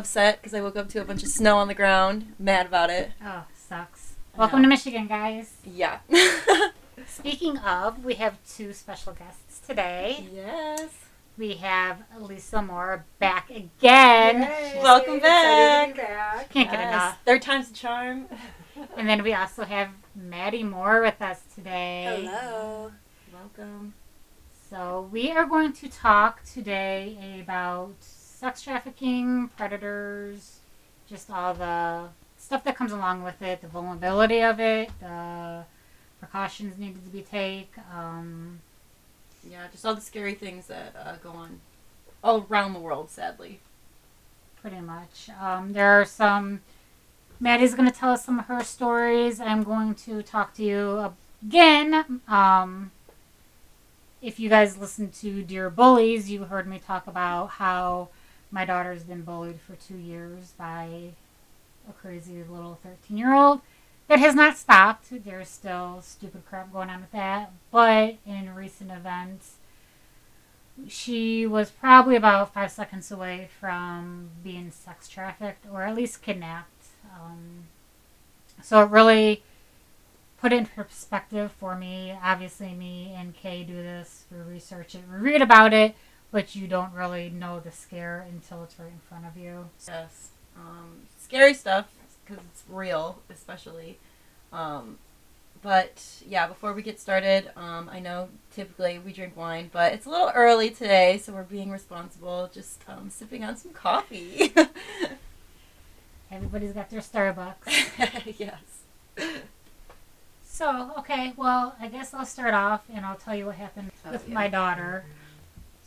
[0.00, 2.34] upset because I woke up to a bunch of snow on the ground.
[2.38, 3.12] Mad about it.
[3.24, 4.14] Oh, sucks.
[4.36, 5.54] Welcome to Michigan, guys.
[5.64, 6.00] Yeah.
[7.08, 10.28] Speaking of, we have two special guests today.
[10.32, 10.90] yes.
[11.38, 14.42] We have Lisa Moore back again.
[14.42, 14.80] Yay.
[14.82, 16.50] Welcome Excited to be back.
[16.50, 16.88] Can't get Yes.
[16.92, 17.18] enough.
[17.26, 18.26] Third time's a charm.
[18.98, 22.28] And then we also have Maddie Moore with us today.
[22.30, 22.92] Hello.
[23.32, 23.94] Welcome.
[24.68, 27.94] So we are going to talk today about
[28.36, 30.58] sex trafficking, predators,
[31.08, 35.64] just all the stuff that comes along with it, the vulnerability of it, the
[36.20, 37.82] precautions needed to be taken.
[37.94, 38.60] Um,
[39.48, 41.60] Yeah, just all the scary things that uh, go on
[42.22, 43.60] all around the world, sadly.
[44.60, 45.30] pretty much.
[45.40, 46.60] Um, there are some.
[47.38, 49.40] Maddie's going to tell us some of her stories.
[49.40, 51.12] I'm going to talk to you
[51.46, 52.20] again.
[52.26, 52.90] Um,
[54.20, 58.08] if you guys listen to Dear Bullies, you heard me talk about how
[58.56, 61.10] my daughter's been bullied for two years by
[61.86, 63.60] a crazy little 13 year old.
[64.08, 65.08] That has not stopped.
[65.10, 67.52] There's still stupid crap going on with that.
[67.70, 69.56] But in recent events,
[70.88, 76.86] she was probably about five seconds away from being sex trafficked or at least kidnapped.
[77.14, 77.64] Um,
[78.62, 79.42] so it really
[80.40, 82.16] put it in perspective for me.
[82.24, 85.94] Obviously, me and Kay do this, we research it, we read about it,
[86.30, 89.68] but you don't really know the scare until it's right in front of you.
[89.86, 90.30] Yes.
[90.56, 91.86] Um, scary stuff
[92.24, 93.98] because it's real, especially.
[94.52, 94.98] Um,
[95.62, 100.06] but yeah, before we get started, um, I know typically we drink wine, but it's
[100.06, 104.52] a little early today, so we're being responsible, just um, sipping on some coffee.
[106.30, 108.34] Everybody's got their Starbucks.
[108.38, 108.60] yes.
[110.44, 114.12] So, okay, well, I guess I'll start off and I'll tell you what happened Oh,
[114.12, 114.34] with yeah.
[114.34, 115.04] my daughter.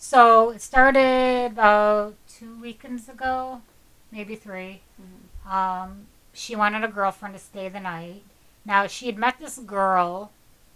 [0.02, 3.62] So, it started about two weekends ago,
[4.14, 4.82] maybe three.
[4.98, 5.52] Mhm.
[5.52, 8.24] Um, she wanted a girlfriend to stay the night.
[8.64, 10.32] Now, she had met this girl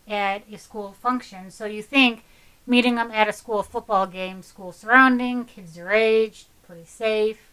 [0.09, 2.25] at a school function, so you think
[2.67, 7.49] meeting them at a school football game, school surrounding, kids her age, pretty safe.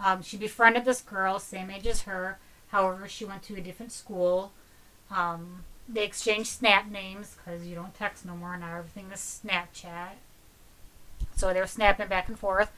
[0.00, 2.40] Um, she befriended this girl, same age as her.
[2.72, 4.52] However, she went to a different school.
[5.12, 8.78] Um, they exchanged snap names because you don't text no more now.
[8.78, 10.16] Everything is Snapchat.
[11.36, 12.70] So they were snapping back and forth.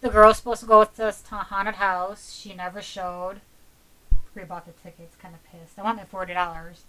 [0.00, 2.32] The girl was supposed to go with a haunted house.
[2.32, 3.40] She never showed.
[4.34, 5.16] We bought the tickets.
[5.16, 5.78] Kind of pissed.
[5.78, 6.84] I want my forty dollars.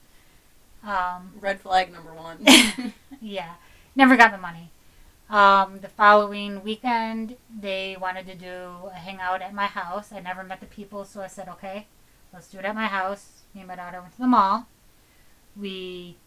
[0.83, 2.45] Um, Red flag number one.
[3.21, 3.55] yeah,
[3.95, 4.69] never got the money.
[5.29, 10.11] Um, the following weekend, they wanted to do a hangout at my house.
[10.11, 11.87] I never met the people, so I said, okay,
[12.31, 13.41] let's do it at my house.
[13.55, 14.67] Me and my daughter went to the mall.
[15.59, 16.17] We,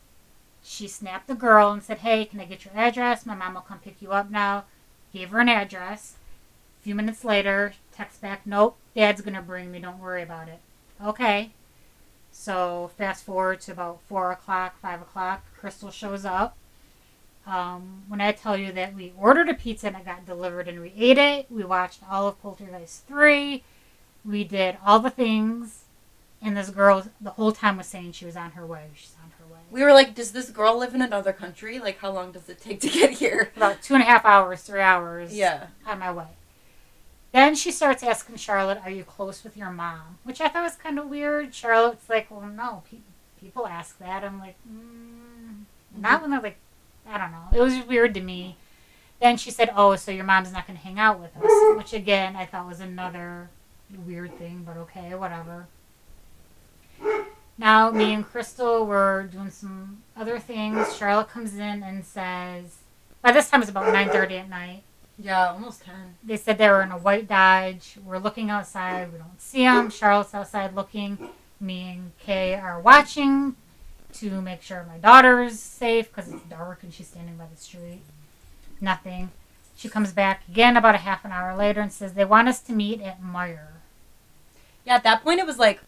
[0.64, 3.24] she snapped the girl and said, hey, can I get your address?
[3.24, 4.64] My mom will come pick you up now.
[5.18, 6.14] Gave her an address.
[6.78, 9.80] A few minutes later, text back, nope, dad's gonna bring me.
[9.80, 10.60] Don't worry about it.
[11.04, 11.50] Okay.
[12.30, 15.44] So fast forward to about four o'clock, five o'clock.
[15.58, 16.56] Crystal shows up.
[17.48, 20.80] Um, when I tell you that we ordered a pizza and it got delivered and
[20.80, 23.64] we ate it, we watched all of Poltergeist three.
[24.24, 25.82] We did all the things,
[26.40, 28.90] and this girl the whole time was saying she was on her way.
[28.94, 29.16] She's.
[29.70, 31.78] We were like, does this girl live in another country?
[31.78, 33.50] Like, how long does it take to get here?
[33.56, 35.34] About two and a half hours, three hours.
[35.34, 35.66] Yeah.
[35.86, 36.26] on my way.
[37.32, 40.76] Then she starts asking Charlotte, "Are you close with your mom?" Which I thought was
[40.76, 41.54] kind of weird.
[41.54, 42.98] Charlotte's like, "Well, no, pe-
[43.38, 45.64] people ask that." I'm like, mm,
[45.94, 46.56] "Not when they're like,
[47.06, 48.56] I don't know." It was weird to me.
[49.20, 51.92] Then she said, "Oh, so your mom's not going to hang out with us," which
[51.92, 53.50] again I thought was another
[54.06, 55.66] weird thing, but okay, whatever.
[57.58, 60.96] Now me and Crystal were doing some other things.
[60.96, 62.78] Charlotte comes in and says,
[63.20, 64.84] "By this time it's about 9:30 at night."
[65.18, 66.16] Yeah, almost 10.
[66.22, 67.98] They said they were in a white Dodge.
[68.04, 69.12] We're looking outside.
[69.12, 69.90] We don't see them.
[69.90, 71.30] Charlotte's outside looking.
[71.58, 73.56] Me and Kay are watching
[74.12, 77.60] to make sure my daughter is safe because it's dark and she's standing by the
[77.60, 78.02] street.
[78.80, 79.32] Nothing.
[79.76, 82.60] She comes back again about a half an hour later and says they want us
[82.60, 83.72] to meet at Meijer.
[84.84, 85.80] Yeah, at that point it was like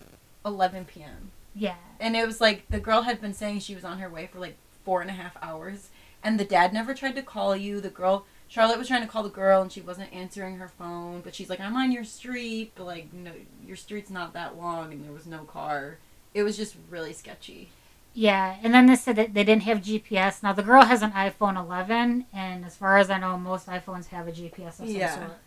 [0.44, 1.30] 11 p.m.
[1.54, 1.76] Yeah.
[1.98, 4.38] And it was like the girl had been saying she was on her way for
[4.38, 5.88] like four and a half hours.
[6.22, 7.80] And the dad never tried to call you.
[7.80, 11.20] The girl, Charlotte was trying to call the girl and she wasn't answering her phone.
[11.22, 12.72] But she's like, I'm on your street.
[12.74, 13.32] But like, no,
[13.66, 15.98] your street's not that long and there was no car.
[16.34, 17.70] It was just really sketchy.
[18.12, 20.42] Yeah, and then they said that they didn't have GPS.
[20.42, 24.06] Now the girl has an iPhone 11, and as far as I know, most iPhones
[24.08, 25.14] have a GPS of some Yeah.
[25.14, 25.38] sort.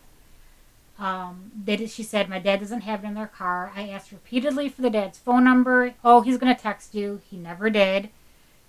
[0.98, 3.72] Um, they she said my dad doesn't have it in their car.
[3.74, 5.94] I asked repeatedly for the dad's phone number.
[6.04, 7.20] Oh, he's gonna text you.
[7.28, 8.10] He never did.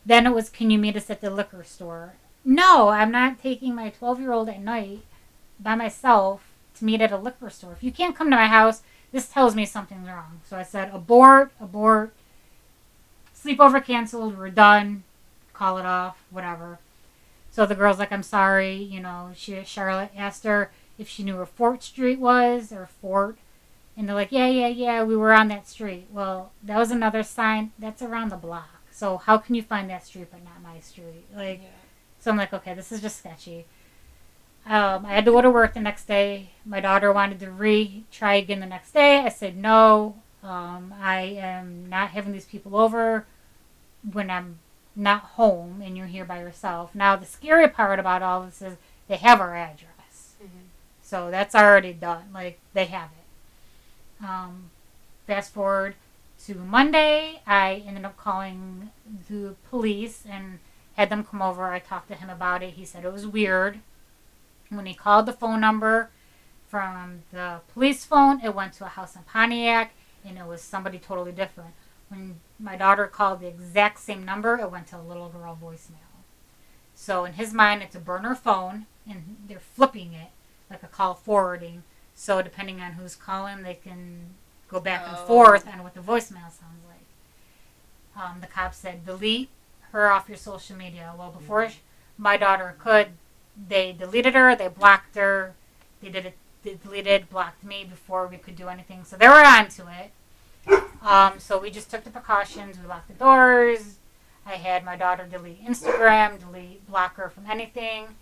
[0.06, 2.14] Then it was, can you meet us at the liquor store?
[2.44, 5.02] No, I'm not taking my 12 year old at night
[5.60, 6.44] by myself
[6.76, 7.74] to meet at a liquor store.
[7.74, 10.42] If you can't come to my house, this tells me something's wrong.
[10.48, 12.14] So I said, abort, abort.
[13.36, 14.38] Sleepover canceled.
[14.38, 15.04] We're done.
[15.54, 16.24] Call it off.
[16.30, 16.80] Whatever.
[17.50, 18.76] So the girl's like, I'm sorry.
[18.76, 23.38] You know, she Charlotte asked her if she knew where Fort Street was or Fort.
[23.98, 26.08] And they're like, yeah, yeah, yeah, we were on that street.
[26.12, 27.72] Well, that was another sign.
[27.80, 28.82] That's around the block.
[28.92, 31.26] So how can you find that street but not my street?
[31.36, 31.62] Like,
[32.20, 33.66] so I'm like, okay, this is just sketchy.
[34.66, 36.50] Um, I had to go to work the next day.
[36.66, 39.20] My daughter wanted to retry again the next day.
[39.20, 40.16] I said no.
[40.44, 43.26] Um, I am not having these people over
[44.12, 44.60] when I'm
[44.96, 46.96] not home and you're here by yourself.
[46.96, 48.78] Now the scary part about all this is
[49.08, 49.95] they have our address.
[51.06, 52.24] So that's already done.
[52.34, 54.26] Like they have it.
[54.26, 54.72] Um,
[55.28, 55.94] fast forward
[56.46, 58.90] to Monday, I ended up calling
[59.30, 60.58] the police and
[60.98, 61.66] had them come over.
[61.66, 62.72] I talked to him about it.
[62.72, 63.80] He said it was weird.
[64.70, 66.10] When he called the phone number
[66.68, 69.94] from the police phone, it went to a house in Pontiac
[70.28, 71.76] and it was somebody totally different.
[72.10, 76.24] When my daughter called the exact same number, it went to a little girl voicemail.
[76.96, 80.30] So in his mind, it's a burner phone and they're flipping it
[80.70, 81.84] like a call forwarding.
[82.16, 84.36] So depending on who's calling, they can
[84.70, 85.26] go back and Oh.
[85.26, 88.22] forth on what the voicemail sounds like.
[88.22, 89.50] Um, the cop said, delete
[89.92, 91.14] her off your social media.
[91.18, 91.78] Well, before sh
[92.18, 93.10] my daughter could,
[93.68, 95.54] they deleted her, they blocked her,
[96.02, 99.04] they did it, they deleted, blocked me before we could do anything.
[99.04, 100.12] So they were onto it.
[101.02, 102.80] Um, so we just took the precautions.
[102.80, 103.96] We locked the doors.
[104.46, 108.16] I had my daughter delete Instagram, delete, block her from anything.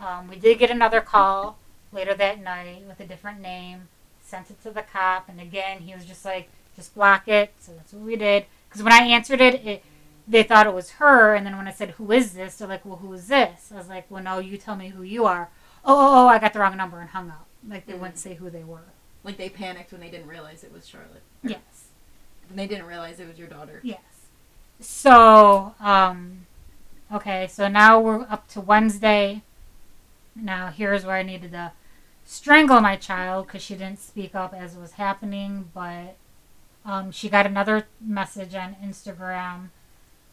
[0.00, 1.56] Um, we did get another call
[1.96, 3.88] later that night with a different name.
[4.22, 7.52] Sent it to the cop, and again, he was just like, just block it.
[7.60, 8.44] So that's what we did.
[8.68, 9.84] Because when I answered it, it,
[10.28, 12.84] they thought it was her, and then when I said, "Who is this?" They're like,
[12.84, 15.48] "Well, who is this?" I was like, "Well, no, you tell me who you are."
[15.84, 17.46] Oh, oh, oh, I got the wrong number and hung up.
[17.66, 18.00] Like they Mhm.
[18.00, 18.80] wouldn't say who they were.
[19.22, 21.22] Like they panicked when they didn't realize it was Charlotte.
[21.44, 21.60] Yes.
[22.48, 23.80] When they didn't realize it was your daughter.
[23.84, 24.00] Yes.
[24.80, 26.46] So, um,
[27.12, 29.42] okay, so now we're up to Wednesday.
[30.34, 31.72] Now, here's where I needed to
[32.26, 36.16] strangle my child because she didn't speak up as it was happening, but
[36.84, 39.68] um, she got another message on Instagram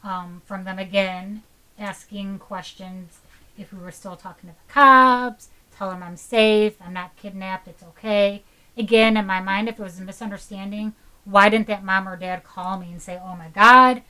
[0.04, 1.44] um, from them again
[1.80, 3.19] asking questions
[3.57, 7.68] if we were still talking to the cops, tell them I'm safe, I'm not kidnapped,
[7.68, 8.44] it's okay.
[8.75, 10.94] Again, in my mind, if it was a misunderstanding,
[11.25, 14.01] why didn't that mom or dad call me and say, oh my God,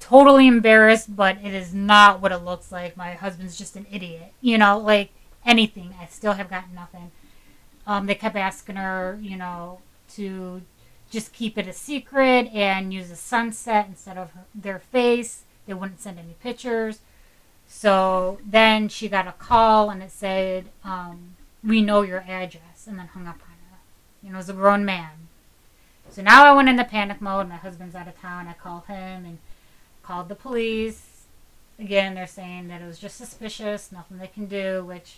[0.00, 2.96] totally embarrassed, but it is not what it looks like.
[2.96, 4.32] My husband's just an idiot.
[4.42, 5.10] You know, like
[5.46, 5.94] anything.
[6.00, 7.10] I still have gotten nothing.
[7.86, 9.80] Um, they kept asking her, you know,
[10.14, 10.62] to
[11.10, 15.44] just keep it a secret and use a sunset instead of her, their face.
[15.66, 17.00] They wouldn't send any pictures.
[17.68, 22.98] So then she got a call and it said, um, We know your address, and
[22.98, 23.78] then hung up on her.
[24.22, 25.28] You know, it was a grown man.
[26.10, 27.48] So now I went into panic mode.
[27.48, 28.48] My husband's out of town.
[28.48, 29.38] I called him and
[30.02, 31.24] called the police.
[31.78, 35.16] Again, they're saying that it was just suspicious, nothing they can do, which,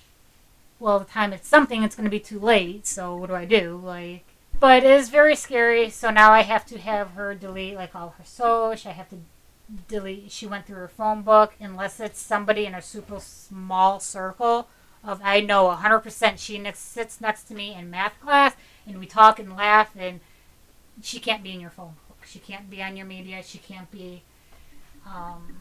[0.80, 2.86] well, the time it's something, it's going to be too late.
[2.86, 3.80] So what do I do?
[3.82, 4.24] Like,
[4.60, 5.90] but it is very scary.
[5.90, 8.90] So now I have to have her delete like all her social.
[8.90, 9.18] I have to
[9.88, 10.30] delete.
[10.30, 14.68] She went through her phone book unless it's somebody in a super small circle
[15.04, 18.54] of I know 100% she next, sits next to me in math class
[18.86, 20.20] and we talk and laugh and
[21.02, 22.18] she can't be in your phone book.
[22.26, 23.42] She can't be on your media.
[23.42, 24.22] She can't be.
[25.06, 25.60] Um,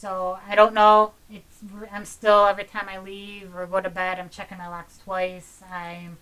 [0.00, 1.12] so I don't know.
[1.28, 1.58] It's
[1.92, 5.60] I'm still every time I leave or go to bed, I'm checking my locks twice.
[5.70, 6.18] I'm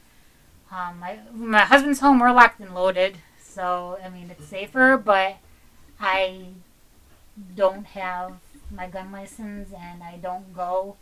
[0.71, 2.19] um, my my husband's home.
[2.19, 4.97] We're locked and loaded, so I mean it's safer.
[4.97, 5.37] But
[6.01, 6.47] I
[7.55, 8.39] don't have
[8.71, 10.97] my gun license and I don't go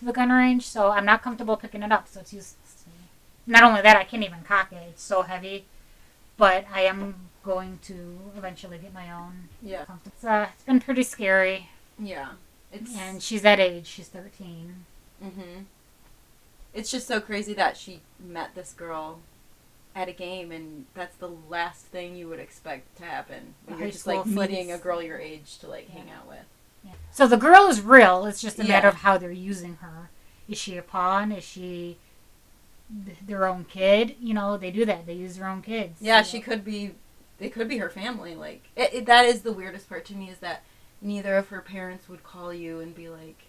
[0.00, 2.08] to the gun range, so I'm not comfortable picking it up.
[2.08, 3.06] So it's useless to me.
[3.46, 4.82] Not only that, I can't even cock it.
[4.88, 5.64] It's so heavy.
[6.36, 7.14] But I am
[7.44, 9.48] going to eventually get my own.
[9.62, 9.84] Yeah.
[10.06, 11.68] It's, uh, it's been pretty scary.
[12.00, 12.30] Yeah.
[12.72, 13.86] It's And she's that age.
[13.86, 14.84] She's 13.
[15.22, 15.40] hmm
[16.72, 19.18] It's just so crazy that she met this girl
[19.94, 23.90] at a game, and that's the last thing you would expect to happen when you're
[23.90, 26.44] just like meeting a girl your age to like hang out with.
[26.84, 26.92] Yeah.
[27.10, 28.24] So the girl is real.
[28.24, 30.10] It's just a matter of how they're using her.
[30.48, 31.32] Is she a pawn?
[31.32, 31.96] Is she
[33.04, 34.14] th- their own kid?
[34.20, 35.06] You know, they do that.
[35.06, 35.98] They use their own kids.
[36.00, 36.92] Yeah, So- she could be.
[37.38, 38.34] They could be her family.
[38.34, 40.62] Like it, it, that is the weirdest part to me is that
[41.00, 43.44] neither of her parents would call you and be like,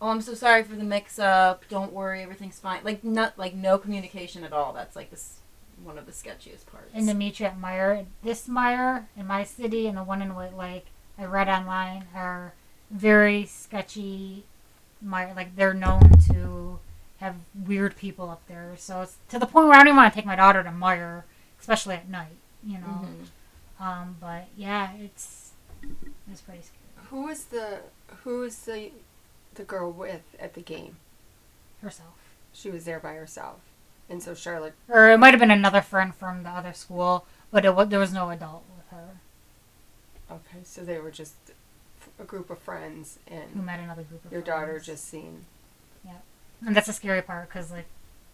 [0.00, 1.68] "Oh, I'm so sorry for the mix-up.
[1.68, 4.72] Don't worry, everything's fine." Like not like no communication at all.
[4.72, 5.38] That's like this
[5.82, 6.90] one of the sketchiest parts.
[6.94, 10.34] And to meet you at Meijer, this Meijer in my city and the one in
[10.34, 10.86] White Lake,
[11.18, 12.54] I read online are
[12.90, 14.44] very sketchy.
[15.04, 16.78] Meijer, like they're known to
[17.18, 18.74] have weird people up there.
[18.76, 20.70] So it's to the point where I don't even want to take my daughter to
[20.70, 21.24] Meijer,
[21.60, 22.36] especially at night.
[22.64, 23.06] You know.
[23.06, 23.84] Mhm.
[23.84, 25.43] Um, but yeah, it's
[26.30, 27.06] it's pretty scary.
[27.10, 27.80] Who was the
[28.24, 28.90] who was the
[29.54, 30.96] the girl with at the game?
[31.82, 32.14] Herself.
[32.52, 33.60] She was there by herself,
[34.08, 34.74] and so Charlotte.
[34.88, 38.12] or it might have been another friend from the other school, but it, there was
[38.12, 39.08] no adult with her
[40.30, 41.34] Okay, so they were just
[42.18, 44.60] a group of friends, and who met another group of your friends.
[44.60, 45.44] daughter just seen.
[46.04, 46.18] Yeah,
[46.66, 47.86] and that's the scary part because like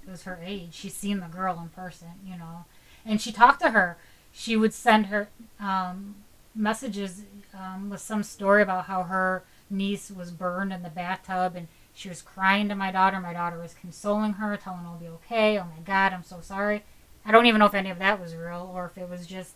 [0.07, 2.65] it was her age she's seen the girl in person you know
[3.05, 3.99] and she talked to her
[4.33, 5.29] she would send her
[5.61, 6.15] um,
[6.55, 7.23] messages
[7.55, 12.09] um, with some story about how her niece was burned in the bathtub and she
[12.09, 15.59] was crying to my daughter my daughter was consoling her telling her it'll be okay
[15.59, 16.83] oh my god i'm so sorry
[17.25, 19.55] i don't even know if any of that was real or if it was just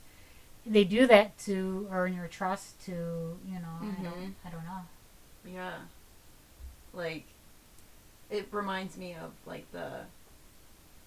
[0.65, 4.05] they do that to earn your trust to you know I, Mhm.
[4.05, 4.83] don't, I don't know
[5.53, 5.75] Yeah.
[6.93, 7.25] Like,
[8.31, 10.03] it reminds me of like the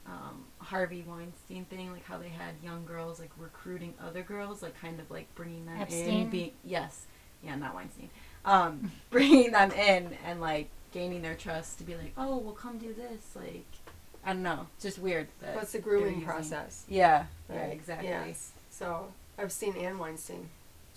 [0.08, 4.80] um, Harvey Weinstein thing, like how they had young girls like recruiting other girls, like
[4.80, 6.22] kind of like bringing them Epstein?
[6.22, 6.30] in.
[6.30, 7.06] Being yes,
[7.44, 8.10] yeah, not Weinstein.
[8.46, 12.78] Um, bringing them in and like gaining their trust to be like, oh, we'll come
[12.78, 13.36] do this.
[13.36, 13.66] Like,
[14.26, 15.28] I don't know, it's just weird.
[15.42, 16.86] That What's the grooming process?
[16.88, 18.08] Yeah, yeah, Right, exactly.
[18.10, 18.52] Yes.
[18.70, 20.50] So I've seen Anne Weinstein.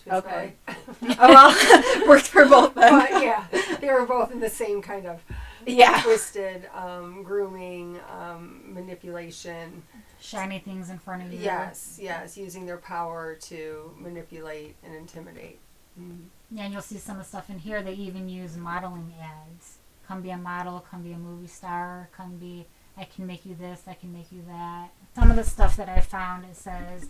[0.05, 0.55] She Okay.
[0.69, 0.85] oh
[1.19, 2.93] well, worked for both then.
[2.93, 3.45] but yeah,
[3.81, 5.21] they were both in the same kind of
[5.67, 6.01] yeah.
[6.03, 9.83] twisted um, grooming, um, manipulation.
[10.21, 15.59] shiny things in front of you Yes, yes, using their power to manipulate and intimidate.
[15.99, 16.27] Mhm.
[16.51, 17.83] Yeah, and you'll see some of the stuff in here.
[17.83, 19.79] They even use modeling ads.
[20.07, 23.55] Come be a model, come be a movie star, come be, I can make you
[23.55, 24.89] this, I can make you that.
[25.15, 27.09] Some of the stuff that I found, it says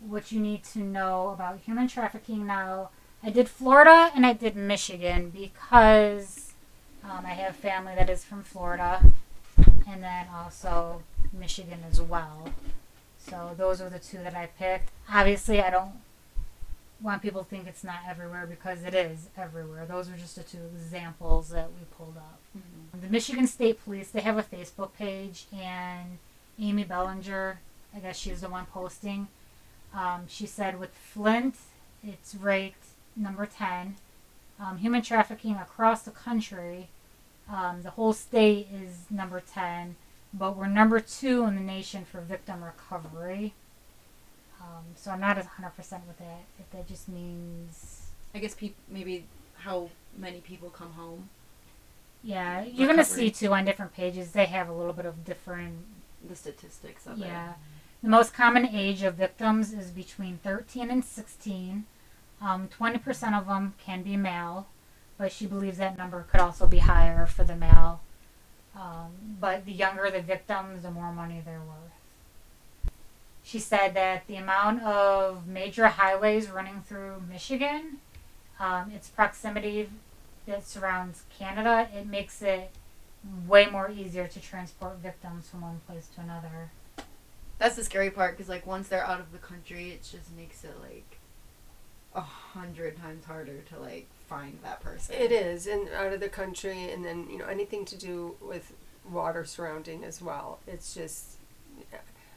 [0.00, 2.90] what you need to know about human trafficking now.
[3.22, 6.53] I did Florida and I did Michigan because
[7.04, 9.00] um, I have family that is from Florida
[9.88, 12.48] and then also Michigan as well.
[13.18, 14.90] So those are the two that I picked.
[15.12, 15.92] Obviously, I don't
[17.00, 19.84] want people to think it's not everywhere because it is everywhere.
[19.86, 22.38] Those are just the two examples that we pulled up.
[22.56, 23.00] Mhm.
[23.02, 26.18] The Michigan State Police, they have a Facebook page, and
[26.58, 27.58] Amy Bellinger,
[27.94, 29.28] I guess she's the one posting.
[29.92, 31.56] Um, she said with Flint,
[32.02, 32.84] it's ranked
[33.16, 33.96] number 10.
[34.60, 36.88] Um, human trafficking across the country,
[37.50, 39.96] um, the whole state is number 10,
[40.32, 43.52] but we're number two in the nation for victim recovery.
[44.60, 46.42] Um, so I'm not 100% with that.
[46.58, 49.24] If that just means, I guess peop- maybe
[49.58, 51.28] how many people come home.
[52.22, 55.24] yeah, you're going to see too on different pages, they have a little bit of
[55.24, 55.74] different
[56.26, 57.26] The statistics of it.
[57.26, 57.54] Yeah.
[58.02, 61.84] The most common age of victims is between 13 and 16.
[62.40, 64.66] Um, 20% of them can be male,
[65.16, 68.00] but she believes that number could also be higher for the male.
[68.76, 72.92] Um, but the younger the victims, the more money they're worth.
[73.44, 77.98] She said that the amount of major highways running through Michigan,
[78.58, 79.88] um, its proximity
[80.46, 82.70] that surrounds Canada, it makes it
[83.46, 86.70] way more easier to transport victims from one place to another.
[87.58, 90.64] That's the scary part because like once they're out of the country, it just makes
[90.64, 91.13] it like
[92.14, 95.14] a hundred times harder to like find that person.
[95.16, 98.72] It is, and out of the country, and then you know anything to do with
[99.10, 100.58] water surrounding as well.
[100.66, 101.36] It's just,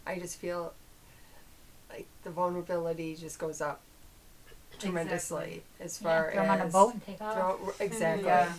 [0.05, 0.74] I just feel
[1.89, 3.81] like the vulnerability just goes up
[4.79, 7.34] tremendously as far throw 'em on a as boat and take off.
[7.34, 8.25] throw- exactly.
[8.25, 8.53] Yeah.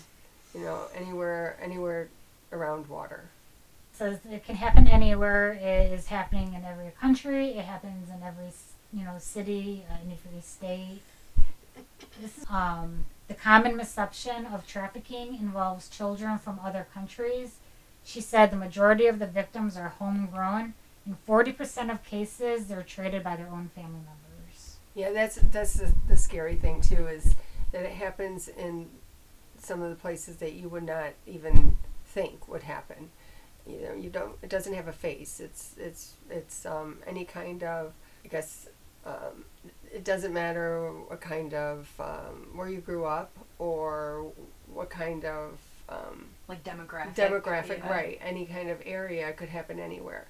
[0.55, 2.09] You know, anywhere, anywhere
[2.53, 3.25] around water.
[3.93, 5.53] So it can happen anywhere.
[5.53, 7.51] It is happening in every country.
[7.51, 8.51] It happens in every
[8.93, 11.01] you know city, uh, in every state.
[12.51, 17.57] Um, the common misception of trafficking involves children from other countries.
[18.05, 20.75] She said the majority of the victims are homegrown.
[21.07, 24.77] In 40% of cases, they're traded by their own family members.
[24.95, 27.35] Yeah, that's that's the, the scary thing too is
[27.73, 28.89] that it happens in
[29.59, 33.11] some of the places that you would not even think would happen.
[33.67, 34.37] You know, you don't.
[34.43, 35.41] It doesn't have a face.
[35.41, 37.93] It's it's it's um, any kind of.
[38.25, 38.69] I guess
[39.09, 39.45] um,
[39.93, 44.31] it doesn't matter what kind of um, where you grew up or
[44.73, 47.15] what kind of um, like demographic.
[47.15, 47.91] demographic, yeah.
[47.91, 48.19] right?
[48.23, 50.27] Any kind of area could happen anywhere.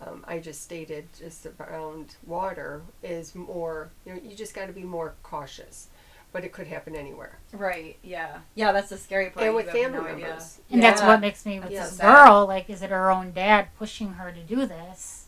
[0.00, 3.90] Um, I just stated just around water is more.
[4.06, 5.88] You know, you just got to be more cautious,
[6.32, 7.38] but it could happen anywhere.
[7.52, 7.96] Right.
[8.02, 8.38] Yeah.
[8.54, 8.72] Yeah.
[8.72, 9.46] That's the scary part.
[9.46, 10.26] and You with have family no idea.
[10.26, 12.26] members, And that's what makes me with Yeah, this sad.
[12.26, 12.46] girl.
[12.46, 15.26] Like, is it her own dad pushing her to do this?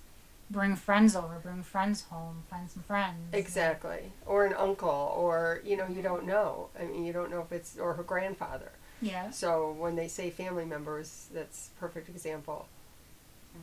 [0.51, 3.33] Bring friends over, bring friends home, find some friends.
[3.33, 6.69] exactly, or an uncle, or you know, you don't know.
[6.79, 8.73] I mean, you don't know if it's or her grandfather.
[9.01, 9.31] Yeah.
[9.31, 12.69] So when they say family members, that's a perfect example.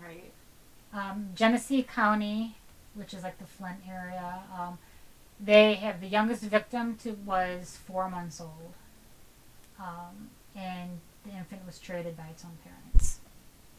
[0.03, 0.31] Right.
[0.93, 2.57] Um, Genesee County,
[2.95, 4.77] which is like the Flint area, um,
[5.39, 8.73] they have the youngest victim to was four months old,
[9.79, 13.20] um, and the infant was traded by its own parents.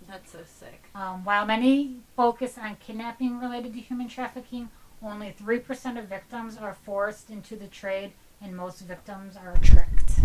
[0.09, 0.85] That's so sick.
[0.95, 4.69] Um, while many focus on kidnapping related to human trafficking,
[5.03, 10.21] only 3% of victims are forced into the trade, and most victims are tricked.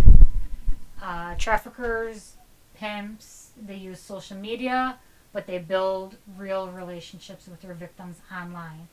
[1.01, 2.35] Uh, traffickers,
[2.75, 4.97] pimps, they use social media,
[5.33, 8.87] but they build real relationships with their victims online.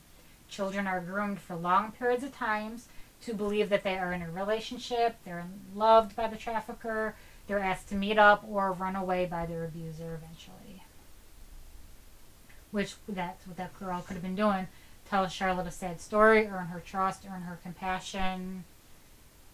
[0.47, 2.87] Children are groomed for long periods of times
[3.23, 7.15] to believe that they are in a relationship, they're loved by the trafficker,
[7.47, 10.64] they're asked to meet up or run away by their abuser eventually.
[12.75, 14.67] Which that's what that girl could have been doing.
[15.09, 18.65] Tell Charlotte a sad story, earn her trust, earn her compassion,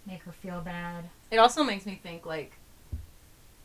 [0.07, 1.03] make her feel bad.
[1.29, 2.53] It also makes me think like,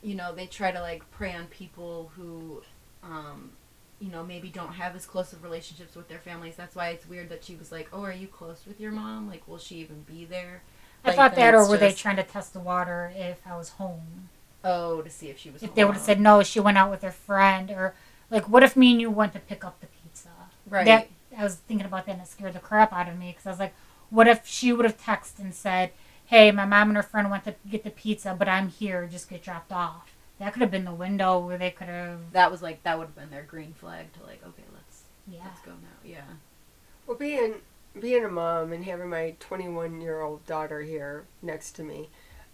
[0.02, 2.60] you know, they try to like prey on people who,
[3.02, 3.52] um,
[3.98, 6.54] you know, maybe don't have as close of relationships with their families.
[6.56, 9.26] That's why it's weird that she was like, "Oh, are you close with your mom?
[9.26, 10.64] Like, will she even be there?"
[11.02, 13.70] I Like, thought that, or were they trying to test the water if I was
[13.70, 14.28] home?
[14.62, 15.62] Oh, to see if she was.
[15.62, 17.94] If they would have said no, she went out with her friend, or
[18.30, 20.28] like, what if me and you went to pick up the pizza?
[20.68, 20.84] right.
[20.84, 23.46] That I was thinking about that, and it scared the crap out of me because
[23.46, 23.74] I was like,
[24.10, 25.92] what if she would have texted and said,
[26.26, 29.28] "Hey, my mom and her friend went to get the pizza, but I'm here, just
[29.28, 32.62] get dropped off." That could have been the window where they could have, that was
[32.62, 35.44] like that would have been their green flag to like, okay, let's yeah.
[35.44, 35.98] let's go now.
[36.04, 36.24] Yeah.
[37.06, 37.56] Well, being
[37.98, 42.08] being a mom and having my 21 year old daughter here next to me,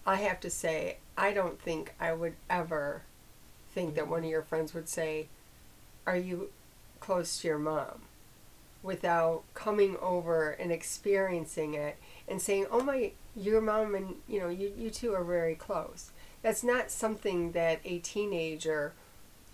[0.06, 3.02] I have to say I don't think I would ever
[3.74, 5.28] think that one of your friends would say,
[6.06, 6.50] "Are you
[7.00, 8.02] close to your mom?"
[8.82, 11.96] without coming over and experiencing it
[12.26, 16.10] and saying, "Oh my, your mom and you know you you two are very close."
[16.42, 18.92] That's not something that a teenager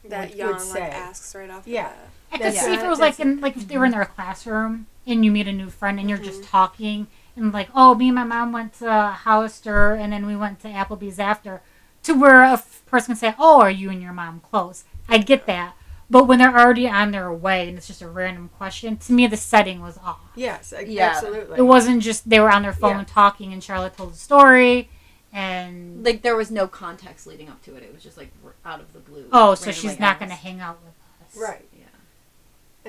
[0.05, 0.81] that would, young would say.
[0.81, 1.67] like asks right off.
[1.67, 1.89] Yeah.
[1.91, 2.09] The bat.
[2.33, 4.05] I could That's see if it was like in like if they were in their
[4.05, 6.51] classroom and you meet a new friend and you're just Mm-hmm.
[6.51, 10.61] talking and like, oh, me and my mom went to Hollister and then we went
[10.61, 11.63] to Applebee's after,
[12.03, 14.85] to where a f- person can say, oh, are you and your mom close?
[15.09, 15.75] I get that,
[16.11, 19.27] but when they're already on their way and it's just a random question, to me
[19.27, 20.21] the setting was off.
[20.35, 21.11] Yes, Yeah.
[21.15, 21.59] absolutely.
[21.59, 23.05] It wasn't just they were on their phone Yeah.
[23.05, 24.89] talking and Charlotte told a story
[25.33, 27.83] and Like there was no context leading up to it.
[27.83, 28.31] It was just like
[28.65, 29.27] out of the blue.
[29.33, 30.95] oh, so she's not going to hang out with
[31.27, 31.37] us.
[31.51, 31.69] Right.
[31.79, 31.85] Yeah.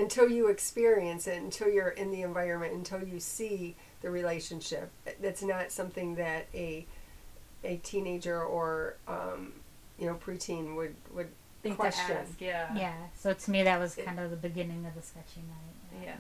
[0.02, 4.92] until you experience it, until you're in the environment, until you see the relationship.
[5.22, 6.86] That's not something that a
[7.66, 9.52] a teenager or um,
[9.98, 11.28] you know preteen would would
[11.62, 12.76] Think to ask, yeah.
[12.76, 16.04] Yeah, so to me that was kind of the beginning of the sketchy night.
[16.06, 16.16] Yeah.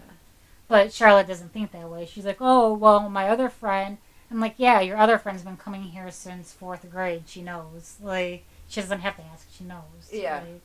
[0.67, 2.05] But Charlotte doesn't think that way.
[2.05, 3.97] She's like, oh, well, my other friend.
[4.29, 7.23] I'm like, yeah, your other friend's been coming here since fourth grade.
[7.25, 7.95] She knows.
[8.01, 9.47] Like, she doesn't have to ask.
[9.51, 10.09] She knows.
[10.11, 10.41] Yeah.
[10.41, 10.61] Like,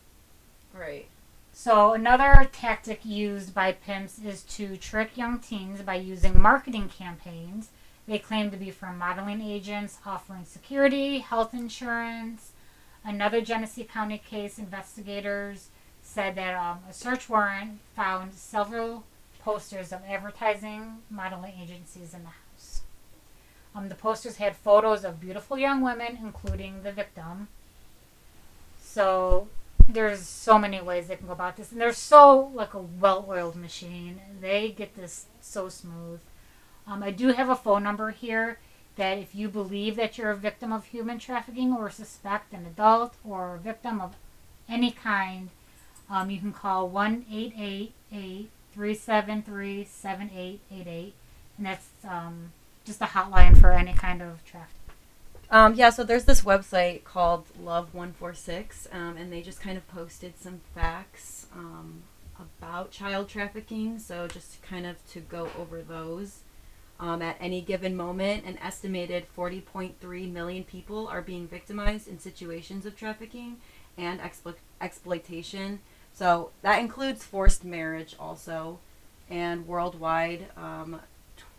[0.79, 1.07] Right.
[1.53, 7.69] so another tactic used by pimps is to trick young teens by using marketing campaigns.
[8.09, 12.51] They claim to be from modeling agents offering security, health insurance.
[13.05, 15.69] Another Genesee County case, investigators
[16.03, 19.05] said that um, a search warrant found several
[19.41, 22.83] posters of advertising modeling agencies in the house.
[23.75, 27.49] Um, the posters had photos of beautiful young women, including the victim.
[28.81, 29.49] So
[29.87, 33.57] there's so many ways they can go about this, and they're so like a well-oiled
[33.57, 34.21] machine.
[34.41, 36.21] They get this so smooth.
[36.87, 38.59] Um, I do have a phone number here
[38.97, 43.15] that if you believe that you're a victim of human trafficking or suspect an adult
[43.25, 44.15] or a victim of
[44.69, 45.51] any kind,
[46.09, 51.15] um, you can call 1 888 373 7888.
[51.57, 52.53] And that's um,
[52.85, 54.81] just a hotline for any kind of trafficking.
[55.51, 60.39] Um, yeah, so there's this website called Love146, um, and they just kind of posted
[60.39, 62.03] some facts um,
[62.39, 63.99] about child trafficking.
[63.99, 66.41] So just kind of to go over those.
[67.05, 72.87] Um, at any given moment, an estimated 40.3 million people are being victimized in situations
[72.87, 73.59] of trafficking
[73.99, 75.81] and explo- exploitation.
[76.15, 78.79] So that includes forced marriage also.
[79.29, 81.03] And worldwide, um,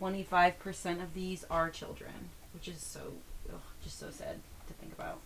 [0.02, 3.14] 25% of these are children, which is so,
[3.48, 5.20] ugh, just so sad to think about.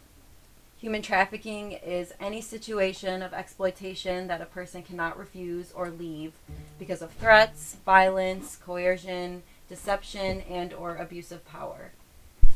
[0.82, 6.34] Human trafficking is any situation of exploitation that a person cannot refuse or leave
[6.78, 11.92] because of threats, violence, coercion, deception, and or abuse of power.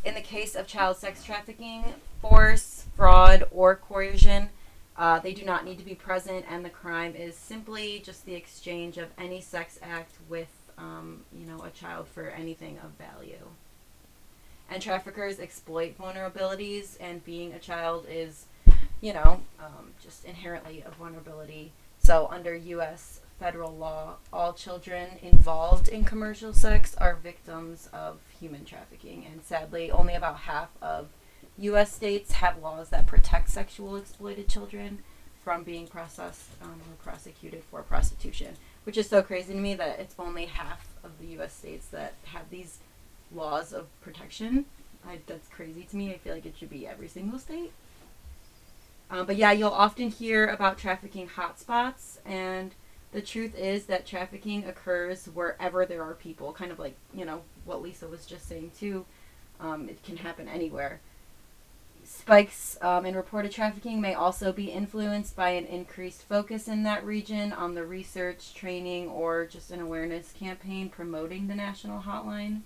[0.04, 4.50] In the case of child sex trafficking, force, fraud, or coercion,
[4.98, 8.36] uh, they do not need to be present, and the crime is simply just the
[8.36, 13.48] exchange of any sex act with, um, you know, a child for anything of value.
[14.70, 18.46] and traffickers exploit vulnerabilities, and being a child is,
[19.02, 21.72] you know, um, just inherently a vulnerability.
[22.00, 23.20] So, under U.S.
[23.44, 29.92] federal law, all children involved in commercial sex are victims of human trafficking, and sadly,
[29.92, 31.10] only about half of
[31.58, 31.94] U.S.
[31.94, 35.00] states have laws that protect sexual exploited children
[35.44, 40.00] from being processed um, or prosecuted for prostitution, which is so crazy to me that
[40.00, 41.54] it's only half of the U.S.
[41.54, 42.78] states that have these
[43.36, 44.64] laws of protection.
[45.06, 46.14] I, that's crazy to me.
[46.14, 47.74] I feel like it should be every single state.
[49.12, 52.74] Um, but yeah, you'll often hear about trafficking hotspots, and
[53.14, 56.52] the truth is that trafficking occurs wherever there are people.
[56.52, 59.06] Kind of like you know what Lisa was just saying too.
[59.60, 61.00] Um, it can happen anywhere.
[62.04, 67.06] Spikes um, in reported trafficking may also be influenced by an increased focus in that
[67.06, 72.62] region on the research, training, or just an awareness campaign promoting the national hotline.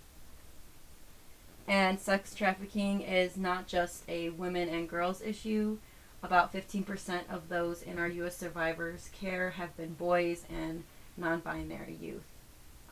[1.68, 5.78] And sex trafficking is not just a women and girls issue.
[6.24, 8.36] About 15% of those in our U.S.
[8.36, 10.84] survivors' care have been boys and
[11.16, 12.26] non binary youth.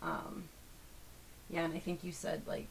[0.01, 0.43] Um,
[1.49, 2.67] yeah, and I think you said like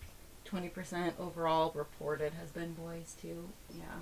[0.49, 3.49] 20% overall reported has been boys too.
[3.77, 4.01] Yeah.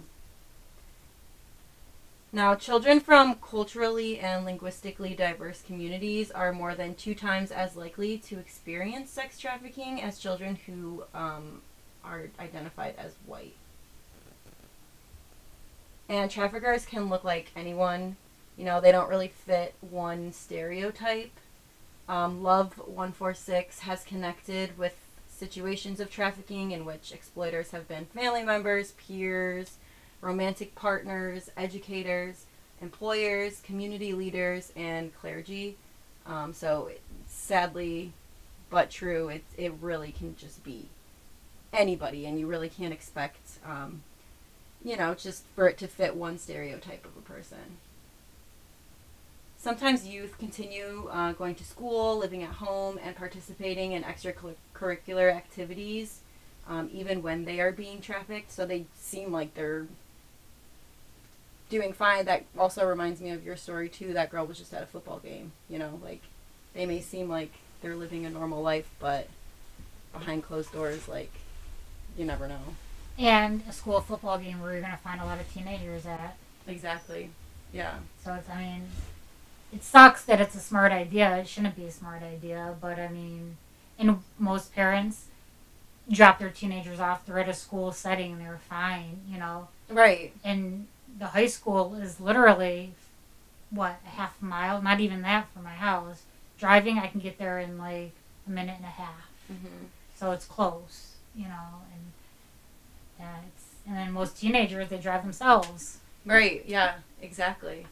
[2.35, 8.17] Now, children from culturally and linguistically diverse communities are more than two times as likely
[8.19, 11.61] to experience sex trafficking as children who um,
[12.03, 13.55] are identified as white.
[16.13, 18.17] And traffickers can look like anyone.
[18.59, 21.33] You know, they don't really fit one stereotype.
[22.07, 24.95] Um, Love 146 has connected with
[25.31, 29.79] situations of trafficking in which exploiters have been family members, peers,
[30.21, 32.45] romantic partners, educators,
[32.83, 35.79] employers, community leaders, and clergy.
[36.27, 36.91] Um, so,
[37.27, 38.13] sadly,
[38.69, 40.91] but true, it, it really can just be
[41.73, 44.03] anybody, and you really can't expect, um,
[44.85, 47.79] you know, just for it to fit one stereotype of a person.
[49.59, 56.19] Sometimes youth continue uh, going to school, living at home, and participating in extracurricular activities,
[56.69, 58.51] um, even when they are being trafficked.
[58.51, 59.87] So they seem like they're
[61.71, 62.25] doing fine.
[62.25, 64.13] That also reminds me of your story, too.
[64.15, 65.53] That girl was just at a football game.
[65.71, 66.23] You know, like
[66.75, 69.29] they may seem like they're living a normal life, but
[70.13, 71.31] behind closed doors, like
[72.19, 72.75] you never know.
[73.19, 76.37] And a school football game where you're going to find a lot of teenagers at.
[76.67, 77.31] Exactly.
[77.73, 77.95] Yeah.
[78.25, 78.83] So it's, I mean,
[79.73, 81.37] it sucks that it's a smart idea.
[81.39, 83.57] It shouldn't be a smart idea, but I mean,
[83.99, 85.27] and most parents
[86.11, 87.25] drop their teenagers off.
[87.25, 88.39] They're at a school setting.
[88.39, 89.69] They're fine, you know.
[89.89, 90.33] Right.
[90.45, 90.87] And
[91.19, 92.93] the high school is literally
[93.71, 96.23] what a half mile, not even that from my house.
[96.59, 98.13] Driving, I can get there in like
[98.47, 99.31] a minute and a half.
[99.51, 99.87] Mm-hmm.
[100.15, 102.12] So it's close, you know, and
[103.23, 105.99] yeah, it's and then most teenagers they drive themselves.
[106.25, 106.65] Right.
[106.67, 106.95] Yeah.
[107.21, 107.87] Exactly.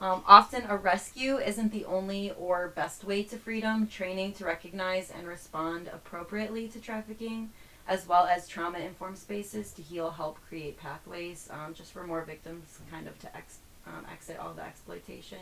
[0.00, 3.86] Um, often, a rescue isn't the only or best way to freedom.
[3.86, 7.50] Training to recognize and respond appropriately to trafficking,
[7.86, 12.22] as well as trauma informed spaces to heal, help create pathways um, just for more
[12.22, 15.38] victims kind of to ex- um, exit all the exploitation.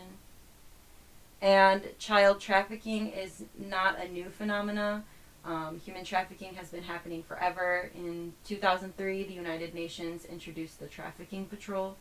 [1.41, 5.03] And child trafficking is not a new phenomena.
[5.45, 7.89] Um, human trafficking has been happening forever.
[7.95, 11.95] In 2003, the United Nations introduced the Trafficking Protocol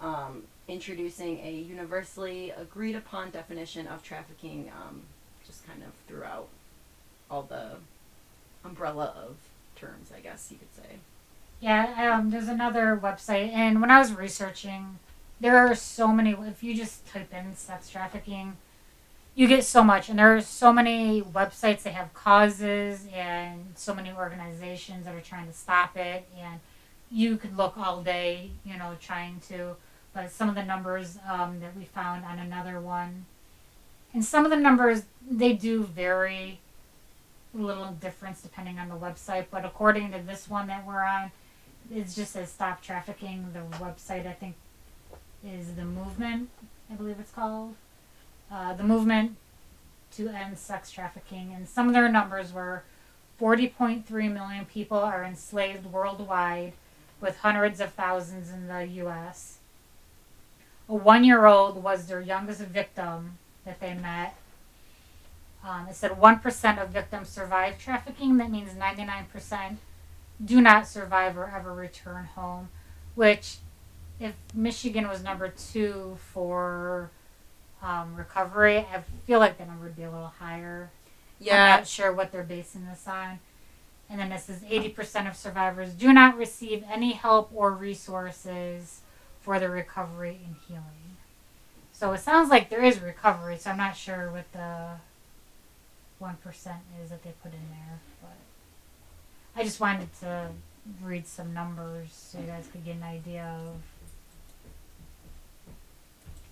[0.00, 5.02] um, introducing a universally agreed upon definition of trafficking um,
[5.46, 6.48] just kind of throughout
[7.30, 7.72] all the
[8.64, 9.36] umbrella of
[9.76, 10.96] terms, I guess you could say.
[11.60, 14.98] Yeah, um, there's another website, and when I was researching,
[15.40, 16.32] there are so many.
[16.32, 18.56] If you just type in sex trafficking,
[19.34, 23.94] you get so much, and there are so many websites that have causes and so
[23.94, 26.60] many organizations that are trying to stop it, and
[27.10, 29.76] you could look all day, you know, trying to
[30.14, 33.26] but some of the numbers um, that we found on another one,
[34.12, 36.60] and some of the numbers they do vary
[37.52, 39.46] a little difference depending on the website.
[39.50, 41.32] But according to this one that we're on,
[41.92, 43.48] it just says stop trafficking.
[43.52, 44.54] The website I think
[45.44, 46.48] is the movement.
[46.88, 47.74] I believe it's called
[48.50, 49.36] uh, the movement
[50.12, 52.84] to end sex trafficking, and some of their numbers were
[53.40, 56.72] 40.3 million people are enslaved worldwide,
[57.20, 59.58] with hundreds of thousands in the U.S
[60.88, 64.36] a one year old was their youngest victim that they met.
[65.64, 68.36] Um, it said 1% of victims survive trafficking.
[68.36, 69.76] That means 99%
[70.44, 72.68] do not survive or ever return home,
[73.14, 73.58] which,
[74.20, 77.10] if Michigan was number two for
[77.84, 80.90] um, recovery, I feel like the number would be a little higher.
[81.38, 81.62] Yeah.
[81.62, 83.38] I'm not sure what they're basing this on.
[84.08, 89.00] And then it says 80% of survivors do not receive any help or resources
[89.42, 91.16] for the recovery and healing.
[91.92, 94.92] So it sounds like there is recovery, so I'm not sure what the
[96.20, 96.34] 1%
[97.02, 98.00] is that they put in there.
[98.22, 98.36] But
[99.56, 100.48] I just wanted to
[101.02, 103.76] read some numbers so you guys could get an idea of.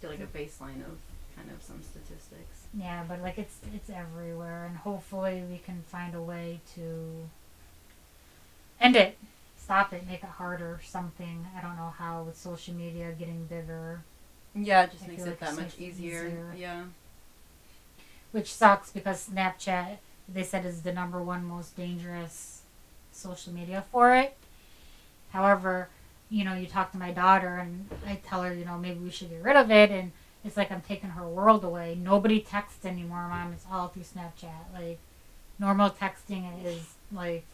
[0.00, 0.98] feel like a baseline of
[1.36, 2.66] kind of some statistics.
[2.74, 7.28] Yeah, but like it's it's everywhere, and hopefully we can find a way to
[8.80, 9.16] end it,
[9.56, 10.80] stop it, make it harder.
[10.84, 14.02] Something I don't know how with social media getting bigger,
[14.54, 16.26] Yeah, it just I makes it like that much easier.
[16.26, 16.54] easier.
[16.56, 16.84] Yeah.
[18.30, 22.62] which sucks because Snapchat they said is the number one most dangerous
[23.12, 24.36] social media for it.
[25.30, 25.88] However,
[26.30, 29.10] you know, you talk to my daughter and I tell her, you know, maybe we
[29.10, 30.12] should get rid of it and
[30.44, 31.96] it's like I'm taking her world away.
[32.00, 33.52] Nobody texts anymore, mom.
[33.52, 34.72] It's all through Snapchat.
[34.74, 34.98] Like
[35.58, 37.44] normal texting is like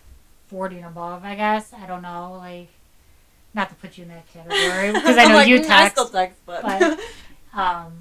[0.49, 1.73] 40 and above, I guess.
[1.73, 2.69] I don't know, like
[3.55, 5.93] not to put you in that category because I know like, you "Mm, I text
[5.93, 7.01] still text, but, but
[7.59, 7.93] um,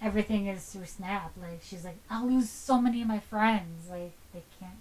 [0.00, 1.32] everything is through Snap.
[1.40, 3.88] Like she's like, I'll lose so many of my friends.
[3.90, 4.78] Like they can't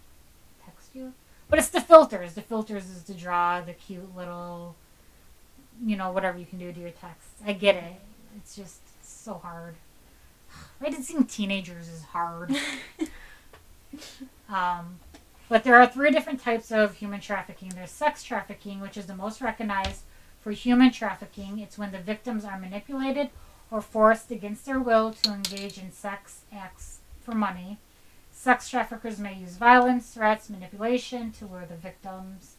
[0.64, 1.14] text you.
[1.50, 2.34] But it's the filters.
[2.34, 4.76] The filters is to draw the cute little,
[5.84, 7.42] you know, whatever you can do to your texts.
[7.46, 8.02] I get it.
[8.38, 8.80] It's just
[9.22, 9.76] so hard.
[10.80, 12.56] Raising teenagers is hard.
[14.50, 15.00] um,
[15.48, 17.70] but there are three different types of human trafficking.
[17.70, 20.02] There's sex trafficking, which is the most recognized
[20.42, 21.60] for human trafficking.
[21.60, 23.30] It's when the victims are manipulated
[23.70, 27.78] or forced against their will to engage in sex acts for money.
[28.32, 32.56] Sex traffickers may use violence, threats, manipulation to lure the victims.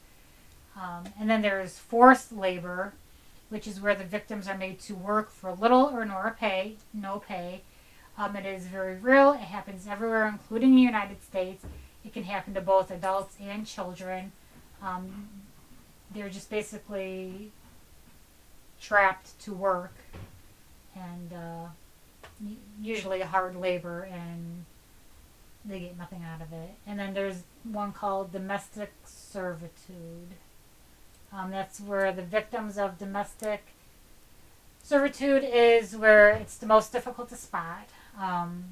[0.77, 2.94] Um, and then there's forced labor,
[3.52, 6.76] which is where the victims are made to work for little or no pay.
[6.94, 7.60] No pay.
[8.16, 9.32] Um, it is very real.
[9.32, 11.62] It happens everywhere, including the United States.
[12.02, 14.32] It can happen to both adults and children.
[14.82, 15.28] Um,
[16.14, 17.52] they're just basically
[18.80, 19.96] trapped to work
[20.96, 21.66] and uh,
[22.80, 24.64] usually hard labor and
[25.62, 26.70] they get nothing out of it.
[26.86, 30.36] And then there's one called domestic servitude.
[31.33, 33.66] Um, that's where the victims of domestic
[34.83, 37.88] servitude is where it's the most difficult to spot.
[38.21, 38.64] Um,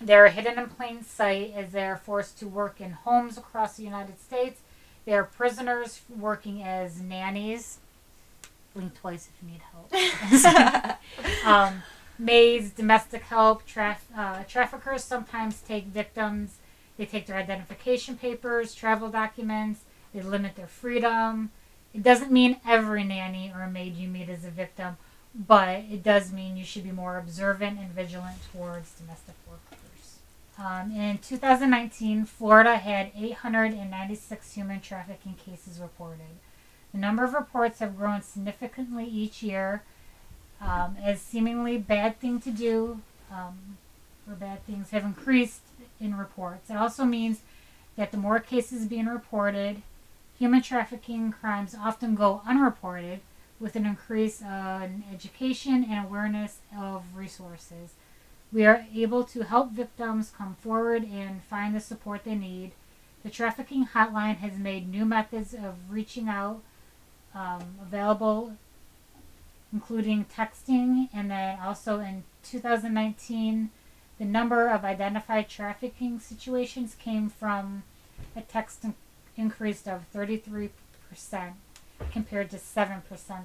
[0.00, 4.20] they're hidden in plain sight as they're forced to work in homes across the United
[4.20, 4.60] States.
[5.04, 7.78] They are prisoners working as nannies.
[8.74, 10.98] Blink twice if you need help.
[11.46, 11.82] um,
[12.18, 16.56] maids, domestic help, traf- uh, traffickers sometimes take victims.
[16.96, 19.80] They take their identification papers, travel documents.
[20.14, 21.50] They limit their freedom.
[21.94, 24.96] It doesn't mean every nanny or maid you meet is a victim,
[25.34, 30.18] but it does mean you should be more observant and vigilant towards domestic workers.
[30.58, 36.38] Um, in 2019, Florida had 896 human trafficking cases reported.
[36.92, 39.82] The number of reports have grown significantly each year
[40.60, 43.00] um, as seemingly bad thing to do
[43.30, 43.78] um,
[44.28, 45.62] or bad things have increased
[46.00, 46.70] in reports.
[46.70, 47.40] It also means
[47.96, 49.82] that the more cases being reported,
[50.42, 53.20] human trafficking crimes often go unreported
[53.60, 57.92] with an increase in education and awareness of resources.
[58.52, 62.72] We are able to help victims come forward and find the support they need.
[63.22, 66.60] The trafficking hotline has made new methods of reaching out
[67.36, 68.56] um, available,
[69.72, 73.70] including texting, and then also in 2019,
[74.18, 77.84] the number of identified trafficking situations came from
[78.34, 78.84] a text
[79.36, 80.70] in- increase of 33%
[82.10, 83.02] compared to 7%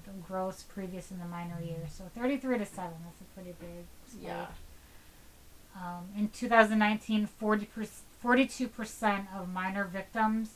[0.08, 1.94] of gross previous in the minor years.
[1.98, 4.24] So 33 to 7, that's a pretty big spike.
[4.24, 4.46] yeah.
[5.76, 7.68] Um, in 2019, 40
[8.24, 10.50] 42% of minor victims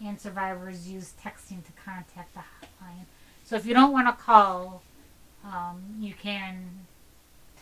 [0.00, 3.04] and survivors use texting to contact the hotline.
[3.44, 4.82] So if you don't want to call,
[5.44, 6.86] um, you can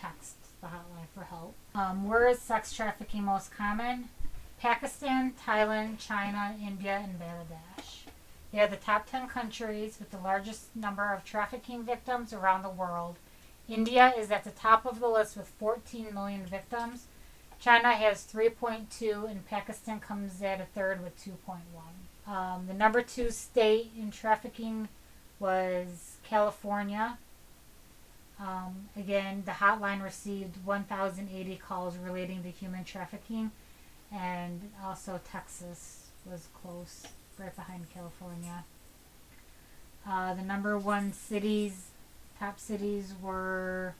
[0.00, 1.54] text the hotline for help.
[1.74, 4.08] Um, where is sex trafficking most common?
[4.60, 8.02] Pakistan, Thailand, China, India, and Bangladesh.
[8.52, 12.68] They are the top 10 countries with the largest number of trafficking victims around the
[12.68, 13.16] world.
[13.68, 17.06] India is at the top of the list with 14 million victims.
[17.58, 22.30] China has 3.2, and Pakistan comes at a third with 2.1.
[22.30, 24.88] Um, the number two state in trafficking
[25.38, 27.18] was California.
[28.38, 33.50] Um, again, the hotline received 1,080 calls relating to human trafficking,
[34.12, 37.06] and also Texas was close,
[37.38, 38.64] right behind California.
[40.08, 41.88] Uh, the number one cities,
[42.38, 43.94] top cities were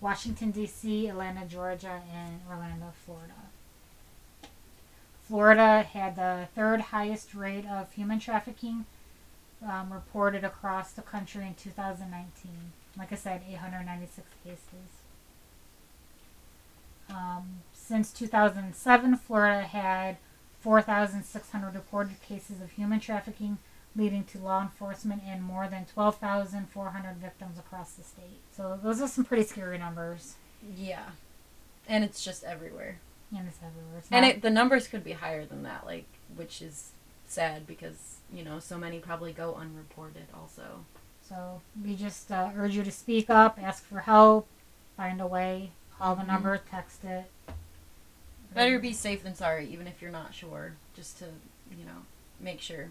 [0.00, 3.34] Washington, D.C., Atlanta, Georgia, and Orlando, Florida.
[5.26, 8.84] Florida had the third highest rate of human trafficking
[9.64, 12.50] um, reported across the country in 2019.
[12.98, 14.58] Like I said, 896 cases.
[17.08, 20.16] Um, since 2007, Florida had
[20.60, 23.58] 4,600 reported cases of human trafficking,
[23.96, 28.38] leading to law enforcement and more than 12,400 victims across the state.
[28.56, 30.36] So those are some pretty scary numbers.
[30.76, 31.06] Yeah.
[31.88, 33.00] And it's just everywhere.
[33.36, 33.98] And it's everywhere.
[33.98, 36.90] It's And it, the numbers could be higher than that, like, which is
[37.26, 40.84] sad because, you know, so many probably go unreported also.
[41.28, 44.46] So we just uh, urge you to speak up, ask for help,
[44.96, 46.28] find a way, call the Mhm.
[46.28, 47.28] number, text it.
[48.54, 51.26] Better be safe than sorry, even if you're not sure, just to,
[51.70, 52.02] you know,
[52.40, 52.88] make sure.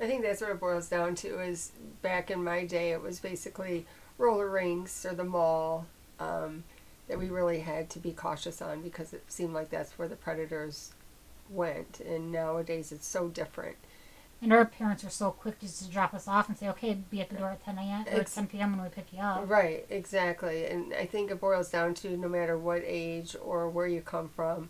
[0.00, 1.40] I think that's what it boils down to.
[1.40, 3.86] Is back in my day, it was basically
[4.18, 5.86] roller rinks or the mall
[6.20, 6.64] um,
[7.08, 10.16] that we really had to be cautious on because it seemed like that's where the
[10.16, 10.92] predators
[11.50, 12.00] went.
[12.00, 13.76] And nowadays, it's so different.
[14.42, 17.20] And our parents are so quick just to drop us off and say, okay, be
[17.20, 18.04] at the door at 10 a.m.
[18.12, 18.72] or Ex- 10 p.m.
[18.72, 19.48] when we pick you up.
[19.48, 20.66] Right, exactly.
[20.66, 24.28] And I think it boils down to no matter what age or where you come
[24.28, 24.68] from,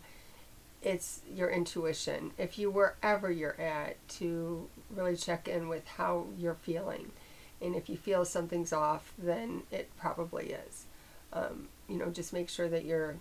[0.83, 2.31] it's your intuition.
[2.37, 7.11] If you wherever you're at, to really check in with how you're feeling.
[7.59, 10.85] And if you feel something's off, then it probably is.
[11.31, 13.15] Um, you know, just make sure that you're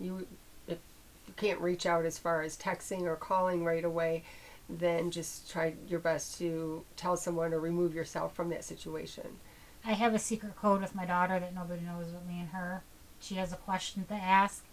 [0.00, 0.26] you
[0.66, 0.78] if
[1.26, 4.22] you can't reach out as far as texting or calling right away,
[4.68, 9.38] then just try your best to tell someone or remove yourself from that situation.
[9.84, 12.82] I have a secret code with my daughter that nobody knows but me and her.
[13.20, 14.64] She has a question to ask,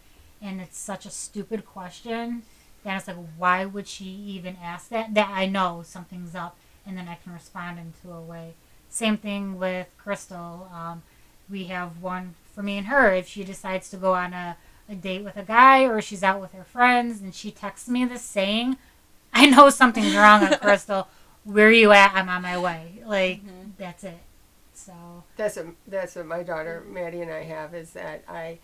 [0.41, 2.43] and it's such a stupid question
[2.84, 5.13] that it's like, why would she even ask that?
[5.13, 8.53] That I know something's up, and then I can respond into a way.
[8.89, 10.69] Same thing with Crystal.
[10.73, 11.03] Um,
[11.49, 13.13] we have one for me and her.
[13.13, 16.41] If she decides to go on a, a date with a guy or she's out
[16.41, 18.77] with her friends and she texts me this saying,
[19.41, 21.08] I know something's wrong with Crystal.
[21.43, 22.13] Where are you at?
[22.15, 23.02] I'm on my way.
[23.06, 23.71] Like, Mhm.
[23.78, 24.17] that's it.
[24.74, 24.93] So.
[25.38, 28.60] That's what that's what my daughter Maddie and I have is that I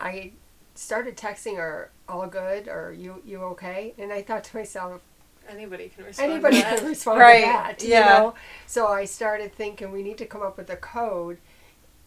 [0.00, 0.32] I
[0.74, 5.00] started texting her all good or you you okay and I thought to myself
[5.48, 6.30] Anybody can respond.
[6.32, 6.78] anybody to that.
[6.78, 8.06] can respond Right, to that you yeah.
[8.18, 8.34] know
[8.66, 11.38] so I started thinking we need to come up with a code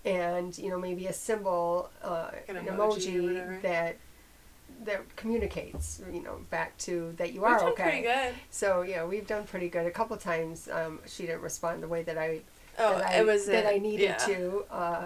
[0.05, 3.97] and you know maybe a symbol uh, An an emoji or emoji that
[4.85, 8.33] that communicates you know back to that you We've are done okay pretty good.
[8.49, 12.03] so yeah we've done pretty good a couple times um, she didn't respond the way
[12.03, 12.41] that I
[12.79, 14.17] Oh, that I, it was that a- I needed yeah.
[14.17, 15.05] to uh,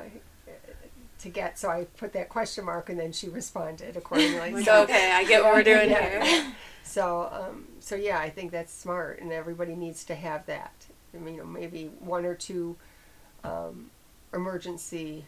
[1.19, 1.57] to get.
[1.59, 4.63] So I put that question mark, and then she responded accordingly.
[4.63, 6.23] So, okay, I get what we're doing Yeah.
[6.23, 6.53] here.
[6.83, 10.85] so um, so yeah, I think that's smart, and everybody needs to have that.
[11.13, 12.77] I mean, you know, maybe one or two
[13.43, 13.89] um,
[14.33, 15.25] emergency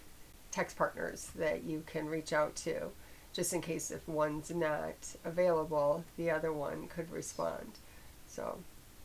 [0.52, 2.90] text partners that you can reach out to,
[3.40, 7.72] just in case if one's not available, the other one could respond.
[8.28, 8.58] So,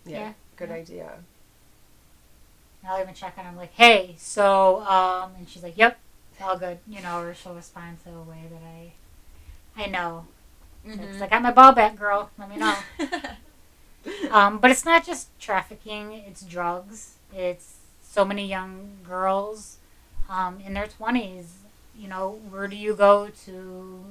[0.05, 0.75] yeah, Yeah, good yeah.
[0.75, 1.13] idea.
[2.87, 3.47] I'll even check on.
[3.47, 5.99] I'm like, hey, so, um, and she's like, yep,
[6.33, 10.27] it's all good, you know, or she'll respond to a way that I, I know.
[10.87, 11.01] Mm-hmm.
[11.05, 12.31] It's like, I got my ball back, girl.
[12.37, 12.77] Let me know.
[14.33, 17.15] um, but it's not just trafficking; it's drugs.
[17.33, 19.79] It's so many young girls,
[20.29, 21.55] um, in their twenties.
[21.99, 24.05] You know, where do you go to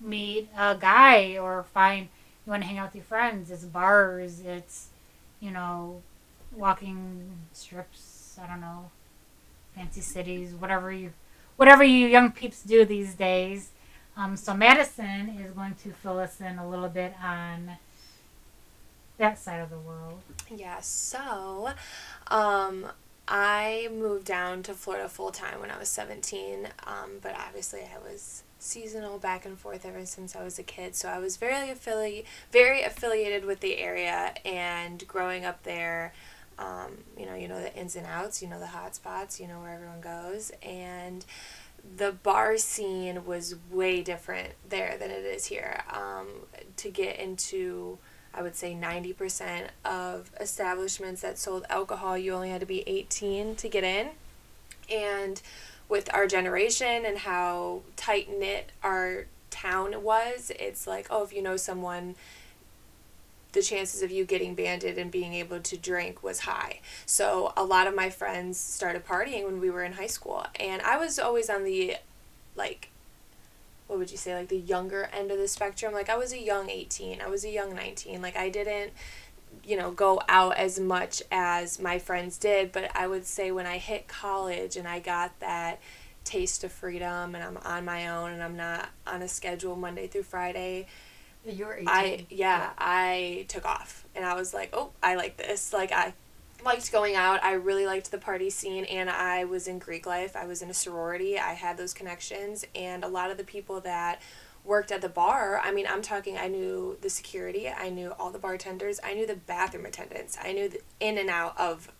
[0.00, 2.08] meet a guy or find
[2.46, 3.50] you want to hang out with your friends?
[3.50, 4.40] It's bars.
[4.40, 4.88] It's,
[5.40, 6.02] you know,
[6.56, 8.38] walking strips.
[8.42, 8.90] I don't know,
[9.74, 11.12] fancy cities, whatever you,
[11.56, 13.70] whatever you young peeps do these days.
[14.16, 17.72] Um, so Madison is going to fill us in a little bit on
[19.18, 20.20] that side of the world.
[20.50, 21.70] Yeah, so
[22.28, 22.86] um,
[23.26, 27.98] I moved down to Florida full time when I was 17, um, but obviously I
[27.98, 30.94] was seasonal back and forth ever since I was a kid.
[30.96, 36.12] So I was very affili- very affiliated with the area and growing up there.
[36.58, 39.46] Um, you know, you know the ins and outs, you know the hot spots, you
[39.46, 41.24] know where everyone goes, and
[41.96, 45.82] the bar scene was way different there than it is here.
[45.92, 46.26] Um,
[46.76, 47.98] to get into
[48.34, 53.56] I would say 90% of establishments that sold alcohol, you only had to be 18
[53.56, 54.10] to get in.
[54.90, 55.40] And
[55.88, 61.42] with our generation and how tight knit our town was, it's like, oh, if you
[61.42, 62.14] know someone,
[63.52, 66.80] the chances of you getting banded and being able to drink was high.
[67.06, 70.46] So a lot of my friends started partying when we were in high school.
[70.60, 71.96] And I was always on the,
[72.54, 72.90] like,
[73.88, 76.38] what would you say like the younger end of the spectrum like i was a
[76.38, 78.92] young 18 i was a young 19 like i didn't
[79.68, 83.66] you know go out as much as my friends did but i would say when
[83.66, 85.78] i hit college and i got that
[86.24, 90.06] taste of freedom and i'm on my own and i'm not on a schedule monday
[90.06, 90.86] through friday
[91.46, 91.88] You were 18.
[91.88, 96.12] I yeah, I took off and I was like, "Oh, I like this." Like I
[96.64, 97.42] liked going out.
[97.42, 100.36] I really liked the party scene and I was in Greek life.
[100.36, 101.38] I was in a sorority.
[101.38, 104.20] I had those connections and a lot of the people that
[104.68, 108.30] worked at the bar, I mean, I'm talking I knew the security, I knew all
[108.30, 110.36] the bartenders, I knew the bathroom attendants.
[110.40, 111.90] I knew the in and out of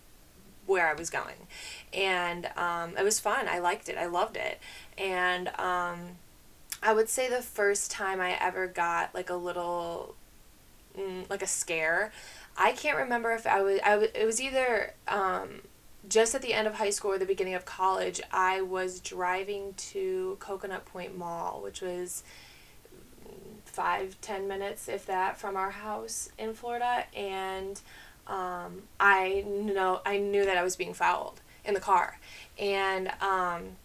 [0.66, 1.46] where I was going.
[1.94, 3.48] And um, it was fun.
[3.48, 3.96] I liked it.
[3.96, 4.60] I loved it.
[4.98, 6.18] And um,
[6.82, 10.14] I would say the first time I ever got like a little,
[10.96, 12.12] mm, like a scare,
[12.56, 15.62] I can't remember if I was, I was it was either um,
[16.06, 18.20] just at the end of high school or the beginning of college.
[18.30, 22.24] I was driving to Coconut Point Mall, which was
[23.78, 27.04] five, ten minutes, if that, from our house in Florida.
[27.16, 27.80] And
[28.26, 32.18] um, I know I knew that I was being fouled in the car,
[32.58, 33.76] and um,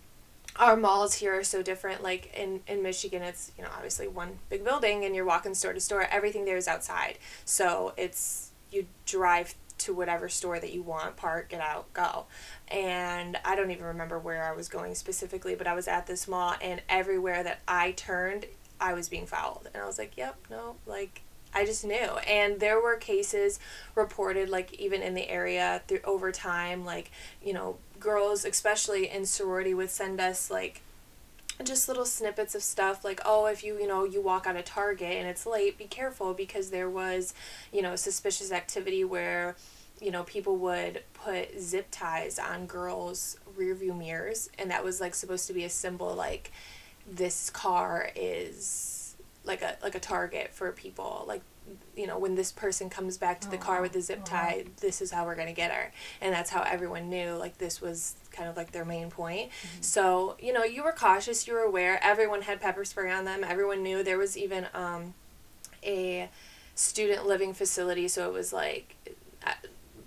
[0.55, 2.01] our malls here are so different.
[2.01, 5.73] Like in in Michigan, it's you know obviously one big building, and you're walking store
[5.73, 6.07] to store.
[6.09, 11.49] Everything there is outside, so it's you drive to whatever store that you want, park,
[11.49, 12.25] get out, go.
[12.67, 16.27] And I don't even remember where I was going specifically, but I was at this
[16.27, 18.47] mall, and everywhere that I turned,
[18.83, 21.21] I was being fouled, and I was like, "Yep, no, like."
[21.55, 22.17] I just knew.
[22.27, 23.59] And there were cases
[23.93, 27.11] reported, like, even in the area through over time, like,
[27.43, 30.81] you know, girls, especially in sorority, would send us, like,
[31.63, 34.65] just little snippets of stuff like oh if you you know you walk out of
[34.65, 37.33] target and it's late be careful because there was
[37.71, 39.55] you know suspicious activity where
[40.01, 44.99] you know people would put zip ties on girls rear view mirrors and that was
[44.99, 46.51] like supposed to be a symbol like
[47.09, 51.41] this car is like a like a target for people like
[51.95, 55.01] you know when this person comes back to the car with the zip tie this
[55.01, 55.91] is how we're going to get her.
[56.21, 59.51] And that's how everyone knew like this was kind of like their main point.
[59.81, 63.43] So you know you were cautious you were aware everyone had pepper spray on them
[63.43, 64.03] everyone knew.
[64.03, 65.13] There was even um,
[65.83, 66.29] a
[66.75, 68.95] student living facility so it was like
[69.45, 69.51] uh,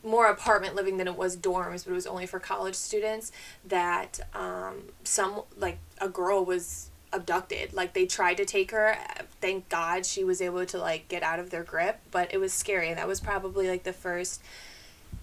[0.07, 3.33] more apartment living than it was dorms but it was only for college students
[3.65, 7.73] that um, some like a girl was abducted.
[7.73, 8.97] Like they tried to take her.
[9.41, 12.53] Thank god she was able to like get out of their grip but it was
[12.53, 12.89] scary.
[12.89, 14.43] And that was probably like the first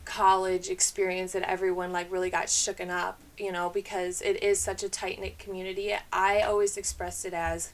[0.06, 4.84] college experience that everyone like really got shooken up you know because it is such
[4.84, 5.94] a tight knit community.
[6.12, 7.72] I always expressed it as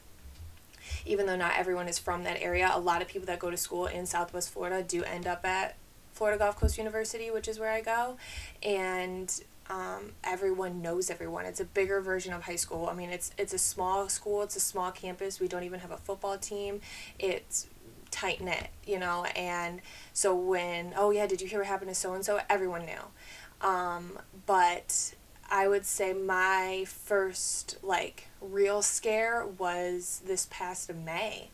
[1.06, 3.56] even though not everyone is from that area a lot of people that go to
[3.56, 5.76] school in southwest florida do end up at
[6.20, 8.18] florida gulf coast university which is where i go
[8.62, 11.46] and um, everyone knows everyone.
[11.46, 12.88] It's a bigger version of high school.
[12.88, 14.42] I mean, it's it's a small school.
[14.42, 15.38] It's a small campus.
[15.38, 16.80] We don't even have a football team.
[17.20, 17.68] It's
[18.10, 19.26] tight knit, you know.
[19.36, 19.80] And
[20.12, 22.40] so when oh yeah, did you hear what happened to so and so?
[22.50, 23.66] Everyone knew.
[23.66, 25.14] Um, but
[25.48, 31.50] I would say my first like real scare was this past May.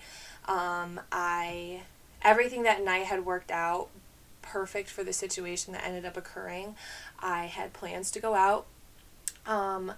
[0.46, 1.82] Um, I
[2.22, 3.88] everything that night had worked out
[4.46, 6.76] perfect for the situation that ended up occurring.
[7.20, 8.66] I had plans to go out.
[9.46, 9.92] Um,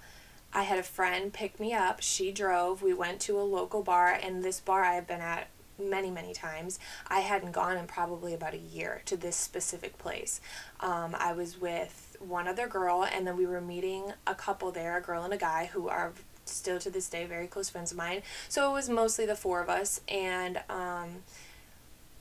[0.53, 2.01] I had a friend pick me up.
[2.01, 2.83] She drove.
[2.83, 6.33] We went to a local bar, and this bar I have been at many, many
[6.33, 6.79] times.
[7.07, 10.41] I hadn't gone in probably about a year to this specific place.
[10.81, 14.97] Um, I was with one other girl, and then we were meeting a couple there,
[14.97, 16.13] a girl and a guy, who are
[16.47, 18.23] still to this day very close friends of mine.
[18.49, 21.23] So it was mostly the four of us, and um,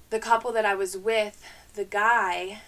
[0.10, 1.42] the couple that I was with,
[1.78, 2.60] the guy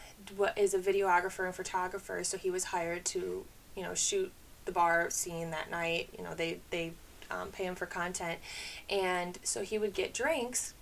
[0.55, 3.43] is a videographer and photographer, so he was hired to,
[3.75, 4.31] you know, shoot
[4.65, 6.09] the bar scene that night.
[6.15, 6.93] You know, they they
[7.31, 8.39] um, pay him for content,
[8.87, 10.75] and so he would get drinks,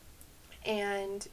[0.66, 1.26] and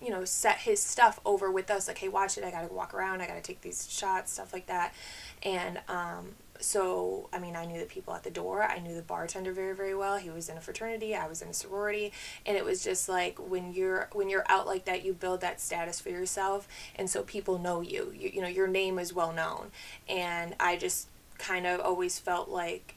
[0.00, 1.88] you know, set his stuff over with us.
[1.88, 2.44] Like, hey, watch it.
[2.44, 3.22] I gotta walk around.
[3.22, 4.94] I gotta take these shots, stuff like that,
[5.42, 8.62] and um, so I mean I knew the people at the door.
[8.62, 10.16] I knew the bartender very very well.
[10.16, 11.14] He was in a fraternity.
[11.14, 12.12] I was in a sorority,
[12.44, 15.60] and it was just like when you're when you're out like that, you build that
[15.60, 18.12] status for yourself, and so people know you.
[18.14, 19.70] You you know your name is well known,
[20.08, 22.94] and I just kind of always felt like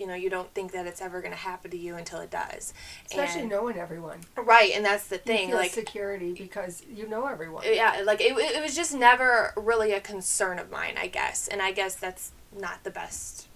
[0.00, 2.30] you know you don't think that it's ever going to happen to you until it
[2.30, 2.72] does
[3.06, 4.20] Especially and, knowing everyone.
[4.36, 7.64] right and that's the thing like security because you know everyone.
[7.66, 11.60] yeah like it, it was just never really a concern of mine i guess and
[11.60, 13.46] i guess that's not the best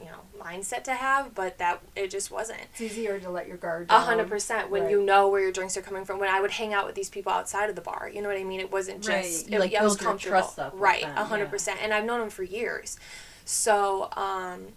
[0.00, 3.58] you know mindset to have but that it just wasn't It's easier to let your
[3.58, 4.02] guard a down.
[4.02, 4.90] hundred percent when Right.
[4.92, 7.10] you know where your drinks are coming from when i would hang out with these
[7.10, 9.60] people outside of the bar you know what i mean it wasn't just You, it,
[9.60, 11.50] like, I was comfortable right them, a hundred yeah.
[11.50, 12.98] percent and i've known them for years
[13.44, 14.68] so um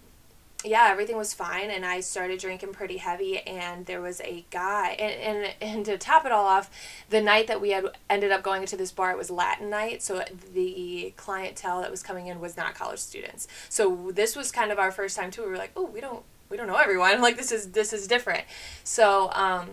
[0.63, 3.39] yeah, everything was fine, and I started drinking pretty heavy.
[3.39, 6.69] And there was a guy, and, and and to top it all off,
[7.09, 10.01] the night that we had ended up going to this bar, it was Latin night,
[10.01, 13.47] so the clientele that was coming in was not college students.
[13.69, 15.43] So this was kind of our first time too.
[15.43, 17.21] We were like, oh, we don't we don't know everyone.
[17.21, 18.43] Like this is this is different.
[18.83, 19.69] So um,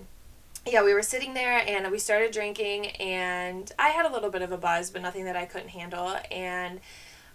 [0.66, 4.42] yeah, we were sitting there and we started drinking, and I had a little bit
[4.42, 6.16] of a buzz, but nothing that I couldn't handle.
[6.30, 6.80] And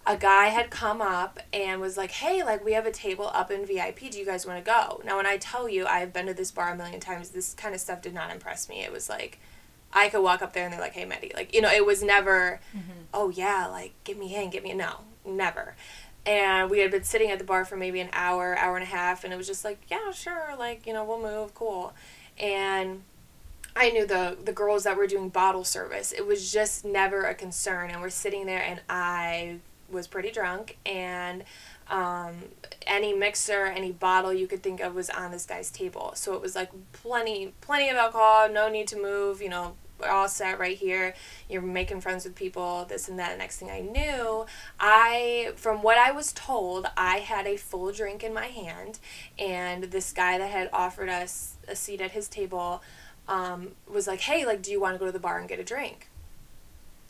[0.07, 3.49] a guy had come up and was like, "Hey, like we have a table up
[3.49, 4.11] in VIP.
[4.11, 6.51] Do you guys want to go?" Now, when I tell you I've been to this
[6.51, 8.83] bar a million times, this kind of stuff did not impress me.
[8.83, 9.39] It was like
[9.93, 12.03] I could walk up there and they're like, "Hey, Maddie," like you know, it was
[12.03, 12.91] never, mm-hmm.
[13.13, 15.75] "Oh yeah, like get me in, get me in." No, never.
[16.25, 18.87] And we had been sitting at the bar for maybe an hour, hour and a
[18.87, 21.93] half, and it was just like, "Yeah, sure, like you know, we'll move, cool."
[22.37, 23.03] And
[23.75, 26.11] I knew the the girls that were doing bottle service.
[26.11, 30.77] It was just never a concern, and we're sitting there, and I was pretty drunk,
[30.85, 31.43] and
[31.89, 32.35] um,
[32.87, 36.11] any mixer, any bottle you could think of was on this guy's table.
[36.15, 38.49] So it was like plenty, plenty of alcohol.
[38.49, 39.41] No need to move.
[39.41, 41.13] You know, we're all set right here.
[41.49, 42.85] You're making friends with people.
[42.85, 43.37] This and that.
[43.37, 44.45] Next thing I knew,
[44.79, 48.99] I, from what I was told, I had a full drink in my hand,
[49.37, 52.81] and this guy that had offered us a seat at his table
[53.27, 55.59] um, was like, "Hey, like, do you want to go to the bar and get
[55.59, 56.09] a drink?"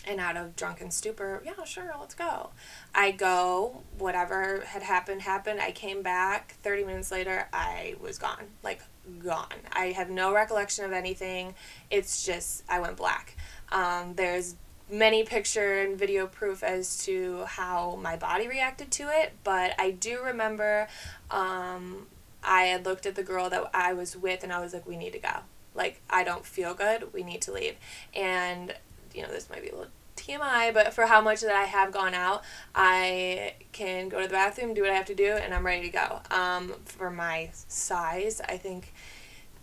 [0.08, 2.52] And out of drunken stupor, yeah, sure, let's go.
[2.94, 5.60] I go, whatever had happened, happened.
[5.60, 6.56] I came back.
[6.62, 8.46] 30 minutes later, I was gone.
[8.64, 8.82] Like,
[9.24, 9.48] gone.
[9.72, 11.56] I have no recollection of anything.
[11.90, 13.36] It's just, I went black.
[13.72, 14.56] Um, there's
[14.90, 19.92] many picture and video proof as to how my body reacted to it, but I
[19.92, 20.88] do remember
[21.32, 22.08] um,
[22.44, 24.98] I had looked at the girl that I was with and I was like, we
[24.98, 25.40] need to go.
[25.74, 27.12] Like, I don't feel good.
[27.14, 27.76] We need to leave.
[28.14, 28.74] And
[29.14, 31.92] you know, this might be a little TMI, but for how much that I have
[31.92, 32.44] gone out,
[32.74, 35.90] I can go to the bathroom, do what I have to do, and I'm ready
[35.90, 36.22] to go.
[36.32, 38.94] Um, for my size, I think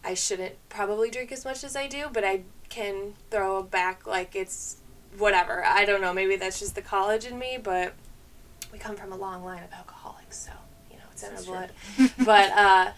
[0.05, 4.34] I shouldn't probably drink as much as I do, but I can throw back like
[4.34, 4.76] it's
[5.18, 5.64] whatever.
[5.64, 6.12] I don't know.
[6.12, 7.94] Maybe that's just the college in me, but
[8.72, 10.53] we come from a long line of alcoholics, so
[10.90, 11.72] you know it's in our blood.
[12.24, 12.92] but uh,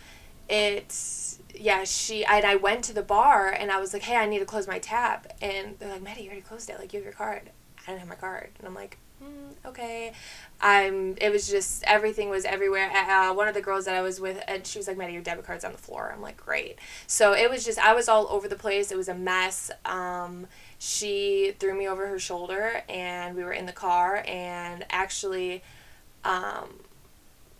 [0.49, 1.24] it's
[1.55, 1.85] yeah.
[1.85, 4.45] She and I went to the bar and I was like, hey, I need to
[4.45, 6.79] close my tab, and they're like, Maddie, you already closed it.
[6.79, 7.51] Like you have your card.
[7.87, 8.99] I didn't have my card, and I'm like.
[9.23, 10.13] Mm, okay,
[10.61, 11.17] I'm.
[11.19, 12.91] It was just everything was everywhere.
[12.91, 15.23] Uh, one of the girls that I was with, and she was like, "Maddie, your
[15.23, 18.27] debit card's on the floor." I'm like, "Great." So it was just I was all
[18.29, 18.91] over the place.
[18.91, 19.71] It was a mess.
[19.85, 20.47] Um,
[20.79, 24.25] she threw me over her shoulder, and we were in the car.
[24.27, 25.63] And actually,
[26.25, 26.81] um,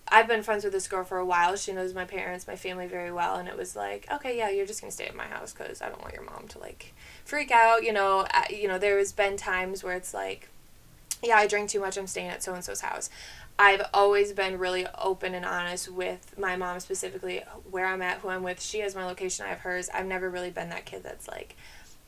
[0.09, 1.57] I've been friends with this girl for a while.
[1.57, 4.67] She knows my parents, my family very well, and it was like, okay, yeah, you're
[4.67, 6.93] just gonna stay at my house because I don't want your mom to like
[7.25, 7.83] freak out.
[7.83, 10.49] You know, you know, there has been times where it's like,
[11.23, 11.97] yeah, I drink too much.
[11.97, 13.09] I'm staying at so and so's house.
[13.59, 18.29] I've always been really open and honest with my mom specifically where I'm at, who
[18.29, 18.61] I'm with.
[18.61, 19.89] She has my location, I have hers.
[19.95, 21.55] I've never really been that kid that's like,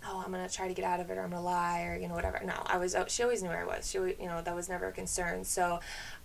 [0.08, 2.08] oh, I'm gonna try to get out of it or I'm gonna lie or you
[2.08, 2.40] know whatever.
[2.44, 2.96] No, I was.
[3.08, 3.88] She always knew where I was.
[3.88, 5.44] She, you know, that was never a concern.
[5.44, 5.80] So,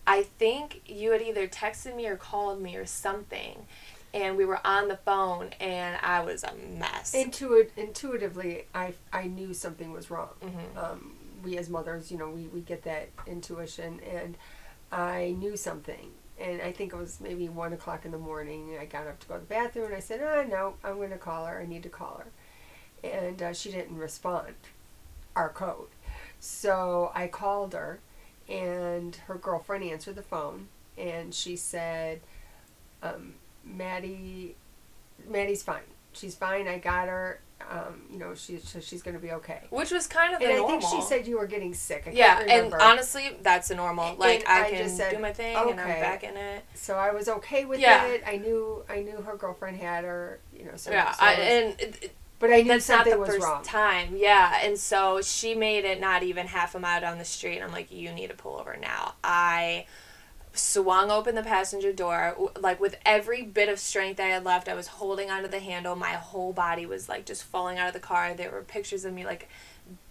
[0.07, 3.65] I think you had either texted me or called me or something,
[4.13, 7.13] and we were on the phone and I was a mess.
[7.15, 10.29] Intuit, intuitively, I, I knew something was wrong.
[10.41, 10.77] Mhm.
[10.77, 14.37] Um, we as mothers, you know, we, we get that intuition, and
[14.91, 16.11] I knew something.
[16.39, 18.75] And I think it was maybe one o'clock in the morning.
[18.79, 21.11] I got up to go to the bathroom, and I said, "Oh no, I'm going
[21.11, 21.59] to call her.
[21.59, 24.53] I need to call her." And uh, she didn't respond.
[25.35, 25.87] Our code.
[26.39, 27.99] So I called her,
[28.51, 32.21] and her girlfriend answered the phone, and she said,
[33.01, 34.55] um, "Maddie,
[35.27, 35.81] Maddie's fine.
[36.13, 36.67] She's fine.
[36.67, 37.39] I got her.
[37.69, 40.45] Um, you know, she's so she's going to be okay." which was kind of the
[40.47, 40.81] And I normal.
[40.81, 42.03] think she said you were getting sick.
[42.07, 44.15] I yeah, and honestly, that's the normal.
[44.17, 46.63] Like I I can just said, do my thing and I'm back in it.
[46.73, 48.05] so I was okay with Yeah.
[48.07, 48.23] it.
[48.25, 50.39] I knew I knew her girlfriend had her.
[50.57, 53.17] You know, so, yeah, so I, was- and it- but I knew that's not the
[53.17, 53.63] was first wrong.
[53.63, 54.15] time.
[54.17, 57.55] Yeah, and so she made it not even half a mile down the street.
[57.55, 59.13] And I'm like, you need to pull over now.
[59.23, 59.85] I
[60.53, 64.67] swung open the passenger door like with every bit of strength I had left.
[64.67, 65.95] I was holding onto the handle.
[65.95, 68.33] My whole body was like just falling out of the car.
[68.33, 69.47] There were pictures of me like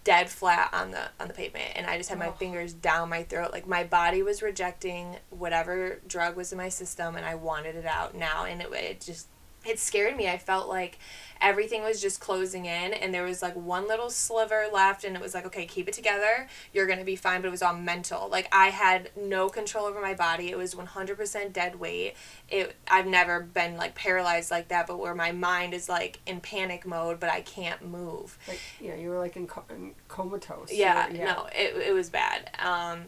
[0.03, 2.31] dead flat on the on the pavement and I just had my Oh.
[2.33, 7.15] fingers down my throat like my body was rejecting whatever drug was in my system
[7.15, 9.27] and I wanted it out now and it, it just
[9.65, 10.27] it scared me.
[10.27, 10.97] I felt like
[11.39, 15.21] everything was just closing in and there was like one little sliver left and it
[15.21, 16.47] was like okay keep it together.
[16.71, 18.29] You're gonna be fine but it was all mental.
[18.29, 20.49] Like i had no control over my body.
[20.49, 22.13] It was 100% dead weight.
[22.49, 26.41] It i've never been like paralyzed like that but where my mind is like in
[26.41, 28.37] panic mode but i can't move.
[28.47, 30.71] Like, you know, you were like in, co- in comatose.
[30.71, 32.51] You yeah, no it, it was bad.
[32.59, 33.05] Um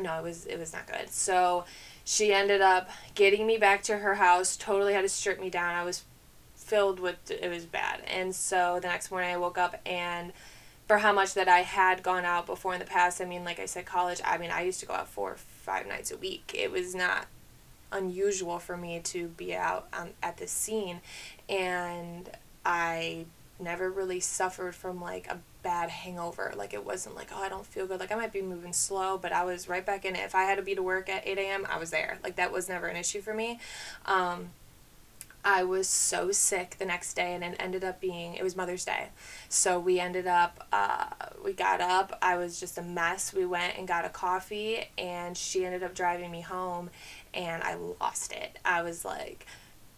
[0.00, 1.10] no it was it was not good.
[1.10, 1.64] So
[2.04, 5.74] she ended up getting me back to her house totally had to strip me down.
[5.74, 6.04] I was
[6.54, 8.02] filled with it was bad.
[8.06, 10.32] And so the next morning i woke up and
[10.86, 13.58] for how much that i had gone out before in the past i mean like
[13.58, 16.16] i said college i mean i used to go out four or five nights a
[16.16, 16.54] week.
[16.54, 17.26] It was not
[17.90, 21.00] unusual for me to be out um, at this scene.
[21.48, 22.30] And
[22.64, 23.24] I
[23.58, 26.52] never really suffered from like a bad hangover.
[26.56, 27.98] Like it wasn't like, oh, I don't feel good.
[27.98, 30.20] Like I might be moving slow, but I was right back in it.
[30.20, 32.18] If I had to be to work at 8 a.m., I was there.
[32.22, 33.58] Like that was never an issue for me.
[34.06, 34.50] Um,
[35.44, 38.84] I was so sick the next day, and it ended up being it was Mother's
[38.84, 39.08] Day,
[39.50, 41.08] so we ended up uh,
[41.44, 42.18] we got up.
[42.22, 43.34] I was just a mess.
[43.34, 46.88] We went and got a coffee, and she ended up driving me home,
[47.34, 48.58] and I lost it.
[48.64, 49.46] I was like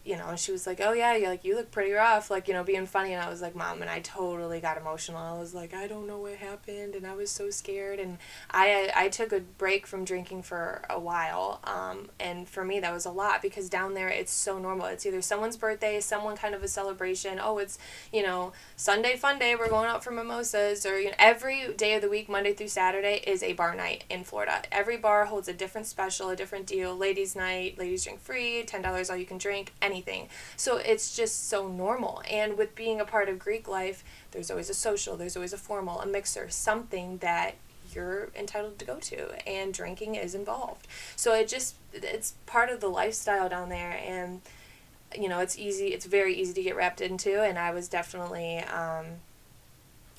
[0.07, 2.55] you know, she was like, "Oh yeah, you like you look pretty rough," like you
[2.55, 5.19] know, being funny, and I was like, "Mom," and I totally got emotional.
[5.19, 8.19] I was like, "I don't know what happened," and I was so scared, and
[8.51, 12.93] I I took a break from drinking for a while, um, and for me that
[12.93, 14.87] was a lot because down there it's so normal.
[14.87, 17.41] It's either someone's birthday, someone kind of a celebration.
[17.43, 17.77] Oh, it's
[18.13, 21.95] you know Sunday fun day, we're going out for mimosas, or you know every day
[21.95, 24.63] of the week, Monday through Saturday, is a bar night in Florida.
[24.71, 26.97] Every bar holds a different special, a different deal.
[26.97, 30.29] Ladies' night, ladies drink free, ten dollars all you can drink, any anything.
[30.57, 32.23] So it's just so normal.
[32.31, 35.59] And with being a part of Greek life, there's always a social, there's always a
[35.59, 37.55] formal, a mixer, something that
[37.95, 40.87] you're entitled to go to and drinking is involved.
[41.15, 44.43] So it just it's part of the lifestyle down there and
[45.17, 48.59] you know, it's easy it's very easy to get wrapped into and I was definitely
[48.59, 49.07] um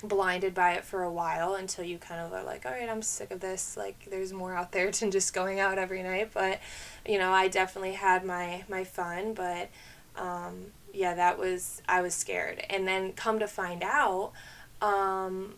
[0.03, 3.01] blinded by it for a while until you kind of are like, all right, I'm
[3.01, 3.75] sick of this.
[3.75, 6.31] Like, there's more out there than just going out every night.
[6.33, 6.59] But,
[7.05, 9.33] you know, I definitely had my my fun.
[9.33, 9.69] But,
[10.15, 12.63] um, yeah, that was I was scared.
[12.69, 14.33] And then come to find out,
[14.81, 15.55] um,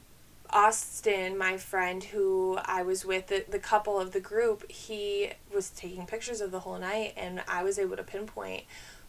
[0.52, 5.70] Austin, my friend who I was with, the, the couple of the group, he was
[5.70, 8.64] taking pictures of the whole night, and I was able to pinpoint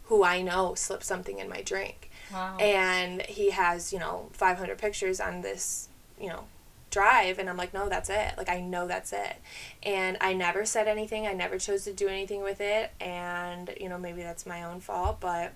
[0.04, 2.09] who I know slipped something in my drink.
[2.32, 2.56] Wow.
[2.58, 5.88] And he has, you know, 500 pictures on this,
[6.20, 6.44] you know,
[6.90, 7.38] drive.
[7.38, 8.34] And I'm like, no, that's it.
[8.36, 9.36] Like, I know that's it.
[9.82, 11.26] And I never said anything.
[11.26, 12.90] I never chose to do anything with it.
[13.00, 15.18] And, you know, maybe that's my own fault.
[15.20, 15.52] But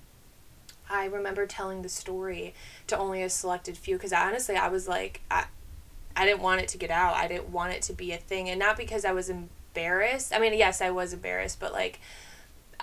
[0.89, 2.55] I remember telling the story
[2.87, 5.47] to only a selected few because honestly, I was like, I,
[6.17, 7.15] I didn't want it to get out.
[7.15, 8.49] I didn't want it to be a thing.
[8.49, 10.33] And not because I was embarrassed.
[10.35, 12.01] I mean, yes, I was embarrassed, but like,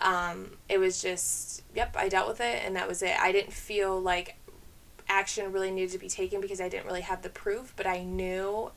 [0.01, 3.15] um, it was just, yep, I dealt with it and that was it.
[3.19, 4.37] I didn't feel like
[5.07, 8.03] action really needed to be taken because I didn't really have the proof, but I
[8.03, 8.71] knew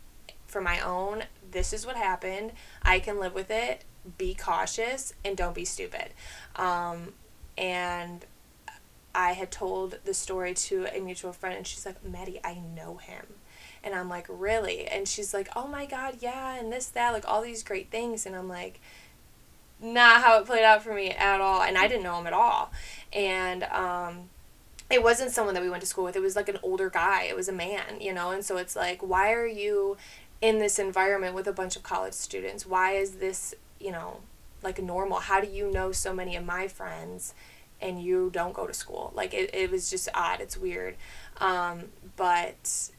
[0.47, 2.53] for my own, this is what happened.
[2.83, 3.85] I can live with it.
[4.19, 6.11] Be cautious and don't be stupid.
[6.57, 7.15] Um,
[7.57, 8.25] and
[9.15, 12.97] I had told the story to a mutual friend, and she's like, Maddie, I know
[12.97, 13.25] him.
[13.83, 14.87] And I'm like, really?
[14.87, 18.27] And she's like, oh my God, yeah, and this, that, like all these great things.
[18.27, 18.81] And I'm like,
[19.81, 21.63] not how it played out for me at all.
[21.63, 22.73] And I didn't know him at all.
[23.13, 24.31] And um,
[24.91, 26.17] it wasn't someone that we went to school with.
[26.17, 27.25] It was like an older guy.
[27.25, 28.31] It was a man, you know.
[28.31, 29.97] And so it's like, why are you
[30.41, 32.67] in this environment with a bunch of college students?
[32.67, 34.21] Why is this, you know,
[34.63, 35.21] like normal?
[35.21, 37.35] How do you know so many of my friends?
[37.81, 39.13] and you don't go to school.
[39.15, 40.41] Like it, it was just odd.
[40.41, 40.97] It's weird.
[41.39, 41.85] Um,
[42.17, 42.91] but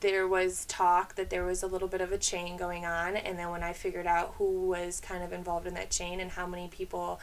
[0.00, 3.38] there was talk that there was a little bit of a chain going on and
[3.38, 6.46] then when i figured out who was kind of involved in that chain and how
[6.46, 7.20] many people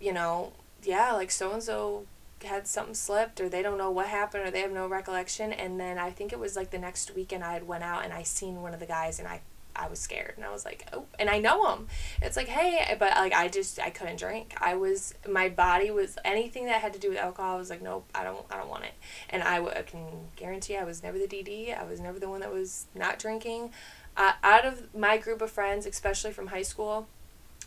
[0.00, 0.52] you know
[0.82, 2.06] yeah like so and so
[2.44, 5.52] had something slipped or they don't know what happened or they have no recollection.
[5.52, 8.12] And then i think it was like the next weekend i had went out and
[8.12, 9.40] i seen one of the guys and i
[9.80, 11.88] I was scared and I was like, oh, and I know him.
[12.20, 14.54] It's like, hey, but like I just I couldn't drink.
[14.60, 17.54] I was my body was anything that had to do with alcohol.
[17.54, 18.92] I was like, nope, I don't I don't want it.
[19.30, 21.76] And I, can guarantee I was never the DD.
[21.76, 23.72] I was never the one that was not drinking.
[24.16, 27.06] Uh, out of my group of friends, especially from high school,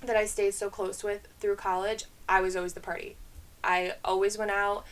[0.04, 3.16] that I stayed so close with through college, I was always the party.
[3.64, 4.86] I always went out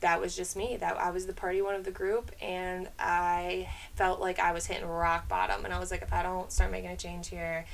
[0.00, 0.76] that was just me.
[0.76, 4.66] That I was the party one of the group, and I felt like I was
[4.66, 5.64] hitting rock bottom.
[5.64, 7.66] And I was like, if I don't start making a change here,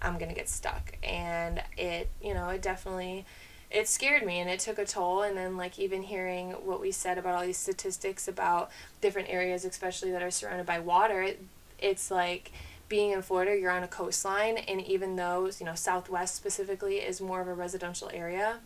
[0.00, 0.96] I'm gonna get stuck.
[1.02, 3.26] And it, you know, it definitely,
[3.70, 5.22] it scared me, and it took a toll.
[5.22, 8.70] And then like even hearing what we said about all these statistics about
[9.00, 11.42] different areas, especially that are surrounded by water, it,
[11.78, 12.50] it's like
[12.88, 17.20] being in Florida, you're on a coastline, and even though you know Southwest specifically is
[17.20, 18.60] more of a residential area,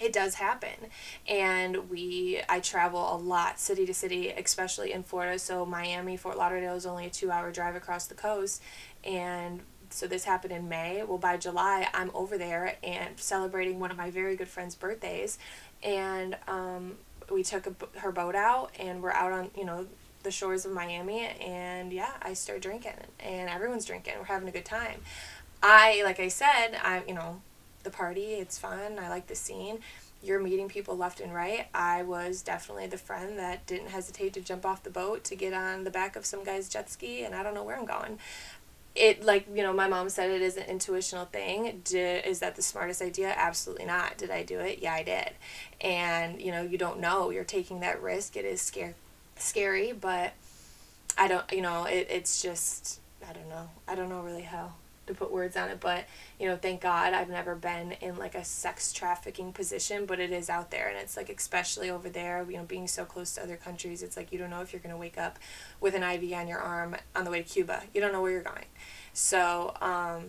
[0.00, 0.88] it does happen.
[1.28, 5.38] And we i travel a lot city to city especially in florida.
[5.38, 8.62] So miami fort lauderdale is only a two hour drive across the coast.
[9.04, 11.02] And so this happened in may.
[11.02, 15.38] Well by july i'm over there and celebrating one of my very good friends birthdays.
[15.82, 16.96] And um,
[17.30, 19.86] we took a, her boat out and we're out on you know
[20.22, 21.26] the shores of miami.
[21.26, 24.14] And yeah i start drinking and everyone's drinking.
[24.18, 25.02] We're having a good time.
[25.62, 27.42] I like i said i you know
[27.82, 28.34] the party.
[28.34, 28.98] It's fun.
[28.98, 29.80] I like the scene.
[30.22, 31.66] You're meeting people left and right.
[31.72, 35.54] I was definitely the friend that didn't hesitate to jump off the boat to get
[35.54, 38.18] on the back of some guy's jet ski, and I don't know where I'm going.
[38.94, 42.56] it like you know my mom said it is an intuitional thing did is that
[42.56, 45.30] the smartest idea absolutely not did i do it yeah i did
[45.80, 48.94] and you know you don't know you're taking that risk it is scary
[49.36, 50.32] scary but
[51.16, 54.72] i don't you know it, it's just i don't know i don't know really how
[55.12, 56.04] to put words on it but
[56.38, 60.30] you know thank god i've never been in like a sex trafficking position but it
[60.32, 63.42] is out there and it's like especially over there you know being so close to
[63.42, 65.38] other countries it's like you don't know if you're going to wake up
[65.80, 67.82] with an iv on your arm on the way to cuba.
[67.94, 68.66] You don't know where you're going.
[69.12, 70.24] So um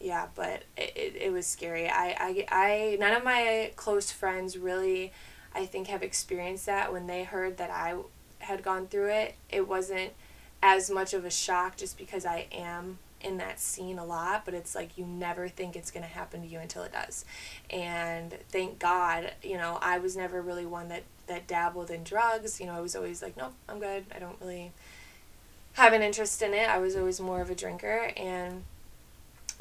[0.00, 1.88] yeah but it, it, it was scary.
[1.88, 5.12] I, I i none of my close friends really
[5.54, 6.92] i think have experienced that.
[6.92, 7.94] When they heard that i
[8.38, 10.12] had gone through it it wasn't
[10.62, 14.54] as much of a shock just because i am in that scene a lot, but
[14.54, 17.24] it's like you never think it's going to happen to you until it does.
[17.68, 22.60] And thank God, you know, I was never really one that that dabbled in drugs.
[22.60, 24.04] You know, I was always like, nope, I'm good.
[24.14, 24.72] I don't really
[25.74, 26.68] have an interest in it.
[26.68, 28.64] I was always more of a drinker and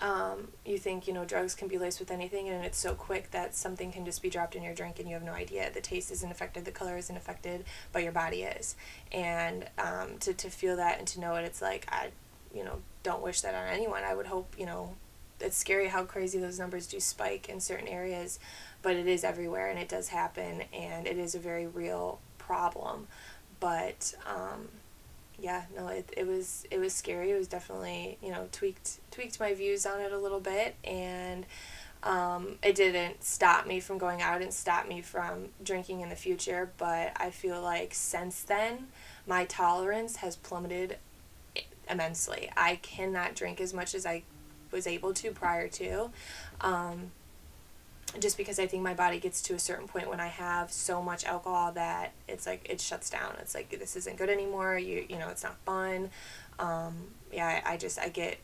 [0.01, 3.31] um, you think you know drugs can be laced with anything and it's so quick
[3.31, 5.81] that something can just be dropped in your drink and you have no idea the
[5.81, 8.75] taste isn't affected the color isn't affected but your body is
[9.11, 12.09] and um, to, to feel that and to know it it's like i
[12.55, 14.03] you know don't wish that on anyone.
[14.03, 14.95] I would hope, you know,
[15.39, 18.39] it's scary how crazy those numbers do spike in certain areas,
[18.81, 23.07] but it is everywhere and it does happen and it is a very real problem.
[23.59, 24.69] But um,
[25.37, 27.31] yeah, no, it, it was it was scary.
[27.31, 31.45] It was definitely you know tweaked tweaked my views on it a little bit and.
[32.01, 36.15] Um, it didn't stop me from going out and stop me from drinking in the
[36.15, 38.87] future, but I feel like since then,
[39.27, 40.95] my tolerance has plummeted
[41.89, 42.49] immensely.
[42.55, 44.23] I cannot drink as much as I
[44.71, 46.11] was able to prior to.
[46.61, 47.11] Um,
[48.19, 51.01] just because I think my body gets to a certain point when I have so
[51.01, 53.35] much alcohol that it's like it shuts down.
[53.39, 54.77] It's like this isn't good anymore.
[54.79, 56.09] You you know it's not fun.
[56.57, 56.95] Um,
[57.31, 58.37] yeah, I, I just I get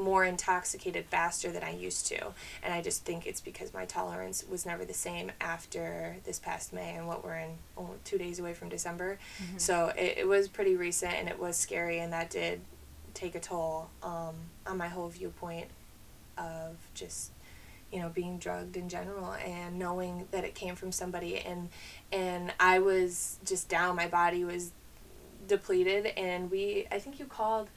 [0.00, 2.32] more intoxicated faster than I used to,
[2.62, 6.72] and I just think it's because my tolerance was never the same after this past
[6.72, 9.18] May and what we're in oh, two days away from December.
[9.42, 9.58] Mm-hmm.
[9.58, 12.60] So it, it was pretty recent and it was scary, and that did
[13.14, 14.34] take a toll um,
[14.66, 15.66] on my whole viewpoint
[16.38, 17.32] of just
[17.92, 21.68] you know being drugged in general and knowing that it came from somebody and
[22.12, 24.72] and I was just down my body was
[25.46, 27.68] depleted and we I think you called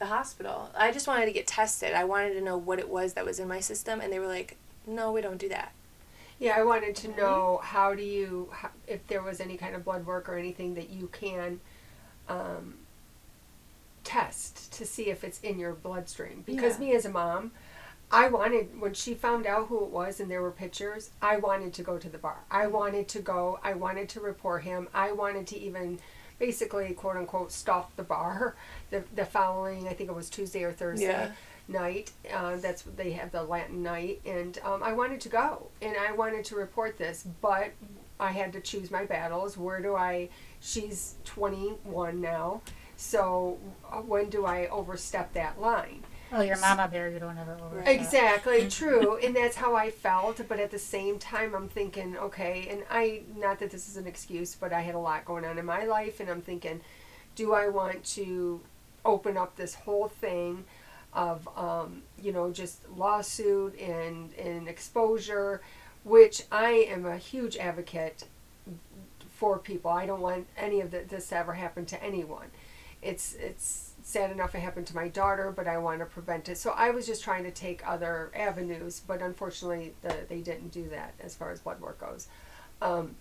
[0.00, 3.12] the hospital I just wanted to get tested I wanted to know what it was
[3.12, 5.72] that was in my system and they were like no we don't do that
[6.40, 9.84] yeah I wanted to know how do you how, if there was any kind of
[9.84, 11.60] blood work or anything that you can
[12.28, 12.74] um,
[14.04, 16.42] test to see if it's in your bloodstream.
[16.46, 16.86] Because yeah.
[16.86, 17.52] me as a mom,
[18.10, 21.72] I wanted when she found out who it was and there were pictures, I wanted
[21.74, 22.38] to go to the bar.
[22.50, 23.60] I wanted to go.
[23.62, 24.88] I wanted to report him.
[24.94, 26.00] I wanted to even
[26.40, 28.56] basically quote unquote stalk the bar
[28.90, 31.06] the the following I think it was Tuesday or Thursday.
[31.06, 31.30] Yeah.
[31.68, 35.68] Night, uh, that's what they have the Latin night, and um, I wanted to go
[35.80, 37.70] and I wanted to report this, but
[38.18, 39.56] I had to choose my battles.
[39.56, 40.30] Where do I?
[40.58, 42.62] She's 21 now
[43.00, 43.56] so
[43.90, 46.04] uh, when do I overstep that line?
[46.30, 47.88] Well, your mama bear, you don't ever overstep.
[47.88, 50.40] Exactly, true, and that's how I felt.
[50.48, 54.06] But at the same time, I'm thinking, okay, and I not that this is an
[54.06, 56.80] excuse, but I had a lot going on in my life, and I'm thinking,
[57.34, 58.60] do I want to
[59.04, 60.64] open up this whole thing
[61.12, 65.60] of, um, you know, just lawsuit and and exposure,
[66.04, 68.24] which I am a huge advocate
[69.30, 69.90] for people.
[69.90, 72.46] I don't want any of the, this to ever happen to anyone
[73.02, 76.58] it's it's sad enough it happened to my daughter, but I want to prevent it.
[76.58, 80.88] So I was just trying to take other avenues, but unfortunately, the, they didn't do
[80.90, 82.28] that as far as blood work goes.
[82.82, 83.16] Um,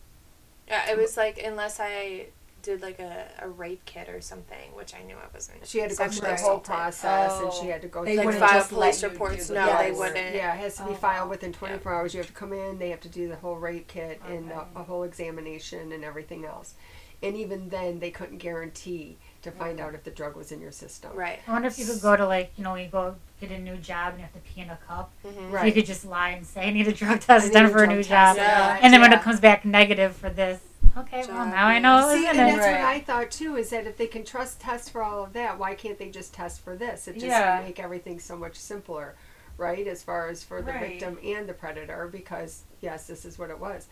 [0.67, 2.27] yeah, it was like unless I
[2.61, 5.65] did like a, a rape kit or something, which I knew I wasn't.
[5.65, 7.45] She had to go through the whole process, oh.
[7.45, 8.03] and she had to go.
[8.03, 9.49] They through like file police reports.
[9.49, 9.81] No, yes.
[9.81, 10.35] they wouldn't.
[10.35, 11.97] Yeah, it has to be oh, filed within 24 yeah.
[11.97, 12.13] hours.
[12.13, 12.79] You have to come in.
[12.79, 14.37] They have to do the whole rape kit okay.
[14.37, 16.75] and a, a whole examination and everything else.
[17.21, 20.71] And even then, they couldn't guarantee to find out if the drug was in your
[20.71, 21.11] system.
[21.13, 21.39] Right.
[21.47, 23.77] I wonder if you could go to like you know you go get a new
[23.77, 25.11] job and you have to pee in a cup.
[25.25, 25.51] Mm-hmm.
[25.51, 25.65] Right.
[25.65, 28.03] You could just lie and say I need a drug test done for a new
[28.03, 28.79] job, yeah.
[28.81, 29.09] and then yeah.
[29.09, 30.59] when it comes back negative for this,
[30.97, 32.13] okay, job, well now I know.
[32.13, 32.71] See, and that's right.
[32.71, 33.55] what I thought too.
[33.55, 36.33] Is that if they can trust test for all of that, why can't they just
[36.33, 37.07] test for this?
[37.07, 37.61] It just yeah.
[37.63, 39.15] make everything so much simpler,
[39.57, 39.87] right?
[39.87, 40.81] As far as for the right.
[40.81, 43.87] victim and the predator, because yes, this is what it was,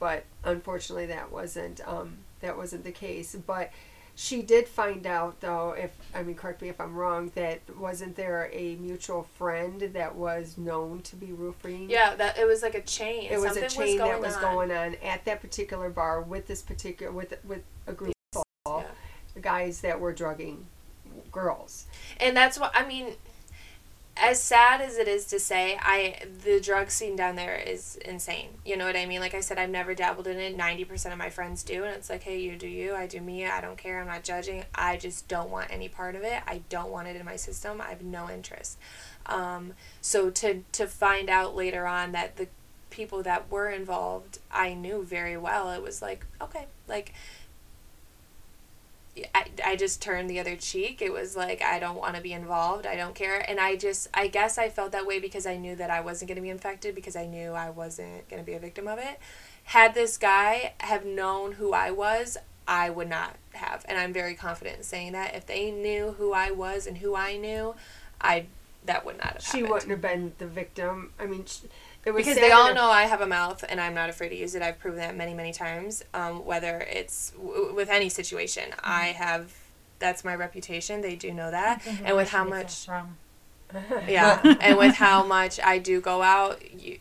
[0.00, 3.36] but unfortunately that wasn't um, that wasn't the case.
[3.46, 3.70] But
[4.14, 8.16] she did find out, though, if I mean, correct me if I'm wrong, that wasn't
[8.16, 11.88] there a mutual friend that was known to be roofing?
[11.88, 13.30] Yeah, that it was like a chain.
[13.30, 14.42] It was Something a chain was that was on.
[14.42, 18.44] going on at that particular bar with this particular with with a group yes.
[18.66, 19.42] of yeah.
[19.42, 20.66] guys that were drugging
[21.32, 21.86] girls.
[22.18, 23.14] And that's what I mean.
[24.16, 28.48] As sad as it is to say, I the drug scene down there is insane.
[28.66, 29.20] You know what I mean?
[29.20, 30.56] Like I said, I've never dabbled in it.
[30.56, 33.20] Ninety percent of my friends do, and it's like, hey, you do you, I do
[33.20, 33.46] me.
[33.46, 33.98] I don't care.
[34.00, 34.64] I'm not judging.
[34.74, 36.42] I just don't want any part of it.
[36.46, 37.80] I don't want it in my system.
[37.80, 38.78] I have no interest.
[39.26, 42.48] Um, so to to find out later on that the
[42.90, 45.70] people that were involved, I knew very well.
[45.70, 47.14] It was like, okay, like
[49.34, 51.02] I, I just turned the other cheek.
[51.02, 52.86] It was like, I don't want to be involved.
[52.86, 53.44] I don't care.
[53.50, 56.28] And I just, I guess I felt that way because I knew that I wasn't
[56.28, 58.98] going to be infected because I knew I wasn't going to be a victim of
[58.98, 59.18] it.
[59.64, 62.36] Had this guy have known who I was,
[62.66, 63.84] I would not have.
[63.88, 65.34] And I'm very confident in saying that.
[65.34, 67.74] If they knew who I was and who I knew,
[68.20, 68.46] I
[68.86, 69.68] that would not have She happened.
[69.70, 71.12] wouldn't have been the victim.
[71.18, 71.70] I mean, sh it was
[72.04, 74.62] because they all know I have a mouth and I'm not afraid to use it.
[74.62, 76.02] I've proven that many, many times.
[76.14, 79.52] Um, whether it's w- with any situation, I have.
[79.98, 81.02] That's my reputation.
[81.02, 83.18] They do know that, and with how much, From.
[84.08, 86.96] yeah, and with how much I do go out, you,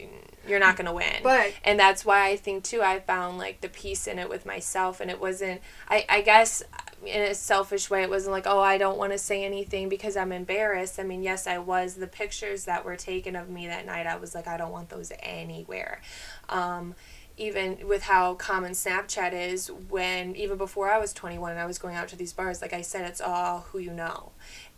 [0.45, 1.15] you're not gonna win.
[1.23, 4.45] But and that's why I think too I found like the peace in it with
[4.45, 6.61] myself and it wasn't I, I guess
[7.05, 10.17] in a selfish way it wasn't like oh I don't want to say anything because
[10.17, 10.99] I'm embarrassed.
[10.99, 11.95] I mean yes I was.
[11.95, 14.89] The pictures that were taken of me that night I was like I don't want
[14.89, 16.01] those anywhere.
[16.49, 16.95] Um,
[17.37, 21.79] even with how common Snapchat is when even before I was 21 and I was
[21.79, 24.31] going out to these bars like I said it's all who you know.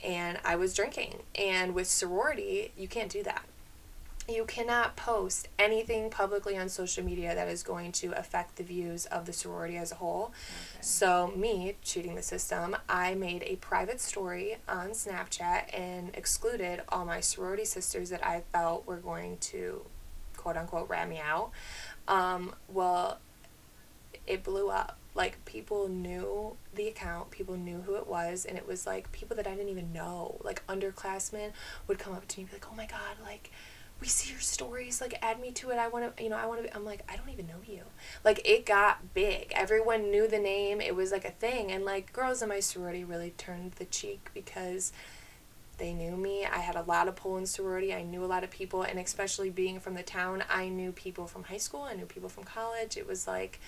[0.04, 1.24] And I was drinking.
[1.36, 3.46] And with sorority you can't do that
[4.32, 9.06] you cannot post anything publicly on social media that is going to affect the views
[9.08, 10.32] of the sorority as a whole.
[10.80, 17.06] So, me cheating the system, I made a private story on Snapchat and excluded all
[17.06, 19.82] my sorority sisters that I felt were going to
[20.38, 21.52] quote unquote rat me out.
[22.08, 23.20] Um, well,
[24.26, 24.98] it blew up.
[25.14, 29.36] Like, people knew the account, people knew who it was, and it was like people
[29.36, 30.40] that I didn't even know.
[30.42, 31.52] Like, underclassmen
[31.88, 33.52] would come up to me and be like, oh my god, like,
[34.02, 36.46] we see your stories like add me to it i want to you know i
[36.46, 37.82] want to i'm like i don't even know you.
[38.24, 39.52] Like it got big.
[39.56, 43.04] Everyone knew the name it was like a thing and like girls in my sorority
[43.04, 44.92] really turned the cheek because
[45.78, 46.46] they knew me.
[46.46, 49.00] I had a lot of pull in sorority i knew a lot of people and
[49.00, 52.44] especially being from the town i knew people from high school i knew people from
[52.44, 52.98] college.
[52.98, 53.60] It was like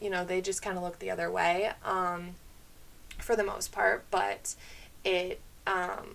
[0.00, 2.34] you know they just kind of looked the other way um,
[3.18, 4.54] for the most part but
[5.04, 6.14] it um,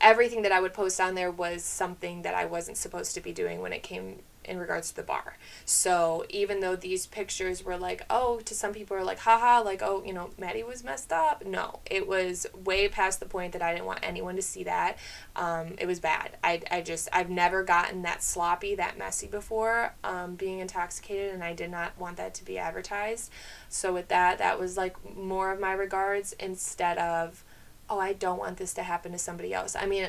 [0.00, 3.32] everything that I would post on there was something that I wasn't supposed to be
[3.32, 5.36] doing when it came in regards to the bar.
[5.64, 9.82] So even though these pictures were like, oh, to some people are like, haha, like,
[9.82, 11.44] oh, you know, Maddie was messed up.
[11.44, 14.96] No, it was way past the point that I didn't want anyone to see that.
[15.36, 16.38] Um, it was bad.
[16.42, 21.44] I, I just, I've never gotten that sloppy, that messy before, um, being intoxicated, and
[21.44, 23.30] I did not want that to be advertised.
[23.68, 27.44] So with that, that was like more of my regards instead of,
[27.90, 29.76] oh, I don't want this to happen to somebody else.
[29.76, 30.08] I mean,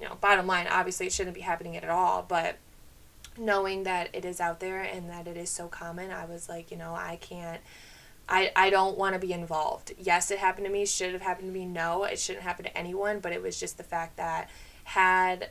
[0.00, 2.56] you know, bottom line, obviously it shouldn't be happening at all, but
[3.36, 6.70] knowing that it is out there and that it is so common, I was like,
[6.70, 7.60] you know, I can't
[8.28, 9.92] I, I don't want to be involved.
[9.98, 10.84] Yes, it happened to me.
[10.84, 11.64] Should have happened to me?
[11.64, 13.20] No, it shouldn't happen to anyone.
[13.20, 14.50] But it was just the fact that
[14.84, 15.50] had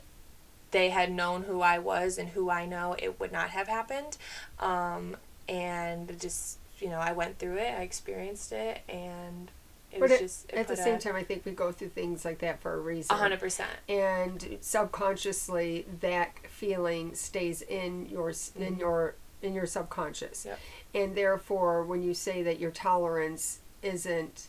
[0.71, 4.17] they had known who I was and who I know, it would not have happened.
[4.59, 5.15] Um,
[5.47, 7.73] and just you know, I went through it.
[7.73, 9.49] I experienced it, and
[9.96, 11.72] it But was it- just it at the same a- time, I think we go
[11.72, 13.16] through things like that for a reason.
[13.16, 13.70] A hundred percent.
[13.89, 20.60] and subconsciously that feeling stays in your s in your in your subconscious Yep.
[20.96, 24.48] and therefore when you say that your tolerance isn't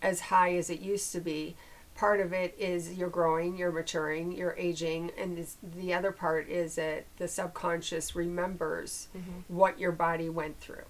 [0.00, 1.56] as high as it used to be
[1.96, 6.48] part of it is you're growing you're maturing you're aging and this, the other part
[6.48, 9.42] is that the subconscious remembers Mhm.
[9.48, 10.84] what your body went through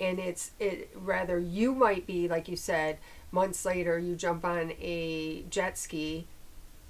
[0.00, 2.98] and it's it rather you might be like you said
[3.30, 6.26] months later you jump on a jet ski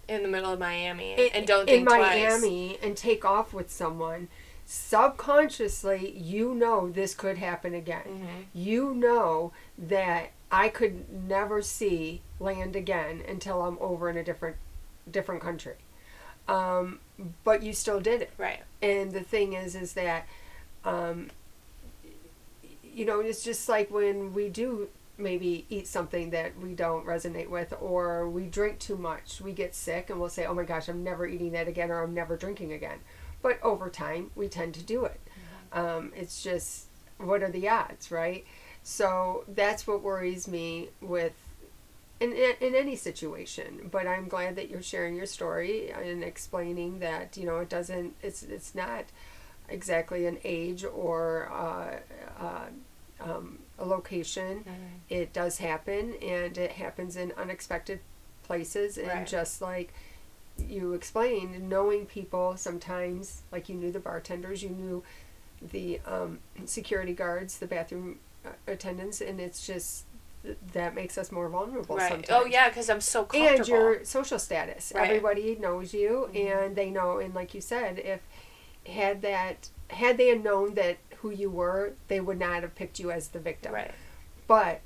[0.09, 2.01] In the middle of Miami, in, and don't in think twice.
[2.41, 4.29] Miami and take off with someone,
[4.65, 8.03] subconsciously you know this could happen again.
[8.07, 8.45] Mhm.
[8.55, 14.57] You know that I could never see land again until I'm over in a different
[15.11, 15.75] different country.
[16.47, 17.01] Um,
[17.45, 18.31] but you still did it.
[18.39, 18.61] Right.
[18.81, 20.27] And the thing is, is that,
[20.85, 21.31] um,
[22.83, 24.89] you know, it's just like when we do
[25.19, 29.75] maybe eat something that we don't resonate with, or we drink too much, we get
[29.75, 32.37] sick, and we'll say, "Oh my gosh, I'm never eating that again," or "I'm never
[32.37, 32.99] drinking again."
[33.43, 35.21] But over time, we tend to do it.
[35.73, 36.87] Um, it's just
[37.19, 38.45] what are the odds, right?
[38.83, 41.35] So that's what worries me with
[42.21, 46.99] in, in, in any situation but i'm glad that you're sharing your story and explaining
[46.99, 49.05] that you know it doesn't it's it's not
[49.69, 51.99] exactly an age or uh,
[52.43, 52.67] uh,
[53.21, 54.65] um, a location.
[55.09, 58.01] It does happen, and it happens in unexpected
[58.43, 58.99] places.
[58.99, 59.27] And Right.
[59.27, 59.93] just like
[60.59, 65.03] you explained, knowing people sometimes, like you knew the bartenders, you knew
[65.63, 70.05] the um, security guards, the bathroom uh, attendants, and it's just
[70.73, 72.09] that makes us more vulnerable Right.
[72.09, 72.31] sometimes.
[72.31, 73.59] Oh yeah, because I'm so comfortable.
[73.59, 74.93] And your social status.
[74.95, 75.09] Right.
[75.09, 76.51] Everybody knows you, Mhm.
[76.53, 77.19] and they know.
[77.19, 78.21] And like you said, if
[78.87, 82.99] had that had they had known that who you were, they would not have picked
[82.99, 83.73] you as the victim.
[83.73, 83.93] right.
[84.47, 84.81] But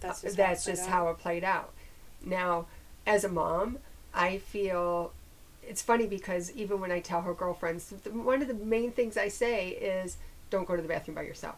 [0.00, 1.10] That's just that's how it just played how out.
[1.10, 1.72] it played out.
[2.24, 2.66] Now,
[3.06, 3.78] as a mom,
[4.14, 5.12] I feel
[5.62, 9.28] it's funny because even when I tell her girlfriends, one of the main things I
[9.28, 10.16] say is
[10.50, 11.56] don't go to the bathroom by yourself.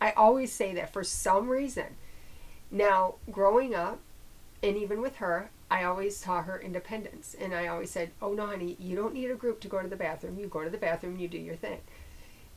[0.00, 1.96] I always say that for some reason.
[2.70, 3.98] Now, growing up,
[4.62, 7.34] and even with her, I always taught her independence.
[7.38, 9.88] And I always said, oh no, honey, you don't need a group to go to
[9.88, 10.38] the bathroom.
[10.38, 11.80] You go to the bathroom, you do your thing.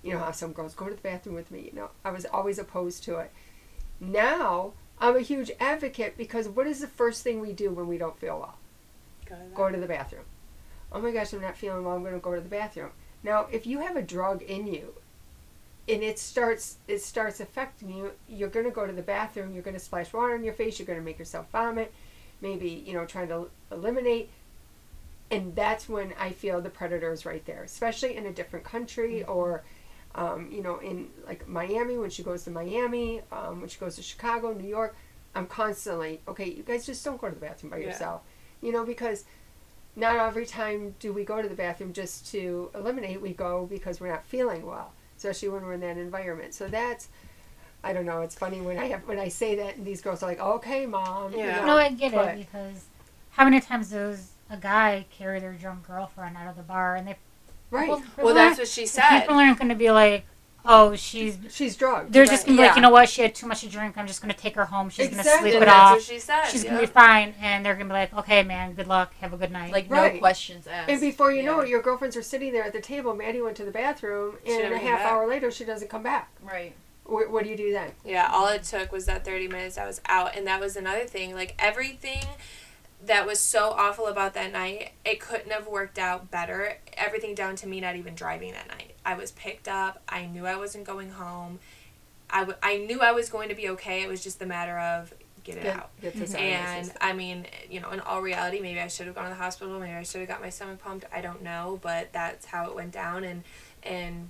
[0.04, 1.62] You know how some girls go to the bathroom with me.
[1.62, 3.32] You know, I was always opposed to it.
[3.99, 7.97] Now, I'm a huge advocate because what is the first thing we do when we
[7.97, 8.58] don't feel well?
[9.26, 9.56] Go to.
[9.56, 10.26] Go to the bathroom.
[10.91, 11.95] Oh my gosh, I'm not feeling well.
[11.95, 12.91] I'm going to go to the bathroom.
[13.24, 14.93] Now, if you have a drug in you,
[15.88, 19.54] and it starts it starts affecting you, you're going to go to the bathroom.
[19.54, 20.80] You're going to splash water on your face.
[20.80, 21.93] You're going to make yourself vomit.
[22.41, 24.30] Maybe you know trying to eliminate.
[25.32, 29.22] And that's when I feel the predator is right there, especially in a different country
[29.22, 29.32] mm-hmm.
[29.32, 29.64] or,
[30.16, 33.95] um, you know, in like Miami when she goes to Miami, um, when she goes
[33.95, 34.95] to Chicago, New York.
[35.36, 36.45] I'm constantly okay.
[36.49, 37.88] You guys just don't go to the bathroom by Yeah.
[37.88, 38.22] yourself,
[38.61, 39.26] you know, because
[39.95, 43.20] not every time do we go to the bathroom just to eliminate.
[43.22, 46.53] We go because we're not feeling well, especially when we're in that environment.
[46.53, 47.07] So that's,
[47.84, 48.22] I don't know.
[48.22, 50.86] It's funny when I have when I say that, and these girls are like, "Okay,
[50.86, 51.61] mom." you Yeah.
[51.61, 52.86] know, No, I get but- it because
[53.32, 57.07] how many times does a guy carry their drunk girlfriend out of the bar and
[57.07, 57.16] they
[57.74, 57.89] right.
[57.89, 59.21] people- Well, that's what she said.
[59.21, 60.26] People aren't going to be like,
[60.65, 61.38] oh, she's.
[61.49, 62.13] She's drugged.
[62.13, 62.67] They're just gonna be Yeah.
[62.69, 63.09] like, you know what?
[63.09, 63.97] She had too much to drink.
[63.97, 64.89] I'm just gonna take her home.
[64.89, 65.30] She's Exactly.
[65.30, 65.91] gonna sleep and it that's off.
[65.95, 66.45] what she said.
[66.45, 66.69] She's yeah.
[66.69, 69.13] gonna be fine, and they're gonna be like, okay, man, good luck.
[69.19, 69.74] Have a good night.
[69.74, 70.13] Like Right.
[70.13, 70.89] no questions asked.
[70.89, 73.13] And before you know it, your girlfriends are sitting there at the table.
[73.13, 75.11] Maddie went to the bathroom, She and a half back.
[75.11, 76.30] hour later, she doesn't come back.
[76.41, 76.74] right.
[77.05, 77.91] What, what do you do then?
[78.05, 80.38] Yeah, all it took was that 30 minutes I was out.
[80.38, 81.36] And that was another thing.
[81.36, 82.24] Like, everything
[83.06, 86.78] that was so awful about that night, it couldn't have worked out better.
[86.95, 88.93] Everything down to me not even driving that night.
[89.06, 90.01] I was picked up.
[90.08, 91.60] I knew I wasn't going home.
[92.30, 94.01] I, w- I knew I was going to be okay.
[94.04, 95.89] It was just a matter of get it Get, out.
[96.01, 96.91] get And.
[97.01, 99.80] I mean, you know, in all reality, maybe I should have gone to the hospital.
[99.80, 101.06] Maybe I should have got my stomach pumped.
[101.14, 103.24] I don't know, but that's how it went down.
[103.24, 103.43] And
[103.84, 104.30] and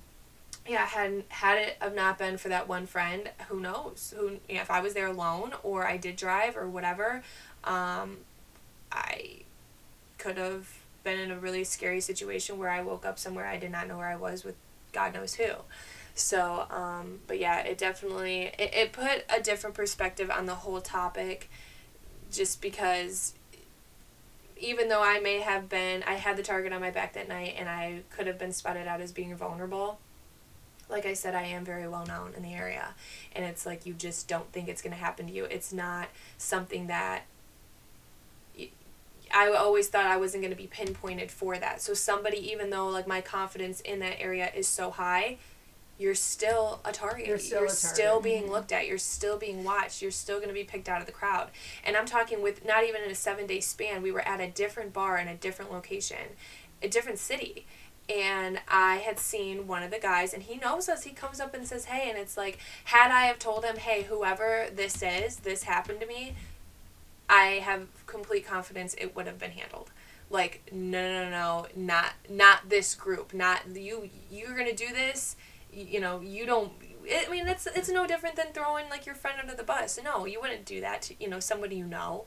[0.66, 4.12] yeah, had had it have not been for that one friend, who knows?
[4.16, 7.22] Who you know, if I was there alone or I did drive or whatever,
[7.62, 8.18] um,
[8.94, 9.42] I
[10.18, 10.68] could have
[11.02, 13.98] been in a really scary situation where I woke up somewhere I did not know
[13.98, 14.54] where I was with
[14.92, 15.50] God knows who.
[16.14, 20.80] So, um, but yeah, it definitely it, it put a different perspective on the whole
[20.80, 21.50] topic,
[22.30, 23.34] just because
[24.56, 27.56] even though I may have been I had the target on my back that night
[27.58, 29.98] and I could have been spotted out as being vulnerable.
[30.88, 32.94] Like I said, I am very well known in the area,
[33.34, 35.44] and it's like you just don't think it's going to happen to you.
[35.46, 37.24] It's not something that
[39.34, 41.82] I always thought I wasn't going to be pinpointed for that.
[41.82, 45.38] So somebody, even though like my confidence in that area is so high,
[45.98, 47.26] you're still a target.
[47.26, 47.76] You're still target.
[47.76, 48.52] still being mm-hmm.
[48.52, 48.86] looked at.
[48.86, 50.02] You're still being watched.
[50.02, 51.50] You're still going to be picked out of the crowd.
[51.84, 54.02] And I'm talking with not even in a seven day span.
[54.02, 56.36] We were at a different bar in a different location,
[56.80, 57.66] a different city.
[58.08, 61.04] And I had seen one of the guys, and he knows us.
[61.04, 64.02] He comes up and says, "Hey," and it's like, had I have told him, "Hey,
[64.02, 66.34] whoever this is, this happened to me,"
[67.28, 69.90] I have complete confidence it would have been handled.
[70.30, 74.08] Like, no, no, no, no, not not this group, not you.
[74.30, 75.36] You're gonna do this.
[75.72, 76.72] You know, you don't.
[77.04, 79.98] I mean, it's it's no different than throwing like your friend under the bus.
[80.02, 82.24] No, you wouldn't do that to you know somebody you know.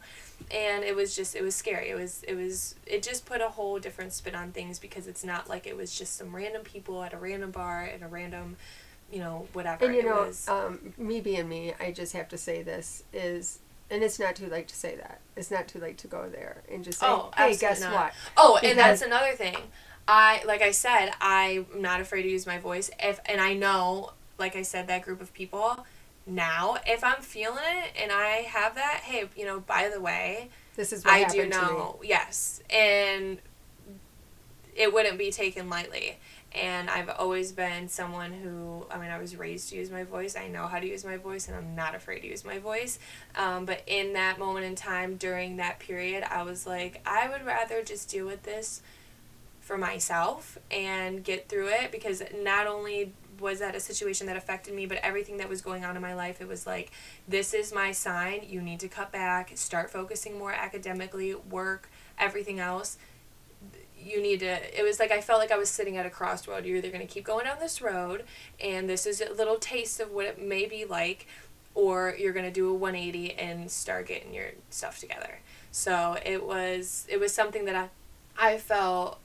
[0.52, 1.89] And it was just it was scary.
[1.89, 5.24] It was it was it just put a whole different spin on things because it's
[5.24, 8.56] not like it was just some random people at a random bar at a random,
[9.12, 9.86] you know, whatever.
[9.86, 13.60] And you it know, um, me being me, I just have to say this is,
[13.90, 15.22] and it's not too late to say that.
[15.36, 17.94] It's not too late to go there and just say, Oh, hey, guess not.
[17.94, 18.14] what?
[18.36, 19.56] Oh, and that's another thing.
[20.08, 22.90] I like I said, I'm not afraid to use my voice.
[23.00, 25.86] If and I know, like I said, that group of people.
[26.26, 30.50] Now, if I'm feeling it and I have that, hey, you know, by the way,
[30.76, 33.38] This is what I do know, yes, and
[34.76, 36.18] it wouldn't be taken lightly.
[36.54, 40.36] And I've always been someone who, I mean, I was raised to use my voice.
[40.36, 43.00] I know how to use my voice, and I'm not afraid to use my voice.
[43.36, 47.45] Um, but in that moment in time, during that period, I was like, I would
[47.45, 48.82] rather just deal with this
[49.60, 54.74] for myself and get through it because not only was that a situation that affected
[54.74, 56.91] me, but everything that was going on in my life, it was like,
[57.28, 58.41] this is my sign.
[58.48, 62.98] You need to cut back, start focusing more academically, work, everything else.
[64.08, 64.80] You need to.
[64.80, 66.66] It was like I felt like I was sitting at a crossroad.
[66.66, 68.24] You're either going to keep going down this road,
[68.64, 71.28] and this is a little taste of what it may be like,
[71.76, 75.39] or you're going to do a 180 and start getting your stuff together.
[75.72, 77.89] So it was it was something that I
[78.38, 79.20] I felt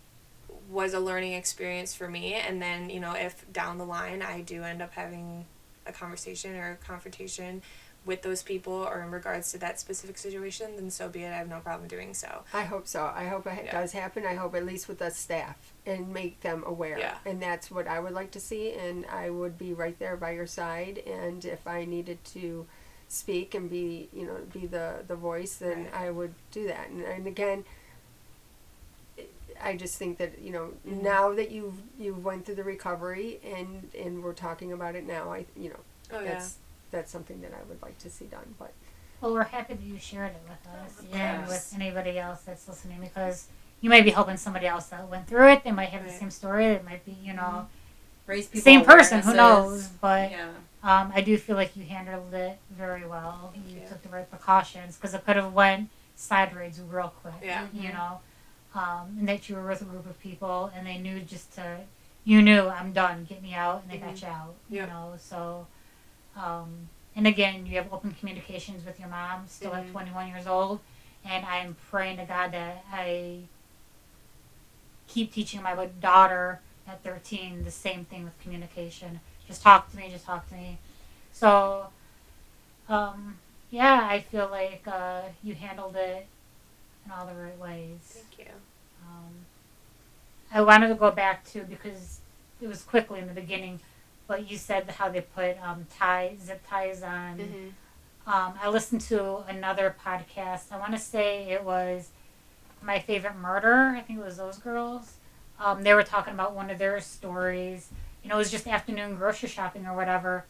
[0.71, 4.41] was a learning experience for me and then you know if down the line i
[4.41, 5.45] do end up having
[5.87, 7.61] a conversation or a confrontation
[8.05, 11.37] with those people or in regards to that specific situation then so be it i
[11.37, 13.11] have no problem doing so I hope so.
[13.15, 13.73] I hope it Yeah.
[13.81, 14.27] does happen.
[14.27, 16.99] I hope at least with the staff and make them aware.
[16.99, 17.17] Yeah.
[17.25, 18.73] And that's what I would like to see.
[18.73, 20.99] And I would be right there by your side.
[21.07, 22.67] And if I needed to
[23.09, 25.95] speak and be, you know, be the, the voice, then Right.
[25.95, 26.89] I would do that.
[26.91, 27.65] And, and again,
[29.63, 31.03] I just think that you know Mhm.
[31.03, 35.33] now that you've you went through the recovery and and we're talking about it now,
[35.33, 35.81] I you know
[36.13, 36.57] oh yeah that's
[36.93, 38.55] that's something that I would like to see done.
[38.59, 38.73] But
[39.21, 42.69] Well, we're happy that you shared it with us Of and with anybody else that's
[42.69, 43.49] listening because
[43.81, 45.65] you might be helping somebody else that went through it.
[45.65, 46.67] They might have the same story.
[46.67, 47.67] It might be, you know,
[48.27, 49.21] Raise people same person.
[49.23, 49.89] Who knows?
[49.89, 50.51] But Yeah.
[50.85, 53.53] um, I do feel like you handled it very well.
[53.57, 53.89] You you.
[53.89, 57.35] took the right precautions because it could have went sideways real quick.
[57.43, 57.67] Yeah.
[57.73, 57.95] You Mhm.
[57.95, 58.21] know,
[58.75, 61.81] um, and that you were with a group of people and they knew just to,
[62.25, 63.25] you knew I'm done.
[63.29, 64.23] Get me out, and they got Mhm.
[64.23, 64.55] you out.
[64.71, 65.67] You know, so.
[66.37, 69.93] Um, and again, you have open communications with your mom, still at Mhm.
[69.93, 70.81] 21 years old,
[71.25, 73.43] and I'm praying to God that I
[75.09, 79.21] keep teaching my daughter at 13 the same thing with communication.
[79.47, 80.79] Just talk to me, just talk to me.
[81.33, 81.89] So,
[82.89, 83.39] um,
[83.71, 86.27] yeah, I feel like uh, you handled it
[87.05, 87.99] in all the right ways.
[88.01, 88.55] thank you
[89.07, 89.47] Um,
[90.53, 92.21] I wanted to go back to because
[92.61, 93.81] it was quickly in the beginning,
[94.33, 97.37] but you said how they put um, tie zip ties on.
[97.37, 97.69] mm-hmm.
[98.25, 100.73] Um, I listened to another podcast.
[100.73, 102.09] I want to say it was
[102.81, 103.95] my favorite murder.
[103.95, 105.17] I think it was those girls.
[105.61, 107.91] Um, they were talking about one of their stories.
[108.23, 110.47] You know, it was just afternoon grocery shopping or whatever.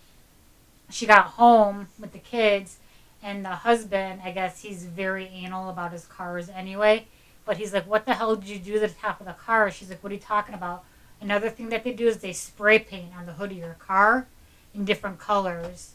[0.88, 2.76] She got home with the kids,
[3.20, 7.08] and the husband, I guess he's very anal about his cars anyway.
[7.44, 9.72] But he's like, "What the hell did you do to the top of the car?"
[9.72, 10.84] She's like, "What are you talking about?"
[11.22, 14.26] Another thing that they do is they spray paint on the hood of your car
[14.74, 15.92] in different colors.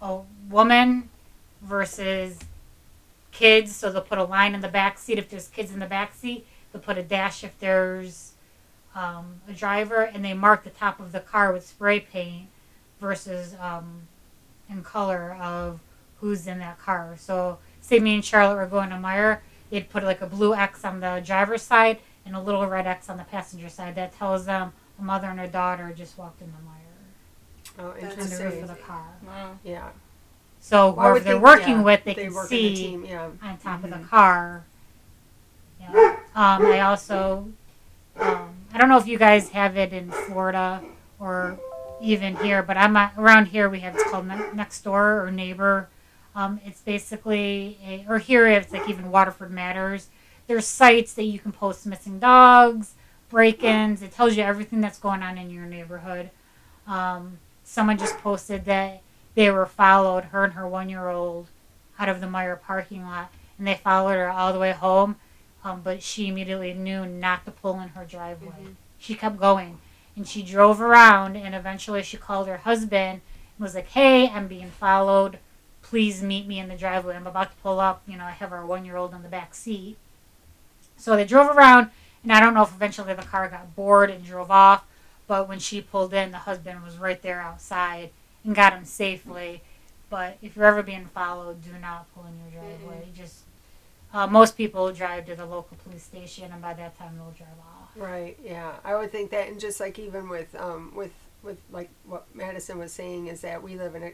[0.00, 1.08] A woman
[1.60, 2.38] versus
[3.32, 5.86] kids, so they'll put a line in the back seat if there's kids in the
[5.86, 6.46] back seat.
[6.72, 8.32] They'll put a dash if there's
[8.94, 12.46] um, a driver, and they mark the top of the car with spray paint
[13.00, 14.02] versus um,
[14.70, 15.80] in color of
[16.20, 17.16] who's in that car.
[17.18, 19.40] So, say me and Charlotte were going to Meijer,
[19.70, 23.08] they'd put like a blue X on the driver's side and a little red X
[23.08, 23.94] on the passenger side.
[23.94, 28.38] That tells them a mother and her daughter just walked into Meijer oh, That's on
[28.38, 29.06] the roof of the car.
[29.26, 29.58] Wow.
[29.64, 29.88] Yeah.
[30.60, 32.74] So Well, whoever they're think, working yeah, with, they, they can work in a see
[32.76, 33.04] team.
[33.04, 33.28] Yeah.
[33.42, 34.02] on top of Mhm.
[34.02, 34.64] the car.
[35.80, 36.16] Yeah.
[36.34, 37.48] Um, I also,
[38.18, 40.82] um, I don't know if you guys have it in Florida
[41.20, 41.58] or
[42.00, 43.68] even here, but I'm uh, around here.
[43.68, 45.88] We have it's called Ne- Next Door or Neighbor.
[46.34, 50.08] Um, it's basically a, or here it's like even Waterford Matters.
[50.46, 52.94] There's sites that you can post missing dogs,
[53.28, 54.02] break-ins.
[54.02, 56.30] It tells you everything that's going on in your neighborhood.
[56.86, 59.02] Um, someone just posted that
[59.34, 61.48] they were followed, her and her one-year-old,
[61.98, 65.16] out of the Meijer parking lot, and they followed her all the way home.
[65.64, 68.54] Um, but she immediately knew not to pull in her driveway.
[68.62, 68.74] Mhm.
[68.98, 69.80] She kept going,
[70.14, 74.46] and she drove around, and eventually she called her husband and was like, "Hey, I'm
[74.46, 75.40] being followed.
[75.82, 77.16] Please meet me in the driveway.
[77.16, 78.02] I'm about to pull up.
[78.06, 79.96] You know, I have our one-year-old in the back seat."
[80.96, 81.90] So they drove around,
[82.22, 84.84] and I don't know if eventually the car got bored and drove off,
[85.26, 88.10] but when she pulled in, the husband was right there outside
[88.44, 89.62] and got him safely.
[90.08, 93.08] But if you're ever being followed, do not pull in your driveway.
[93.14, 93.40] Just
[94.14, 97.48] uh, most people drive to the local police station, and by that time they'll drive
[97.58, 97.90] off.
[97.96, 98.38] Right.
[98.42, 98.72] Yeah.
[98.84, 101.12] I would think that, and just like even with um with
[101.42, 104.12] with like what Madison was saying is that we live in a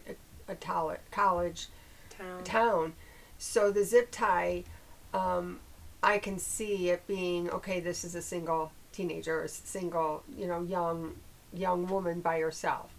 [0.49, 1.67] a, a tol- college
[2.11, 2.93] town town,
[3.39, 4.65] so the zip tie,
[5.13, 5.61] um,
[6.03, 7.81] I can see it being okay.
[7.81, 11.17] This is a single teenager, or a single you know young
[11.53, 12.95] young woman by herself.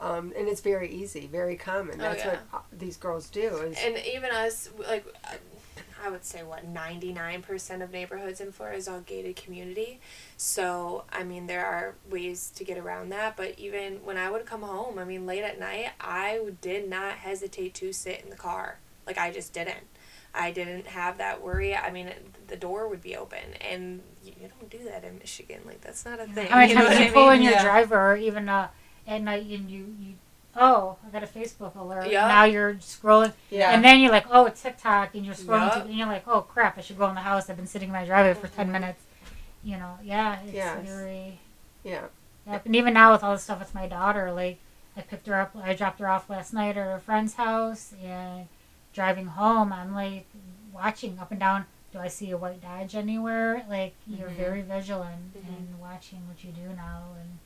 [0.00, 2.00] Um, and it's very easy, very common.
[2.00, 2.30] Oh, That's yeah.
[2.30, 3.56] what uh, these girls do.
[3.58, 5.04] Is and even us like
[6.04, 10.00] i would say what 99% of neighborhoods in florida is all gated community
[10.36, 14.46] so i mean there are ways to get around that but even when i would
[14.46, 18.36] come home i mean late at night i did not hesitate to sit in the
[18.36, 19.86] car like i just didn't
[20.34, 22.10] i didn't have that worry i mean
[22.48, 26.04] the door would be open and you, you don't do that in michigan like that's
[26.04, 27.36] not a thing How many you know times what you I pull mean?
[27.38, 27.62] in your Yeah.
[27.64, 28.68] driver or even uh,
[29.06, 30.14] at night and you, you
[30.60, 32.08] oh, I got a Facebook alert.
[32.10, 32.26] Yeah.
[32.26, 33.32] Now you're scrolling.
[33.48, 33.70] Yeah.
[33.72, 35.82] And then you're like, oh, TikTok, and you're scrolling, Yeah.
[35.82, 37.48] to, and you're like, oh crap, I should go in the house.
[37.48, 39.00] I've been sitting in my driveway for 10 minutes.
[39.62, 40.84] You know, yeah, it's Yes.
[40.84, 41.38] very.
[41.84, 42.06] yeah.
[42.48, 42.66] Yep.
[42.66, 44.58] And even now with all the stuff with my daughter, like
[44.96, 48.48] I picked her up, I dropped her off last night at her friend's house, and
[48.98, 50.26] driving home, I'm like
[50.74, 51.66] watching up and down.
[51.92, 53.64] Do I see a white Dodge anywhere?
[53.68, 54.34] Like you're Mhm.
[54.36, 55.46] very vigilant Mhm.
[55.56, 57.38] and watching what you do now, and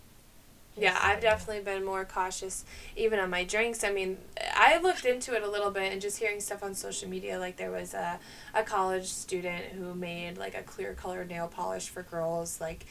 [0.75, 2.65] Yeah, I've definitely been more cautious,
[2.97, 3.85] even on my drinks.
[3.85, 4.17] I mean,
[4.57, 7.39] I looked into it a little bit and just hearing stuff on social media.
[7.39, 8.19] Like there was a,
[8.55, 12.59] a college student who made like a clear colored nail polish for girls.
[12.59, 12.87] Like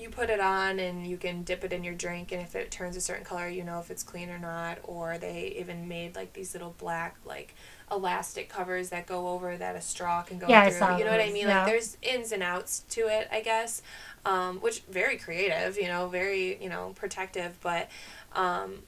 [0.00, 2.70] you put it on and you can dip it in your drink, and if it
[2.70, 4.78] turns a certain color, you know if it's clean or not.
[4.84, 7.54] Or they even made like these little black like
[7.90, 10.98] elastic covers that go over that a straw can go Yeah, through.
[10.98, 11.46] you know what I mean?
[11.48, 11.58] yeah.
[11.62, 13.82] Like there's ins and outs to it, I guess
[14.24, 17.58] um, which very creative, you know, very you know protective.
[17.60, 17.88] But
[18.34, 18.82] um,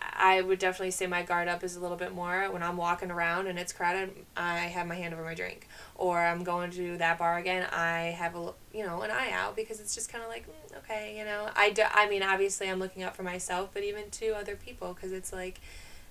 [0.00, 3.10] I would definitely say my guard up is a little bit more when I'm walking
[3.10, 4.10] around and it's crowded.
[4.36, 5.67] I have my hand over my drink,
[5.98, 7.66] or I'm going to that bar again.
[7.72, 10.78] I have a you know an eye out because it's just kind of like mm,
[10.78, 11.50] okay, you know.
[11.54, 14.94] I do, I mean, obviously I'm looking out for myself, but even to other people
[14.94, 15.60] because it's like.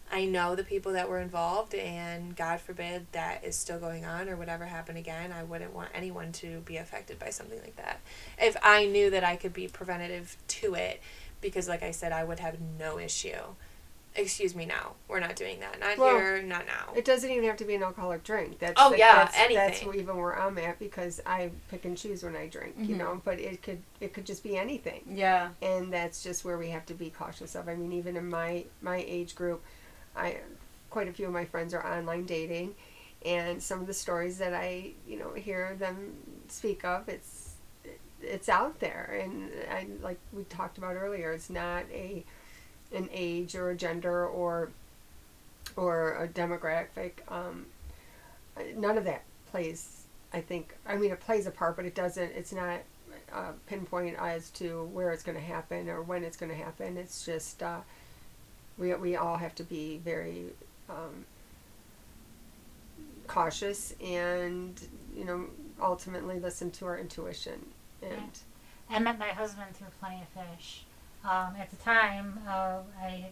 [0.09, 4.30] I know the people that were involved, and God forbid that is still going on
[4.30, 5.34] or whatever happened again.
[5.34, 7.99] I wouldn't want anyone to be affected by something like that.
[8.39, 11.01] If I knew that I could be preventative to it,
[11.41, 13.35] because like I said, I would have no issue.
[14.18, 15.80] Excuse me, now we're not doing that.
[15.80, 16.91] Not Well, here, not now.
[16.95, 18.57] It doesn't even have to be an alcoholic drink.
[18.57, 19.56] That's Oh, the- yeah, that's, anything.
[19.57, 22.98] That's even where I'm at because I pick and choose when I drink, you Mhm.
[22.98, 23.22] know.
[23.23, 25.52] But it could it could just be anything, Yeah.
[25.61, 27.69] and that's just where we have to be cautious of.
[27.69, 29.64] I mean, even in my my age group,
[30.15, 30.38] I
[30.89, 32.76] quite a few of my friends are online dating,
[33.23, 36.15] and some of the stories that I you know hear them
[36.48, 37.53] speak of, it's
[38.19, 42.26] it's out there, and I like we talked about earlier, it's not a
[42.93, 44.69] an age or a gender or
[45.76, 47.11] or a demographic.
[47.27, 47.65] Um,
[48.76, 50.03] none of that plays.
[50.34, 50.76] I think.
[50.85, 52.31] I mean, it plays a part, but it doesn't.
[52.31, 52.80] It's not
[53.31, 56.97] uh, pinpoint as to where it's going to happen or when it's going to happen.
[56.97, 57.80] It's just uh,
[58.77, 60.45] we we all have to be very
[60.89, 61.26] um,
[63.27, 64.80] cautious and
[65.15, 65.45] you know
[65.81, 67.65] ultimately listen to our intuition
[68.01, 68.39] and
[68.89, 70.84] I met my husband through Plenty of Fish.
[71.23, 73.27] Um, at the time, uh, I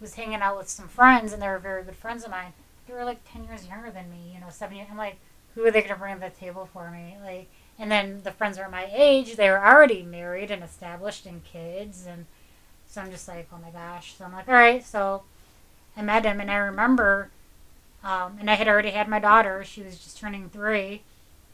[0.00, 2.52] was hanging out with some friends, and they were very good friends of mine.
[2.86, 4.88] They were like ten years younger than me, you know, seven years.
[4.90, 5.18] I'm like,
[5.54, 7.16] who are they going to bring to the table for me?
[7.22, 7.48] Like,
[7.78, 9.36] and then the friends were my age.
[9.36, 12.26] They were already married and established and kids, and
[12.88, 14.14] so I'm just like, oh my gosh.
[14.16, 14.84] So I'm like, all right.
[14.84, 15.22] So
[15.96, 17.30] I met him, and I remember,
[18.04, 19.64] um, and I had already had my daughter.
[19.64, 21.02] She was just turning three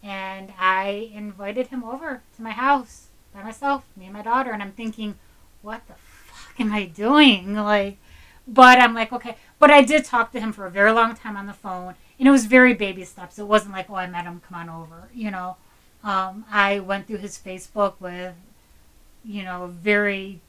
[0.02, 4.62] and I invited him over to my house by myself, me and my daughter, and
[4.62, 5.16] I'm thinking,
[5.62, 7.54] what the fuck am I doing?
[7.54, 7.98] Like,
[8.46, 9.36] but I'm like, okay.
[9.58, 12.28] But I did talk to him for a very long time on the phone, and
[12.28, 13.38] it was very baby steps.
[13.38, 15.56] It wasn't like, oh, I met him, come on over, you know.
[16.04, 18.34] Um, I went through his Facebook with,
[19.24, 20.40] you know, very,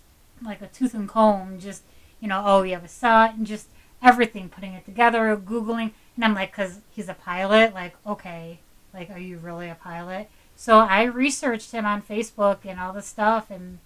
[0.43, 1.83] like a tooth and comb, just,
[2.19, 3.67] you know, oh, you have a son, and just
[4.01, 5.91] everything, putting it together, Googling.
[6.15, 8.59] And I'm like, because he's a pilot, like, okay,
[8.93, 10.29] like, are you really a pilot?
[10.63, 13.79] So I researched him on Facebook and all this stuff, and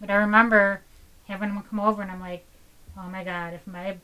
[0.00, 0.80] but I remember
[1.28, 2.44] having him come over, and I'm like,
[2.98, 3.98] oh my god, if my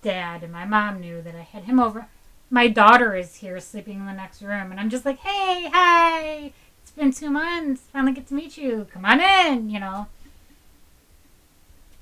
[0.00, 2.06] dad and my mom knew that I had him over,
[2.48, 6.52] my daughter is here sleeping in the next room, and I'm just like, hey, hi,
[6.80, 10.06] it's been two months, finally get to meet you, come on in, you know.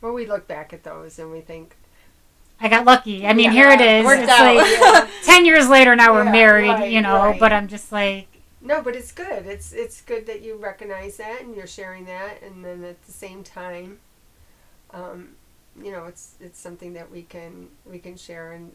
[0.02, 1.76] well we look back at those and we think
[2.60, 3.26] I got lucky.
[3.26, 4.04] I mean, Yeah, here it is.
[4.06, 4.54] It's out.
[4.54, 5.96] like ten years later.
[5.96, 7.30] Now we're Yeah, married, right, you know.
[7.30, 7.40] right.
[7.40, 8.28] But I'm just like,
[8.62, 9.47] No, but it's good.
[9.47, 13.12] It's it's good that you recognize that and you're sharing that, and then at the
[13.12, 13.98] same time,
[14.93, 15.30] um,
[15.82, 18.72] you know, it's it's something that we can we can share and.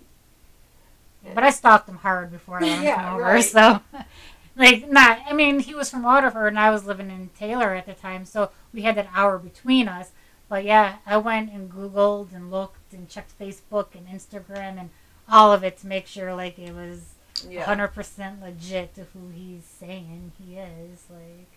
[1.34, 3.23] But I stalked him hard before I him Yeah, over.
[3.23, 3.43] right.
[3.43, 3.81] So,
[4.55, 5.19] like, not.
[5.27, 8.26] I mean, he was from Waterford, and I was living in Taylor at the time,
[8.26, 10.11] so we had that hour between us.
[10.49, 14.89] But yeah, I went and Googled and looked and checked Facebook and Instagram and
[15.30, 17.15] all of it to make sure like it was
[17.49, 17.64] Yeah.
[17.65, 21.03] hundred percent legit to who he's saying he is.
[21.09, 21.49] Like,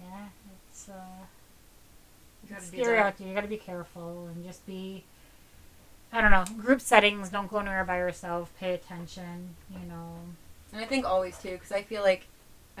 [0.00, 0.26] yeah,
[0.70, 0.92] it's uh,
[2.42, 3.06] You gotta it's do scary that.
[3.06, 3.28] out there.
[3.28, 5.04] You got to be careful and just be.
[6.12, 6.44] I don't know.
[6.62, 7.28] Group settings.
[7.28, 8.50] Don't go anywhere by yourself.
[8.58, 9.56] Pay attention.
[9.70, 10.14] You know.
[10.72, 12.26] And I think always too, because I feel like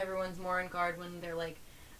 [0.00, 1.56] everyone's more on guard when they're like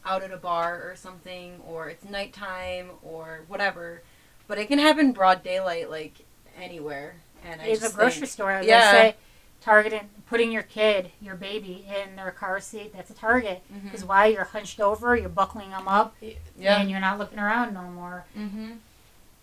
[0.07, 4.03] out at a bar or something, or it's nighttime or whatever.
[4.47, 6.15] But it can happen broad daylight, like
[6.59, 7.17] anywhere.
[7.45, 8.61] And I It's a grocery think- store.
[8.65, 8.91] Yeah.
[8.91, 9.17] say,
[9.61, 12.93] targeting putting your kid, your baby, in their car seat.
[12.95, 13.63] That's a target.
[13.83, 16.15] Because why you're hunched over, you're buckling them up,
[16.59, 16.81] Yeah.
[16.81, 18.25] and you're not looking around no more.
[18.39, 18.73] Mm-hmm.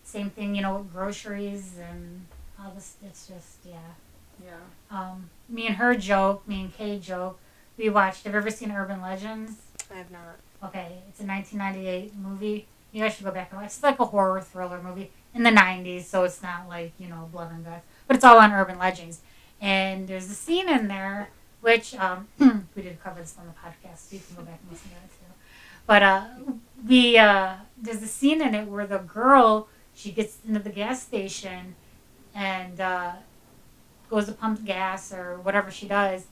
[0.03, 2.25] Same thing, you know, with groceries and
[2.63, 2.95] all this.
[3.03, 3.79] It's just yeah.
[4.43, 4.51] Yeah.
[4.91, 7.39] Um, me and her joke, me and Kay joke.
[7.77, 8.23] We watched.
[8.25, 9.53] Have you ever seen Urban Legends?
[9.91, 10.37] I have not.
[10.63, 12.67] Okay, it's a 1998 movie.
[12.91, 13.67] You guys should go back and watch.
[13.71, 17.27] It's like a horror thriller movie in the 90s, so it's not like you know
[17.31, 19.21] blood and guts, but it's all on urban legends.
[19.61, 21.30] And there's a scene in there
[21.65, 22.27] which um,
[22.76, 24.98] we did cover this on the podcast, so you can go back and listen to
[24.98, 25.34] it too.
[25.88, 26.26] But uh,
[26.88, 31.02] we uh, there's a scene in it where the girl she gets into the gas
[31.02, 31.73] station
[32.36, 33.14] and uh,
[34.11, 36.27] goes to pump gas or whatever she does.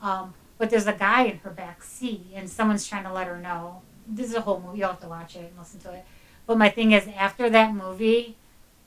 [0.00, 3.38] Um, but there's a guy in her back seat, and someone's trying to let her
[3.38, 3.82] know.
[4.06, 4.78] This is a whole movie.
[4.78, 6.04] You'll have to watch it and listen to it.
[6.46, 8.36] But my thing is, after that movie,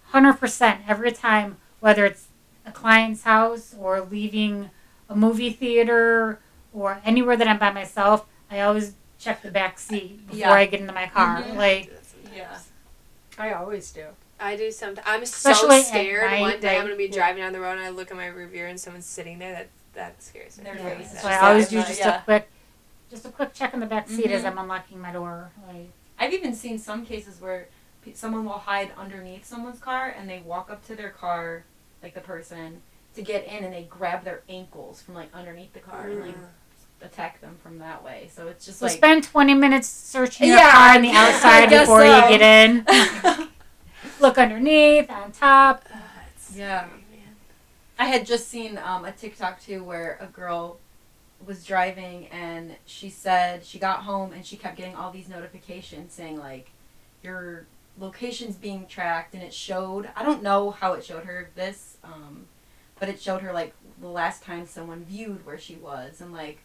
[0.06, 2.28] hundred percent every time, whether it's
[2.66, 4.70] a client's house or leaving
[5.10, 6.40] a movie theater
[6.74, 10.52] or anywhere that I'm by myself, I always check the back seat before Yeah.
[10.54, 11.42] I get into my car.
[11.44, 11.56] Mhm.
[11.56, 11.92] Like,
[12.34, 12.58] Yeah.
[13.38, 14.06] I always do.
[14.40, 15.06] I do sometimes.
[15.08, 16.32] I'm so Especially at scared.
[16.32, 18.28] night, One day I'm gonna be driving down the road and I look at my
[18.28, 19.52] rear view and someone's sitting there.
[19.54, 20.64] That that scares me.
[20.64, 21.22] Their yeah, face.
[21.22, 21.86] so I always do yeah.
[21.88, 22.50] just a quick,
[23.10, 24.48] just a quick check in the back seat as Mhm.
[24.48, 25.52] I'm unlocking my door.
[25.68, 27.68] Like, I've even seen some cases where
[28.14, 31.64] someone will hide underneath someone's car and they walk up to their car,
[32.04, 32.82] like the person,
[33.16, 36.36] to get in and they grab their ankles from like underneath the car and like
[37.02, 38.30] attack them from that way.
[38.32, 41.70] So it's just so like spend 20 minutes searching your Yeah, car on the outside
[41.82, 42.06] before so.
[42.32, 42.86] you get in.
[44.20, 45.86] Look underneath, on top.
[45.92, 45.98] Uh,
[46.56, 46.86] Yeah.
[46.86, 47.02] scary.
[48.00, 50.80] I had just seen um, a TikTok too where a girl
[51.46, 56.14] was driving and she said she got home and she kept getting all these notifications
[56.14, 56.72] saying like
[57.24, 57.66] your
[58.00, 62.46] location's being tracked and it showed I don't know how it showed her this um,
[63.00, 66.60] but it showed her like the last time someone viewed where she was and like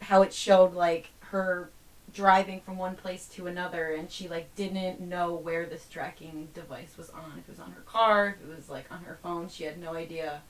[0.00, 1.70] how it showed like her
[2.14, 6.96] driving from one place to another and she like didn't know where this tracking device
[6.96, 9.48] was on if it was on her car if it was like on her phone
[9.48, 10.40] she had no idea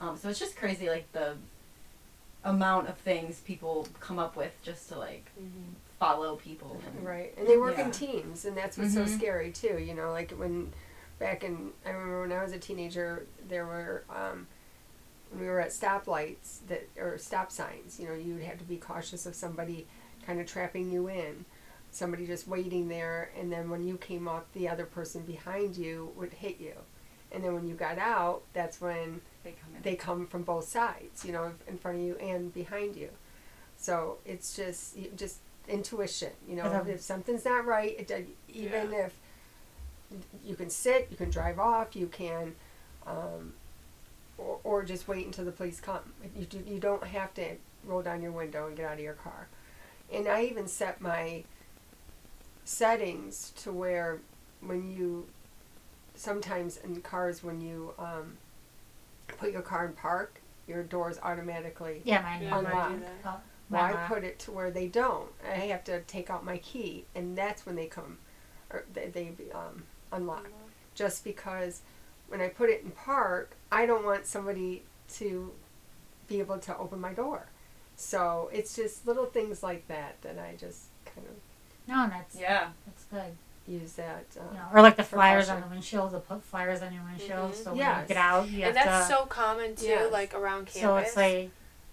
[0.00, 1.34] um, so it's just crazy like the
[2.44, 5.74] amount of things people come up with just to like Mhm.
[5.98, 7.86] Follow people and Right, and they work Yeah.
[7.86, 9.18] in teams, and that's what's so Mhm.
[9.18, 9.78] scary too.
[9.78, 10.72] You know, like when
[11.18, 14.46] back in I remember when I was a teenager, there were um,
[15.30, 17.98] when we were at stoplights that or stop signs.
[17.98, 19.86] You know, you'd have to be cautious of somebody
[20.24, 21.44] kind of trapping you in,
[21.90, 26.12] somebody just waiting there, and then when you came up, the other person behind you
[26.16, 26.74] would hit you,
[27.32, 30.68] and then when you got out, that's when they come in they come from both
[30.68, 33.10] sides, you know, in front of you and behind you.
[33.76, 35.38] So it's just you- just
[35.68, 36.64] intuition, you know.
[36.64, 36.88] Mhm.
[36.88, 39.14] If something's not right, it, does- even if
[40.44, 42.54] you can sit, you can drive off, you can,
[43.06, 43.52] um,
[44.38, 46.12] or, or just wait until the police come.
[46.36, 49.14] You do, you don't have to roll down your window and get out of your
[49.14, 49.46] car.
[50.12, 51.44] And I even set my
[52.64, 54.18] settings to where
[54.60, 55.26] when you
[56.14, 58.36] sometimes in cars when you um,
[59.38, 62.00] put your car in park, your doors automatically.
[62.04, 62.42] Yeah, mine.
[62.42, 63.42] Yeah, mine- Unlock.
[63.70, 63.80] Do that.
[63.82, 65.30] Well, mine I put it to where they don't.
[65.46, 68.18] I have to take out my key, and that's when they come,
[68.70, 70.48] or they, they um, unlock.
[70.94, 71.82] Just because
[72.28, 74.82] when I put it in park, I don't want somebody
[75.14, 75.52] to
[76.26, 77.46] be able to open my door.
[77.96, 81.34] So it's just little things like that that I just kind of
[81.88, 83.36] No, that's yeah that's good.
[83.66, 84.24] use that.
[84.38, 87.02] Um, You know, or like the flyers on the windshield, to put flyers on your
[87.02, 87.54] windshield, Mhm.
[87.64, 88.02] so when Yes.
[88.02, 89.14] you get out, you And that's to.
[89.14, 90.12] so common too, Yes.
[90.12, 90.80] like around campus.
[90.82, 91.50] So it's like,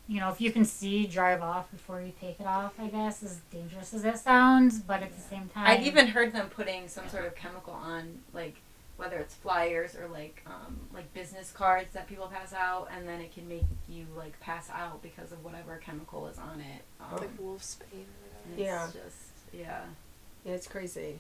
[0.07, 2.73] you know, if you can see, drive off before you take it off.
[2.79, 6.31] I guess as dangerous as that sounds, but at the same time, I've even heard
[6.33, 8.55] them putting some sort of chemical on like
[8.97, 13.19] whether it's flyers or like um, like business cards that people pass out and then
[13.19, 17.17] it can make you like pass out because of whatever chemical is on it um,
[17.19, 18.87] like wolf's bane or and whatever.
[18.87, 19.01] it's Yeah.
[19.03, 19.81] just yeah
[20.45, 21.19] yeah, it's crazy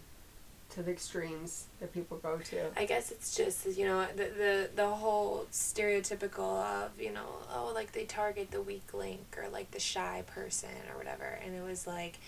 [0.71, 2.69] to the extremes that people go to.
[2.75, 7.71] I guess it's just you know the the the whole stereotypical of you know oh
[7.73, 11.63] like they target the weak link or like the shy person or whatever and it
[11.63, 12.19] was like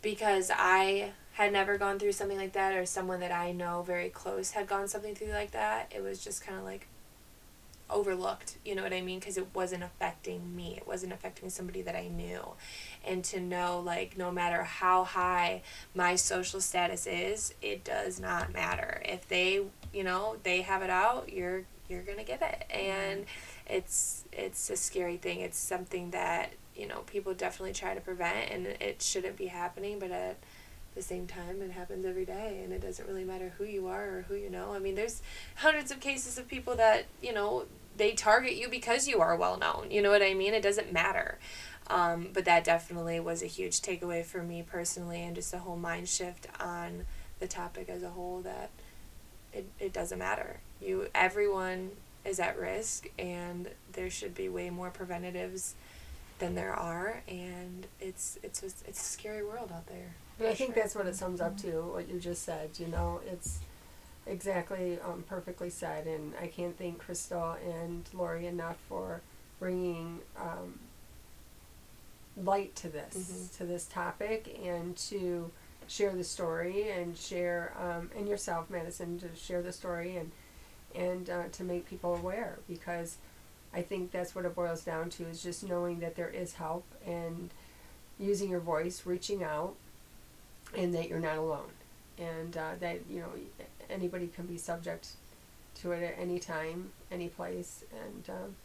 [0.00, 4.08] because I had never gone through something like that or someone that I know very
[4.08, 6.86] close had gone something through like that it was just kind of like
[7.88, 9.18] overlooked you know what I mean?
[9.18, 10.74] Because it wasn't affecting me.
[10.76, 12.42] It wasn't affecting somebody that I knew.
[13.06, 15.62] And to know like no matter how high
[15.94, 19.00] my social status is it does not matter.
[19.04, 22.66] If they you know they have it out you're you're gonna get it.
[22.70, 22.90] Mm-hmm.
[22.90, 23.26] And
[23.68, 25.40] it's it's a scary thing.
[25.40, 29.98] It's something that you know people definitely try to prevent and it shouldn't be happening
[29.98, 30.36] but at
[30.96, 34.02] the same time it happens every day and it doesn't really matter who you are
[34.02, 35.22] or who you know i mean there's
[35.56, 37.66] hundreds of cases of people that you know
[37.96, 39.90] they target you because you are well known.
[39.90, 40.54] You know what I mean?
[40.54, 41.38] It doesn't matter.
[41.88, 45.76] Um, but that definitely was a huge takeaway for me personally, and just a whole
[45.76, 47.06] mind shift on
[47.38, 48.40] the topic as a whole.
[48.40, 48.70] That
[49.52, 50.58] it, it doesn't matter.
[50.80, 51.92] You everyone
[52.24, 55.74] is at risk, and there should be way more preventatives
[56.40, 60.16] than there are, and it's it's it's a scary world out there.
[60.38, 62.70] But I think that's what it sums up to, what you just said.
[62.78, 63.58] You know, it's
[64.26, 66.06] exactly um, perfectly said.
[66.06, 69.22] And I can't thank Crystal and Lori enough for
[69.58, 70.78] bringing um,
[72.36, 73.56] light to this, Mhm.
[73.58, 75.50] to this topic, and to
[75.88, 80.32] share the story and share, um, and yourself, Madison, to share the story and
[80.94, 83.16] and uh, to make people aware because
[83.74, 86.86] I think that's what it boils down to is just knowing that there is help
[87.04, 87.50] and
[88.18, 89.74] using your voice, reaching out,
[90.74, 91.70] and that you're not alone,
[92.18, 93.28] and uh, that you know
[93.90, 95.08] anybody can be subject
[95.76, 98.56] to it at any time, any place, and um,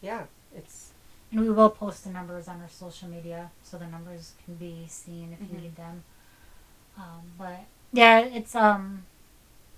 [0.00, 0.92] yeah, it's
[1.32, 4.86] And we will post the numbers on our social media so the numbers can be
[4.88, 5.52] seen if Mhm.
[5.54, 6.04] you need them.
[6.96, 7.60] Um, but
[7.92, 9.04] yeah, it's um,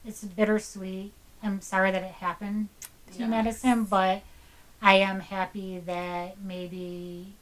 [0.05, 1.13] it's bittersweet.
[1.43, 2.69] I'm sorry that it happened
[3.13, 3.31] to Yes.
[3.31, 4.23] Madison, but
[4.83, 7.33] I am happy that maybe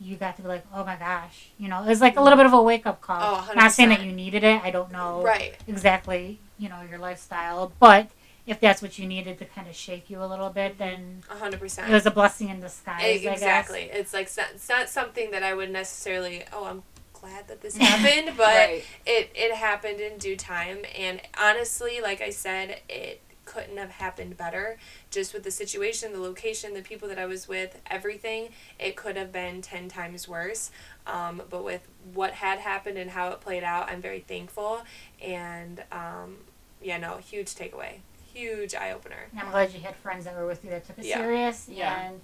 [0.00, 2.36] you got to be like, oh my gosh, you know, it was like a little
[2.36, 3.18] bit of a wake up call.
[3.48, 4.62] Oh, Not saying that you needed it.
[4.62, 5.56] I don't know Right.
[5.66, 8.08] exactly, you know, your lifestyle, but
[8.46, 11.36] if that's what you needed to kind of shake you a little bit, then A
[11.36, 11.90] hundred percent.
[11.90, 13.02] it was a blessing in disguise.
[13.02, 13.34] I guess.
[13.38, 13.90] exactly.
[13.92, 16.44] It's like so- it's not something that I would necessarily.
[16.52, 18.84] Oh, I'm glad that this happened, but Right.
[19.04, 20.78] it it happened in due time.
[20.96, 24.76] And honestly, like I said, it couldn't have happened better.
[25.10, 29.16] Just with the situation, the location, the people that I was with, everything, it could
[29.16, 30.70] have been ten times worse.
[31.06, 34.82] Um, but with what had happened and how it played out, I'm very thankful.
[35.22, 36.36] And um,
[36.82, 38.00] yeah, no, huge takeaway,
[38.34, 39.28] huge eye opener.
[39.36, 41.16] I'm glad you had friends that were with you that took it Yeah.
[41.16, 41.98] serious, Yeah.
[42.02, 42.20] and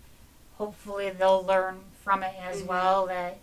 [0.58, 2.66] hopefully they'll learn from it as Mhm.
[2.66, 3.06] well.
[3.06, 3.38] That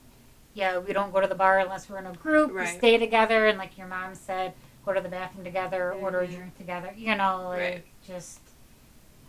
[0.53, 2.51] yeah, we don't go to the bar unless we're in a group.
[2.51, 2.77] We Right.
[2.77, 4.53] stay together, and like your mom said,
[4.85, 6.35] go to the bathroom together, order a Mhm.
[6.35, 6.93] drink together.
[6.95, 7.83] You know, like Right.
[8.07, 8.39] just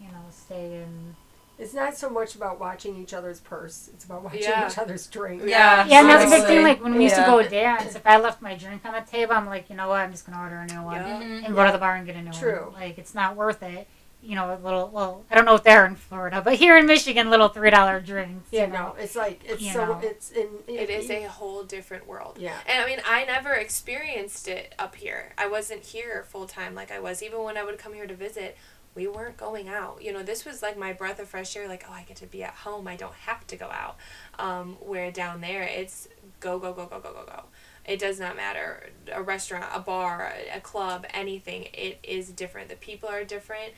[0.01, 1.15] you know, stay in.
[1.59, 4.67] it's not so much about watching each other's purse; it's about watching Yeah.
[4.69, 5.43] each other's drink.
[5.45, 5.85] Yeah.
[5.87, 6.63] Yeah, and that's a big thing.
[6.65, 7.27] Like when we used to Yeah.
[7.29, 10.01] go dance, if I left my drink on the table, I'm like, you know what,
[10.01, 11.21] I'm just gonna order a new one Yeah.
[11.21, 12.71] And go to the bar and get a new True.
[12.73, 12.81] one.
[12.81, 13.87] Like it's not worth it.
[14.25, 14.89] You know, a little.
[14.89, 18.01] Well, I don't know if they're in Florida, but here in Michigan, little three dollar
[18.01, 18.49] drinks.
[18.53, 18.79] Yeah, you know.
[18.79, 20.01] no, it's like it's You so know.
[20.03, 22.37] it's in It is a whole different world.
[22.39, 22.57] yeah.
[22.69, 25.33] And I mean, I never experienced it up here.
[25.37, 27.21] I wasn't here full time like I was.
[27.23, 28.57] Even when I would come here to visit,
[28.95, 30.03] we weren't going out.
[30.03, 31.67] You know, this was like my breath of fresh air.
[31.67, 32.87] Like, oh, I get to be at home.
[32.87, 33.97] I don't have to go out.
[34.39, 36.07] Um, where down there, it's
[36.39, 37.43] go, go, go, go, go, go, go.
[37.85, 38.91] It does not matter.
[39.13, 41.67] A restaurant, a bar, a club, anything.
[41.75, 42.69] It is different.
[42.69, 43.73] The people are different.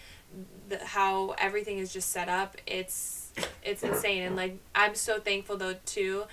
[0.69, 2.57] The, how everything is just set up.
[2.67, 3.33] It's
[3.63, 4.23] it's insane.
[4.23, 6.25] And like, I'm so thankful though too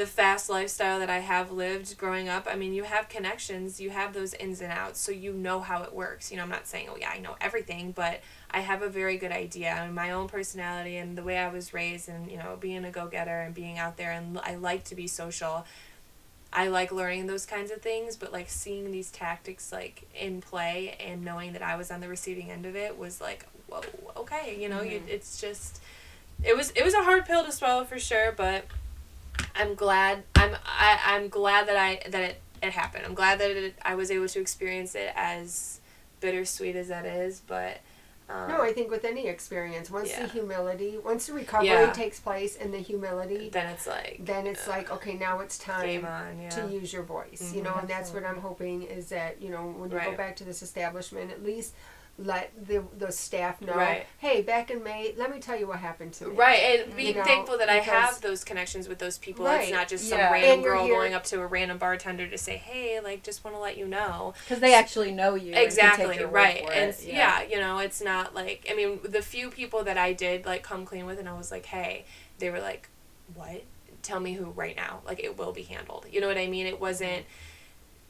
[0.00, 3.90] the fast lifestyle that I have lived growing up, I mean, you have connections, you
[3.90, 6.30] have those ins and outs, so you know how it works.
[6.30, 9.18] You know, I'm not saying, oh, yeah, I know everything, but I have a very
[9.18, 9.72] good idea.
[9.72, 12.84] I mean, my own personality and the way I was raised, and, you know, being
[12.86, 15.66] a go getter and being out there, and I like to be social.
[16.52, 20.96] I like learning those kinds of things, but like seeing these tactics like in play
[20.98, 23.82] and knowing that I was on the receiving end of it was like, whoa,
[24.16, 25.08] okay, you know, you, mm-hmm.
[25.08, 25.80] it's just,
[26.42, 28.64] it was it was a hard pill to swallow for sure, but
[29.54, 33.04] I'm glad I'm I, I'm glad that I that it, it happened.
[33.06, 35.80] I'm glad that it, I was able to experience it as
[36.20, 37.78] bittersweet as that is, but
[38.30, 40.22] um, No, I think with any experience, once Yeah.
[40.22, 41.92] the humility, once the recovery Yeah.
[41.92, 46.04] takes place and the humility, then it's like then it's like okay, now it's time
[46.06, 46.48] on, yeah.
[46.50, 47.52] to use your voice.
[47.54, 47.64] You Mhm.
[47.64, 50.44] know, and that's what I'm hoping is that you know when you go back to
[50.44, 51.74] this establishment, at least
[52.22, 54.04] let the the staff know, Right.
[54.18, 56.36] hey, back in May, let me tell you what happened to me.
[56.36, 59.46] Right, and being You know, thankful that I have those connections with those people.
[59.46, 59.62] Right.
[59.62, 60.30] It's not just some Yeah.
[60.30, 63.56] random girl here- going up to a random bartender to say, "Hey, like, just want
[63.56, 65.54] to let you know." Because they actually know you.
[65.54, 67.02] exactly take right and it.
[67.04, 67.40] yeah.
[67.42, 70.84] you know it's not like i mean the few people that i did like come
[70.84, 72.04] clean with and i was like hey
[72.38, 72.88] they were like
[73.34, 73.62] what
[74.02, 76.66] tell me who right now like it will be handled you know what i mean
[76.66, 77.24] it wasn't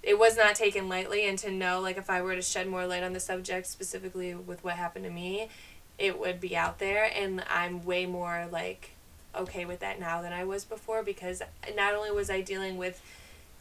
[0.03, 2.87] it was not taken lightly and to know like if i were to shed more
[2.87, 5.49] light on the subject specifically with what happened to me
[5.99, 8.91] it would be out there and i'm way more like
[9.35, 11.43] okay with that now than i was before because
[11.77, 13.03] not only was i dealing with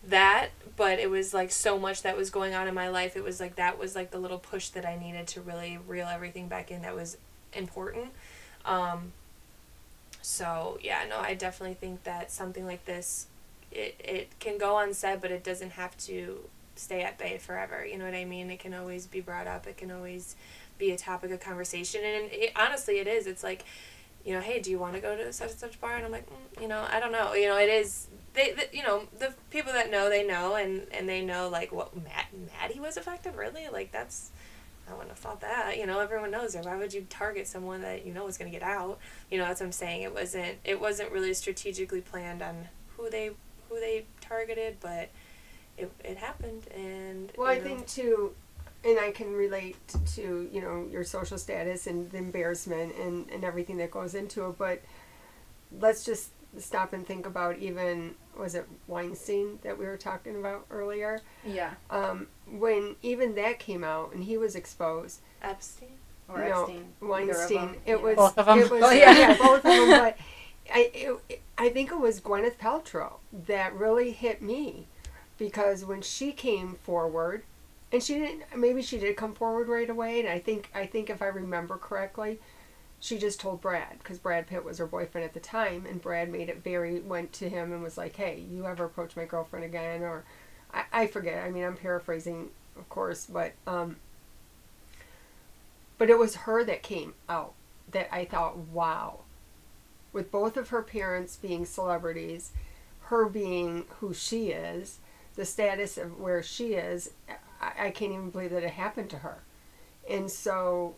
[0.07, 3.23] that but it was like so much that was going on in my life it
[3.23, 6.47] was like that was like the little push that i needed to really reel everything
[6.47, 7.17] back in that was
[7.53, 8.11] important.
[8.63, 9.13] Um,
[10.21, 13.27] so yeah no i definitely think that something like this
[13.71, 16.39] it, it can go unsaid but it doesn't have to
[16.75, 19.67] stay at bay forever you know what i mean it can always be brought up
[19.67, 20.35] it can always
[20.79, 22.01] be a topic of conversation.
[22.03, 23.27] And it, honestly, it is.
[23.27, 23.65] It's like,
[24.25, 25.95] you know, hey, do you want to go to such and such bar?
[25.95, 27.33] And I'm like, mm, you know, I don't know.
[27.33, 28.07] You know, it is.
[28.33, 31.71] They, the, you know, the people that know, they know, and and they know like
[31.71, 33.37] what Matt Maddie was effective.
[33.37, 34.31] Really, like that's.
[34.87, 35.77] I wouldn't have thought that.
[35.77, 36.55] You know, everyone knows.
[36.55, 38.97] Why would you target someone that you know is going to get out?
[39.29, 40.01] You know, that's what I'm saying.
[40.01, 40.57] It wasn't.
[40.63, 43.31] It wasn't really strategically planned on who they
[43.69, 45.09] who they targeted, but
[45.77, 46.63] it, it happened.
[46.75, 48.33] And Well, I know, think too,
[48.83, 49.77] and I can relate
[50.15, 54.45] to you know your social status and the embarrassment and and everything that goes into
[54.47, 54.57] it.
[54.57, 54.81] But
[55.79, 60.65] let's just stop and think about even was it Weinstein that we were talking about
[60.71, 61.21] earlier?
[61.45, 61.71] Yeah.
[61.91, 65.19] Um, when even that came out and he was exposed.
[65.41, 65.89] Epstein.
[66.27, 66.93] Or No, Epstein.
[67.01, 67.69] Weinstein.
[67.85, 67.95] It Yeah.
[67.97, 68.59] was Both of 'em?
[68.59, 69.17] It was, Oh, yeah.
[69.17, 69.37] yeah.
[69.37, 69.89] both of them.
[69.89, 70.17] But
[70.73, 74.87] I, it, I think it was Gwyneth Paltrow that really hit me
[75.37, 77.43] because when she came forward,
[77.91, 78.43] and she didn't.
[78.55, 81.77] Maybe she did come forward right away, and I think I think if I remember
[81.77, 82.39] correctly,
[82.99, 86.29] she just told Brad because Brad Pitt was her boyfriend at the time, and Brad
[86.31, 89.65] made it very went to him and was like, "Hey, you ever approach my girlfriend
[89.65, 90.23] again?" Or
[90.73, 91.43] I, I forget.
[91.43, 93.97] I mean, I'm paraphrasing, of course, but um,
[95.97, 97.53] but it was her that came out
[97.91, 99.21] that I thought, wow.
[100.13, 102.51] With both of her parents being celebrities,
[103.03, 104.99] her being who she is,
[105.35, 107.11] the status of where she is,
[107.61, 109.39] I, I can't even believe that it happened to her.
[110.09, 110.95] And so,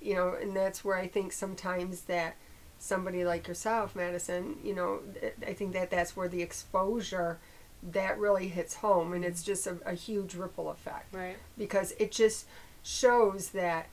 [0.00, 2.36] you know, and that's where I think sometimes that
[2.78, 5.00] somebody like yourself, Madison, you know,
[5.46, 7.38] I think that that's where the exposure
[7.84, 11.36] that really hits home and it's just a, a huge ripple effect Right.
[11.58, 12.46] because it just
[12.84, 13.86] shows that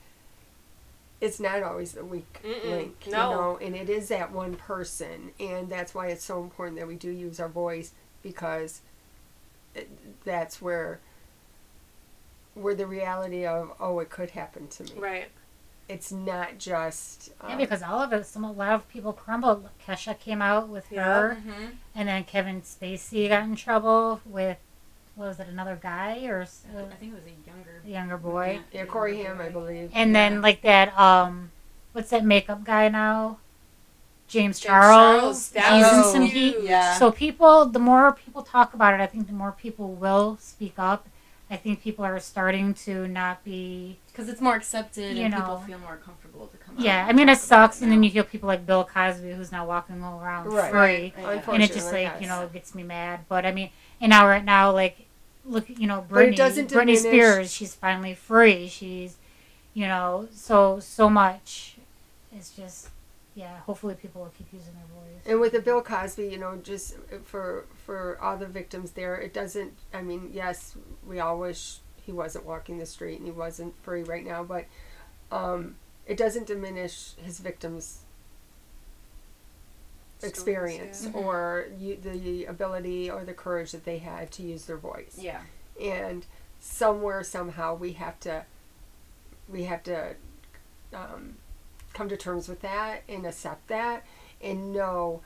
[1.22, 3.32] it's not always the weak Mm-mm, link, you no.
[3.32, 6.96] know, and it is that one person, and that's why it's so important that we
[6.96, 7.92] do use our voice
[8.24, 8.82] because
[9.76, 9.90] it,
[10.24, 11.00] that's where
[12.56, 14.92] where the reality of oh it could happen to me.
[14.98, 15.28] Right.
[15.88, 19.70] It's not just Yeah, um, because all of it, some a lot of people crumbled.
[19.86, 21.04] Kesha came out with Yeah.
[21.04, 21.66] her, Mm-hmm.
[21.96, 24.58] and then Kevin Spacey got in trouble with,
[25.20, 27.82] what was it, another guy or uh, I think it was a younger.
[27.86, 28.60] younger boy?
[28.72, 29.92] yeah Corey Haim I believe.
[29.94, 30.30] And Yeah.
[30.30, 31.52] then like that, um,
[31.92, 33.38] what's that makeup guy now?
[34.30, 35.52] James, James Charles.
[35.52, 36.56] Charles, He's in some heat.
[36.62, 36.94] Yeah.
[36.96, 40.76] So people, the more people talk about it, I think the more people will speak
[40.78, 41.08] up.
[41.52, 43.98] I think people are starting to not be.
[44.08, 45.40] Because it's more accepted You and know.
[45.40, 46.82] people feel more comfortable to come out.
[46.82, 49.32] Yeah, I mean it talk about sucks, and then you feel people like Bill Cosby
[49.32, 50.72] who's now walking around Right.
[50.72, 51.32] free, Yeah.
[51.32, 52.22] Unfortunately, and it just like yes.
[52.22, 53.22] you know it gets me mad.
[53.28, 55.08] But I mean, and now right now, like,
[55.50, 58.68] look, you know, Britney, Britney Spears, she's finally free.
[58.68, 59.18] She's,
[59.74, 61.78] you know, so so much.
[62.36, 62.90] It's just,
[63.36, 63.58] yeah.
[63.62, 65.24] Hopefully, people will keep using their voice.
[65.26, 66.96] And with the Bill Cosby, you know, just
[67.26, 69.74] for for all the victims there, it doesn't.
[69.94, 74.04] I mean, yes, we all wish he wasn't walking the street and he wasn't free
[74.04, 74.66] right now, but
[75.32, 78.00] um, it doesn't diminish his victims'
[80.24, 81.12] experience yeah.
[81.12, 81.24] Mhm.
[81.26, 85.16] or you, the ability or the courage that they had to use their voice.
[85.18, 85.42] Yeah.
[85.82, 86.26] And
[86.60, 88.46] somewhere, somehow, we have to
[89.48, 90.16] we have to
[90.94, 91.36] um,
[91.94, 94.06] come to terms with that and accept that
[94.42, 95.22] and know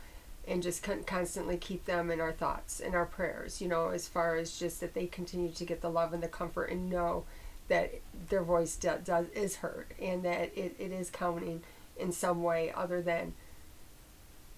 [0.47, 4.07] and just con- constantly keep them in our thoughts and our prayers you know as
[4.07, 7.25] far as just that they continue to get the love and the comfort and know
[7.67, 7.93] that
[8.29, 11.61] their voice do- does is heard and that it, it is counting
[11.97, 13.33] in some way other than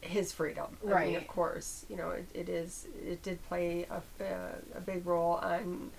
[0.06, 1.18] his freedom i mean Right.
[1.18, 5.34] of course you know it, it is it did play a, a, a big role
[5.36, 5.91] on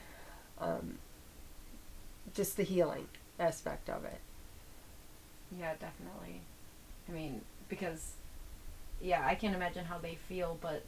[0.61, 0.99] um,
[2.35, 3.09] just the healing
[3.39, 4.21] aspect of it
[5.57, 6.41] Yeah, definitely.
[7.09, 8.15] I mean, because,
[9.01, 10.83] yeah, I can't imagine how they feel, but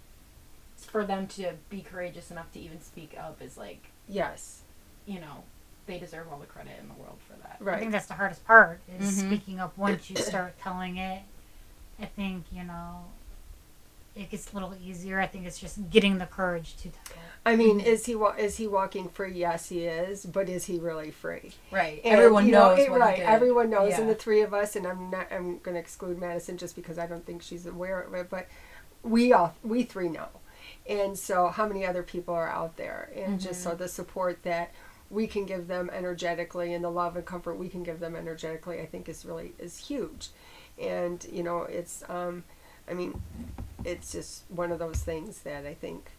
[0.76, 4.62] for them to be courageous enough to even speak up is like, yes
[5.06, 5.42] you know,
[5.86, 7.56] they deserve all the credit in the world for that.
[7.60, 7.76] Right.
[7.76, 9.26] I think that's the hardest part is Mhm.
[9.26, 11.22] speaking up once you start telling it.
[12.00, 13.04] I think, you know,
[14.14, 15.20] it gets a little easier.
[15.20, 17.18] I think it's just getting the courage to tell it.
[17.46, 19.32] I mean, is he wa- is he walking free?
[19.32, 20.26] Yes, he is.
[20.26, 21.52] But is he really free?
[21.70, 22.00] Right.
[22.04, 23.14] And, Everyone you know, knows it- what right.
[23.14, 23.28] he did.
[23.28, 25.28] Everyone knows, and the three of us, and I'm not.
[25.30, 28.28] I'm going to exclude Madison just because I don't think she's aware of it.
[28.28, 28.48] But
[29.02, 30.28] we all, we three know,
[30.88, 33.70] and so how many other people are out there, and just Mm-hmm.
[33.70, 34.72] so the support that
[35.10, 38.80] we can give them energetically, and the love and comfort we can give them energetically,
[38.80, 40.28] I think is really is huge,
[40.80, 42.02] and you know, it's.
[42.08, 42.44] um
[42.90, 43.20] I mean,
[43.84, 46.10] it's just one of those things that I think.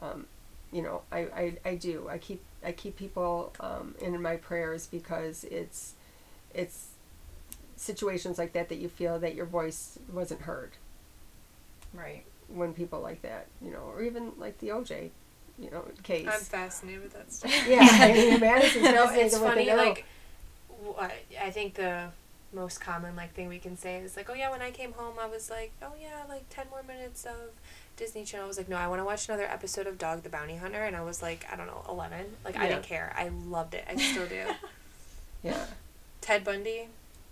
[0.00, 0.26] Um,
[0.72, 2.08] you know, I, I, I do.
[2.10, 5.92] I keep I keep people um, in my prayers because it's
[6.54, 6.88] it's
[7.76, 10.72] situations like that that you feel that your voice wasn't heard
[11.92, 12.24] Right.
[12.48, 15.10] when people like that, you know, or even like the OJ,
[15.58, 16.26] you know, case.
[16.30, 17.52] I'm fascinated with that stuff.
[17.68, 19.72] yeah, I mean, Madison's no, it's funny.
[19.72, 20.04] Like
[20.82, 22.08] what I think the
[22.56, 25.14] most common like thing we can say is like, oh yeah, when I came home,
[25.20, 27.52] I was like, oh yeah, like ten more minutes of
[27.96, 28.46] Disney Channel.
[28.46, 30.82] I was like, no, I want to watch another episode of Dog the Bounty Hunter,
[30.82, 32.26] and I was like, I don't know, eleven.
[32.44, 33.14] Like I didn't care.
[33.16, 33.84] I loved it.
[33.88, 34.42] I still do.
[35.42, 35.64] Yeah.
[36.20, 36.88] Ted Bundy.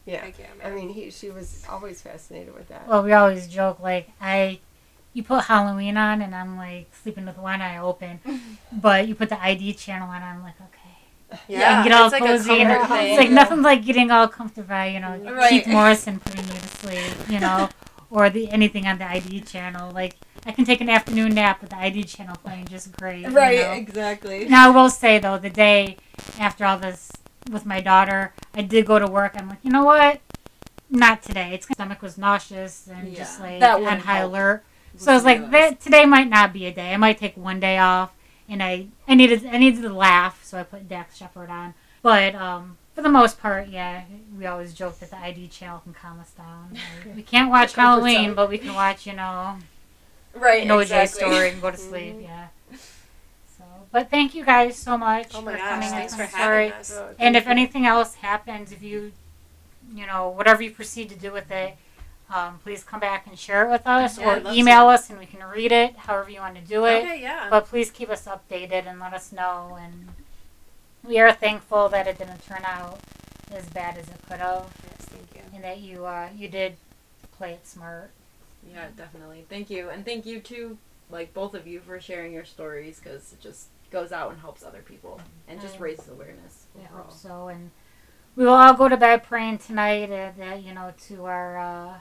[0.06, 0.24] Yeah.
[0.24, 2.86] Heck yeah, I mean, he she was always fascinated with that.
[2.86, 4.60] Well, we always joke like I,
[5.14, 8.20] you put Halloween on and I'm like sleeping with one eye open,
[8.72, 10.83] but you put the ID channel on, I'm like okay,
[11.48, 13.08] yeah, and get all it's like cozy and comfort thing.
[13.10, 13.34] it's like Yeah.
[13.34, 15.50] nothing like getting all comfortable, you know, Right.
[15.50, 17.68] Keith Morrison putting you to sleep, you know,
[18.10, 19.90] or the anything on the ID channel.
[19.92, 20.16] Like
[20.46, 23.22] I can take an afternoon nap with the ID channel playing just great.
[23.22, 23.72] you Right, know?
[23.72, 24.46] exactly.
[24.46, 25.96] Now I will say though, the day
[26.38, 27.10] after all this
[27.50, 29.32] with my daughter, I did go to work.
[29.36, 30.20] I'm like, you know what?
[30.90, 31.50] Not today.
[31.54, 34.30] It's my stomach was nauseous and just like on high help.
[34.32, 34.64] alert.
[34.96, 36.92] So I was like, that, today might not be a day.
[36.94, 38.12] I might take one day off,
[38.48, 41.74] and I I needed I needed to laugh, so I put Dax Shepard on.
[42.02, 44.04] But um, for the most part, yeah,
[44.38, 46.70] we always joke that the ID channel can calm us down.
[47.06, 48.34] Like, we can't watch Halloween, zone.
[48.34, 49.56] but we can watch, you know,
[50.34, 51.20] right, an OJ exactly.
[51.20, 52.16] story and go to sleep.
[52.20, 52.48] Yeah.
[53.56, 55.88] So, but thank you guys so much Oh my for gosh, coming.
[55.88, 56.66] thanks I'm for sorry.
[56.68, 56.92] having us.
[56.94, 57.50] Oh, And if you.
[57.50, 59.12] anything else happens, if you,
[59.94, 61.76] you know, whatever you proceed to do with it,
[62.32, 65.26] um, please come back and share it with us Yeah, or email us and we
[65.26, 67.02] can read it, however you want to do it.
[67.04, 67.48] Okay, yeah.
[67.50, 69.78] But please keep us updated and let us know.
[69.80, 70.08] And
[71.02, 73.00] we are thankful that it didn't turn out
[73.52, 75.42] as bad as it could have, yes, thank you.
[75.54, 76.76] and that you uh, you did
[77.36, 78.10] play it smart.
[78.72, 79.44] Yeah, definitely.
[79.48, 80.78] Thank you, and thank you to
[81.10, 84.64] like both of you for sharing your stories because it just goes out and helps
[84.64, 86.64] other people and just raises awareness.
[86.76, 87.48] I hope so.
[87.48, 87.70] And
[88.34, 91.94] we will all go to bed praying tonight uh, that you know to our uh,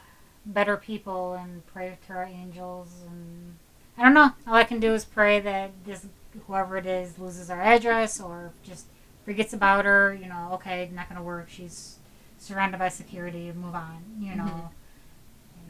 [0.46, 2.90] better people and pray to our angels.
[3.08, 3.56] And
[3.98, 4.32] I don't know.
[4.48, 6.06] All I can do is pray that this
[6.48, 8.86] whoever it is loses our address or just
[9.26, 10.14] forgets about her.
[10.14, 11.50] You know, okay, not gonna work.
[11.50, 11.98] She's
[12.40, 13.52] surrounded by security.
[13.52, 14.04] Move on.
[14.20, 14.44] You know.
[14.44, 14.70] Mhm.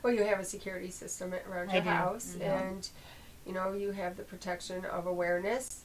[0.04, 2.60] Well, you have a security system around your house, yeah.
[2.60, 2.90] and
[3.45, 5.84] you know you have the protection of awareness,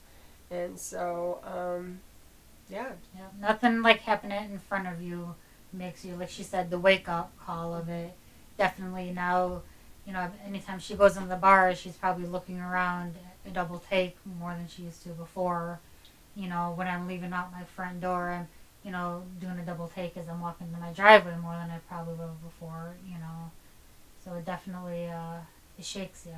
[0.51, 2.01] and so um,
[2.69, 5.35] yeah, Yeah, nothing like happening in front of you
[5.73, 8.12] makes you, like she said, the wake up call of it.
[8.59, 9.62] Definitely now,
[10.06, 13.14] you know, anytime she goes into the bar, she's probably looking around
[13.47, 15.80] a double take more than she used to before.
[16.36, 18.48] You know, when I'm leaving out my front door, I'm,
[18.85, 21.78] you know, doing a double take as I'm walking to my driveway more than I
[21.89, 23.51] probably would have before, you know.
[24.24, 25.40] So it definitely, uh,
[25.78, 26.35] it shakes you.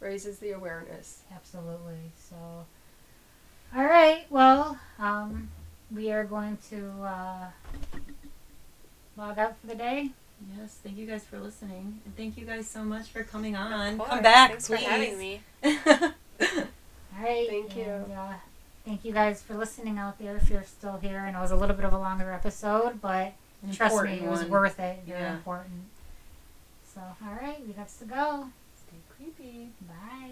[0.00, 1.22] raises the awareness.
[1.34, 2.12] Absolutely.
[2.16, 2.36] So,
[3.76, 4.26] all right.
[4.30, 5.50] Well, um,
[5.94, 7.46] we are going to uh,
[9.16, 10.10] log out for the day.
[10.58, 13.98] Yes, thank you guys for listening, and thank you guys so much for coming on.
[13.98, 14.82] Come back, Thanks please.
[14.82, 15.40] for having me.
[15.64, 15.72] All
[17.22, 17.48] right.
[17.48, 17.82] Thank you.
[17.84, 18.32] and, Uh,
[18.86, 20.36] thank you guys for listening out there.
[20.36, 23.32] If you're still here, and it was a little bit of a longer episode, but
[23.62, 24.50] An trust me, it was one.
[24.50, 25.00] worth it.
[25.06, 25.34] Very Yeah.
[25.34, 25.82] important.
[26.94, 28.48] So, all right, we got to go.
[28.88, 29.68] Stay creepy.
[29.86, 30.30] Bye.